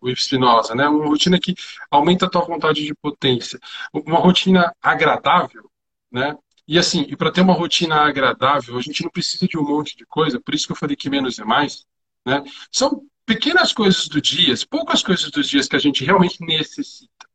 o 0.00 0.14
Spinoza, 0.14 0.72
né? 0.76 0.88
Uma 0.88 1.08
rotina 1.08 1.36
que 1.40 1.52
aumenta 1.90 2.26
a 2.26 2.30
tua 2.30 2.42
vontade 2.42 2.84
de 2.84 2.94
potência, 2.94 3.58
uma 3.92 4.20
rotina 4.20 4.72
agradável, 4.80 5.68
né? 6.12 6.36
E 6.66 6.78
assim, 6.78 7.04
e 7.08 7.16
para 7.16 7.32
ter 7.32 7.40
uma 7.40 7.54
rotina 7.54 7.96
agradável, 7.96 8.78
a 8.78 8.80
gente 8.80 9.02
não 9.02 9.10
precisa 9.10 9.48
de 9.48 9.58
um 9.58 9.64
monte 9.64 9.96
de 9.96 10.06
coisa, 10.06 10.40
por 10.40 10.54
isso 10.54 10.66
que 10.66 10.72
eu 10.72 10.76
falei 10.76 10.94
que 10.94 11.10
menos 11.10 11.40
é 11.40 11.44
mais, 11.44 11.84
né? 12.24 12.44
São 12.70 13.02
pequenas 13.26 13.72
coisas 13.72 14.06
do 14.06 14.20
dia, 14.22 14.54
poucas 14.70 15.02
coisas 15.02 15.28
dos 15.28 15.48
dias 15.48 15.66
que 15.66 15.74
a 15.74 15.80
gente 15.80 16.04
realmente 16.04 16.40
necessita. 16.40 17.27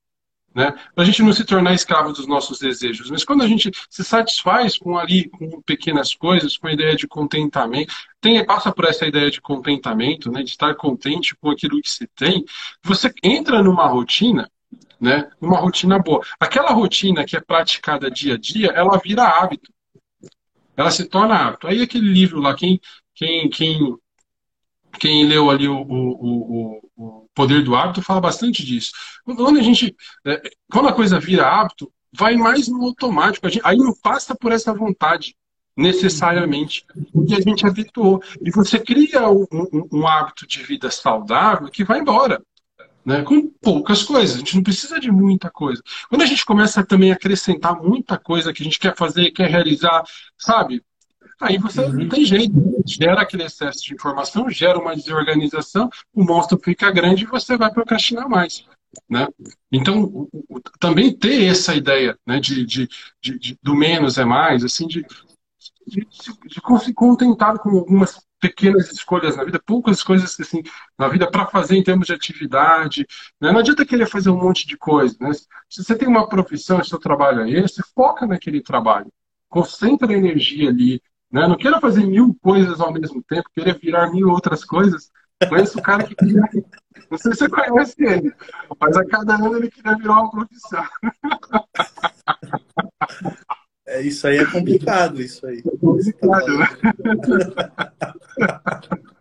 Né? 0.53 0.71
Para 0.93 1.03
a 1.03 1.05
gente 1.05 1.23
não 1.23 1.33
se 1.33 1.43
tornar 1.43 1.73
escravo 1.73 2.13
dos 2.13 2.27
nossos 2.27 2.59
desejos. 2.59 3.09
Mas 3.09 3.23
quando 3.23 3.43
a 3.43 3.47
gente 3.47 3.71
se 3.89 4.03
satisfaz 4.03 4.77
com 4.77 4.97
ali, 4.97 5.27
com 5.29 5.61
pequenas 5.63 6.13
coisas, 6.13 6.57
com 6.57 6.67
a 6.67 6.73
ideia 6.73 6.95
de 6.95 7.07
contentamento, 7.07 7.93
tem, 8.21 8.45
passa 8.45 8.71
por 8.71 8.85
essa 8.85 9.05
ideia 9.07 9.31
de 9.31 9.41
contentamento, 9.41 10.31
né? 10.31 10.43
de 10.43 10.51
estar 10.51 10.75
contente 10.75 11.35
com 11.35 11.49
aquilo 11.49 11.81
que 11.81 11.89
se 11.89 12.07
tem, 12.15 12.45
você 12.83 13.11
entra 13.23 13.63
numa 13.63 13.87
rotina, 13.87 14.49
né? 15.01 15.29
Uma 15.41 15.59
rotina 15.59 15.99
boa. 15.99 16.23
Aquela 16.39 16.71
rotina 16.71 17.25
que 17.25 17.35
é 17.35 17.41
praticada 17.41 18.09
dia 18.09 18.35
a 18.35 18.37
dia, 18.37 18.67
ela 18.69 18.97
vira 19.03 19.23
hábito. 19.23 19.71
Ela 20.77 20.91
se 20.91 21.05
torna 21.05 21.35
hábito. 21.35 21.67
Aí 21.67 21.81
aquele 21.81 22.07
livro 22.07 22.39
lá, 22.39 22.55
quem, 22.55 22.79
quem, 23.13 23.49
quem 23.49 23.97
quem 24.99 25.25
leu 25.25 25.49
ali 25.49 25.67
o, 25.67 25.81
o, 25.81 26.11
o, 26.11 26.91
o, 26.95 27.22
Poder 27.35 27.63
do 27.63 27.75
Hábito 27.75 28.01
fala 28.01 28.21
bastante 28.21 28.65
disso. 28.65 28.91
Quando 29.25 29.59
a 29.59 29.61
gente, 29.61 29.95
é, 30.25 30.41
quando 30.71 30.89
a 30.89 30.93
coisa 30.93 31.19
vira 31.19 31.47
hábito, 31.47 31.91
vai 32.13 32.35
mais 32.35 32.67
no 32.67 32.83
automático. 32.83 33.49
Gente, 33.49 33.61
aí 33.65 33.77
não 33.77 33.93
passa 33.93 34.35
por 34.35 34.51
essa 34.51 34.73
vontade 34.73 35.35
necessariamente, 35.75 36.85
porque 37.11 37.33
a 37.33 37.41
gente 37.41 37.65
habituou. 37.65 38.21
E 38.41 38.51
você 38.51 38.79
cria 38.79 39.27
um, 39.29 39.47
um, 39.51 39.87
um 39.91 40.07
hábito 40.07 40.45
de 40.47 40.61
vida 40.63 40.91
saudável 40.91 41.69
que 41.69 41.83
vai 41.83 41.99
embora. 41.99 42.41
Né, 43.05 43.21
com 43.21 43.49
poucas 43.61 44.01
coisas, 44.03 44.37
a 44.37 44.39
gente 44.39 44.55
não 44.55 44.63
precisa 44.63 44.97
de 44.97 45.11
muita 45.11 45.51
coisa. 45.51 45.83
Quando 46.07 46.21
a 46.21 46.25
gente 46.25 46.45
começa 46.45 46.85
também 46.85 47.11
a 47.11 47.15
acrescentar 47.15 47.75
muita 47.75 48.17
coisa 48.17 48.53
que 48.53 48.63
a 48.63 48.65
gente 48.65 48.79
quer 48.79 48.95
fazer, 48.95 49.31
quer 49.31 49.49
realizar, 49.49 50.03
sabe? 50.37 50.81
Aí 51.39 51.57
você 51.57 51.81
uhum. 51.81 51.93
não 51.93 52.09
tem 52.09 52.25
jeito, 52.25 52.53
gera 52.85 53.21
aquele 53.21 53.43
excesso 53.43 53.83
de 53.83 53.93
informação, 53.93 54.49
gera 54.49 54.79
uma 54.79 54.95
desorganização, 54.95 55.89
o 56.13 56.23
monstro 56.23 56.59
fica 56.63 56.91
grande 56.91 57.23
e 57.23 57.27
você 57.27 57.57
vai 57.57 57.71
procrastinar 57.71 58.29
mais. 58.29 58.65
Né? 59.09 59.27
Então, 59.71 60.03
o, 60.03 60.29
o, 60.49 60.59
também 60.79 61.15
ter 61.15 61.45
essa 61.45 61.73
ideia 61.75 62.17
né, 62.25 62.39
de, 62.39 62.65
de, 62.65 62.87
de, 63.21 63.39
de, 63.39 63.59
do 63.61 63.75
menos 63.75 64.17
é 64.17 64.25
mais, 64.25 64.63
assim, 64.63 64.87
de, 64.87 65.05
de, 65.87 66.01
de 66.05 66.83
se 66.83 66.93
contentar 66.93 67.57
com 67.59 67.69
algumas 67.69 68.19
pequenas 68.43 68.91
escolhas 68.91 69.37
na 69.37 69.45
vida, 69.45 69.57
poucas 69.65 70.03
coisas 70.03 70.37
assim 70.37 70.61
na 70.99 71.07
vida 71.07 71.31
para 71.31 71.47
fazer 71.47 71.77
em 71.77 71.83
termos 71.83 72.07
de 72.07 72.13
atividade. 72.13 73.07
Né? 73.39 73.53
Não 73.53 73.59
adianta 73.59 73.85
querer 73.85 74.05
fazer 74.05 74.29
um 74.29 74.37
monte 74.37 74.67
de 74.67 74.75
coisa. 74.75 75.15
Né? 75.21 75.31
Se 75.69 75.81
você 75.81 75.95
tem 75.95 76.09
uma 76.09 76.27
profissão, 76.27 76.83
seu 76.83 76.99
trabalho 76.99 77.43
é 77.43 77.51
esse, 77.51 77.81
foca 77.95 78.27
naquele 78.27 78.61
trabalho. 78.61 79.07
Concentra 79.47 80.11
a 80.11 80.17
energia 80.17 80.69
ali, 80.69 81.01
né? 81.33 81.47
Não 81.47 81.57
quero 81.57 81.81
fazer 81.81 82.05
mil 82.05 82.37
coisas 82.41 82.79
ao 82.79 82.93
mesmo 82.93 83.21
tempo, 83.23 83.49
querer 83.55 83.79
virar 83.79 84.11
mil 84.11 84.29
outras 84.29 84.63
coisas. 84.63 85.11
Conheço 85.49 85.79
o 85.79 85.81
cara 85.81 86.03
que 86.03 86.13
queria. 86.15 86.43
Não 87.09 87.17
sei 87.17 87.33
se 87.33 87.39
você 87.39 87.49
conhece 87.49 87.95
ele, 87.97 88.31
mas 88.79 88.95
a 88.95 89.03
cada 89.05 89.33
ano 89.35 89.57
ele 89.57 89.71
queria 89.71 89.97
virar 89.97 90.21
uma 90.21 90.29
profissão. 90.29 90.85
É, 93.85 94.01
isso 94.01 94.25
aí 94.27 94.37
é 94.37 94.45
complicado, 94.45 95.21
isso 95.21 95.45
aí. 95.45 95.59
É 95.59 95.77
complicado, 95.77 96.57
né? 96.57 96.69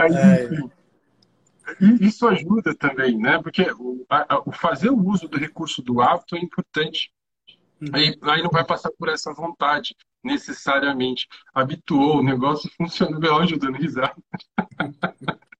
É. 0.00 0.48
Isso 2.00 2.26
ajuda 2.26 2.74
também, 2.74 3.16
né? 3.16 3.40
Porque 3.40 3.62
o, 3.78 4.04
a, 4.08 4.42
o 4.44 4.50
fazer 4.50 4.90
o 4.90 4.98
uso 4.98 5.28
do 5.28 5.38
recurso 5.38 5.80
do 5.82 6.00
hábito 6.00 6.34
é 6.34 6.40
importante. 6.40 7.12
Aí, 7.92 8.16
aí 8.22 8.42
não 8.42 8.50
vai 8.50 8.64
passar 8.64 8.90
por 8.98 9.08
essa 9.08 9.32
vontade, 9.32 9.96
necessariamente. 10.22 11.26
Habituou, 11.54 12.18
o 12.18 12.22
negócio 12.22 12.70
funciona 12.76 13.18
bem, 13.18 13.30
ajudando 13.30 13.76
risada. 13.76 14.16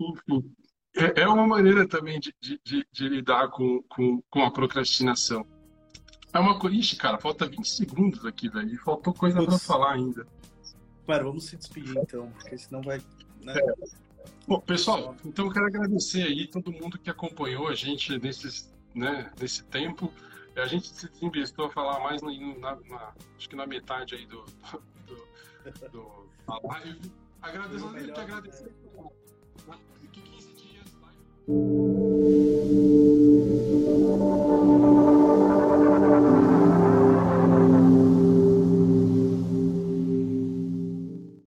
Enfim, 0.00 0.54
é, 0.96 1.22
é 1.22 1.28
uma 1.28 1.46
maneira 1.46 1.86
também 1.86 2.18
de, 2.18 2.34
de, 2.40 2.86
de 2.90 3.08
lidar 3.08 3.48
com, 3.48 3.82
com, 3.88 4.22
com, 4.30 4.44
a 4.44 4.50
procrastinação. 4.50 5.46
É 6.32 6.38
uma 6.38 6.58
coisa. 6.58 6.76
Ixi, 6.76 6.96
cara, 6.96 7.18
falta 7.18 7.46
20 7.46 7.68
segundos 7.68 8.24
aqui, 8.24 8.48
velho. 8.48 8.72
E 8.72 8.78
faltou 8.78 9.12
coisa 9.12 9.44
para 9.44 9.58
falar 9.58 9.92
ainda. 9.92 10.26
Mano, 11.06 11.24
vamos 11.24 11.44
se 11.44 11.56
despedir 11.56 11.96
então, 11.96 12.30
porque 12.32 12.56
senão 12.56 12.80
vai. 12.80 12.98
Né? 13.42 13.54
É. 13.54 13.74
Bom, 14.46 14.60
pessoal, 14.60 15.14
então 15.24 15.46
eu 15.46 15.52
quero 15.52 15.66
agradecer 15.66 16.22
aí 16.22 16.46
todo 16.46 16.72
mundo 16.72 16.98
que 16.98 17.10
acompanhou 17.10 17.68
a 17.68 17.74
gente 17.74 18.18
nesses, 18.18 18.72
né, 18.94 19.30
nesse 19.38 19.64
tempo. 19.64 20.12
A 20.56 20.66
gente 20.66 20.88
se 20.88 21.08
desinvestou 21.08 21.66
a 21.66 21.70
falar 21.70 22.00
mais 22.00 22.22
na, 22.22 22.30
na, 22.88 23.12
acho 23.36 23.48
que 23.48 23.56
na 23.56 23.66
metade 23.66 24.14
aí 24.14 24.26
do, 24.26 24.44
do, 25.06 25.90
do 25.90 26.28
da 26.46 26.58
live. 26.62 27.12
Agradeço, 27.42 27.88
melhor, 27.90 28.18
agradecer. 28.18 28.72
Né? 29.66 29.78
Daqui 30.02 30.20
15 30.20 30.52
dias, 30.54 30.94
live. 31.02 32.53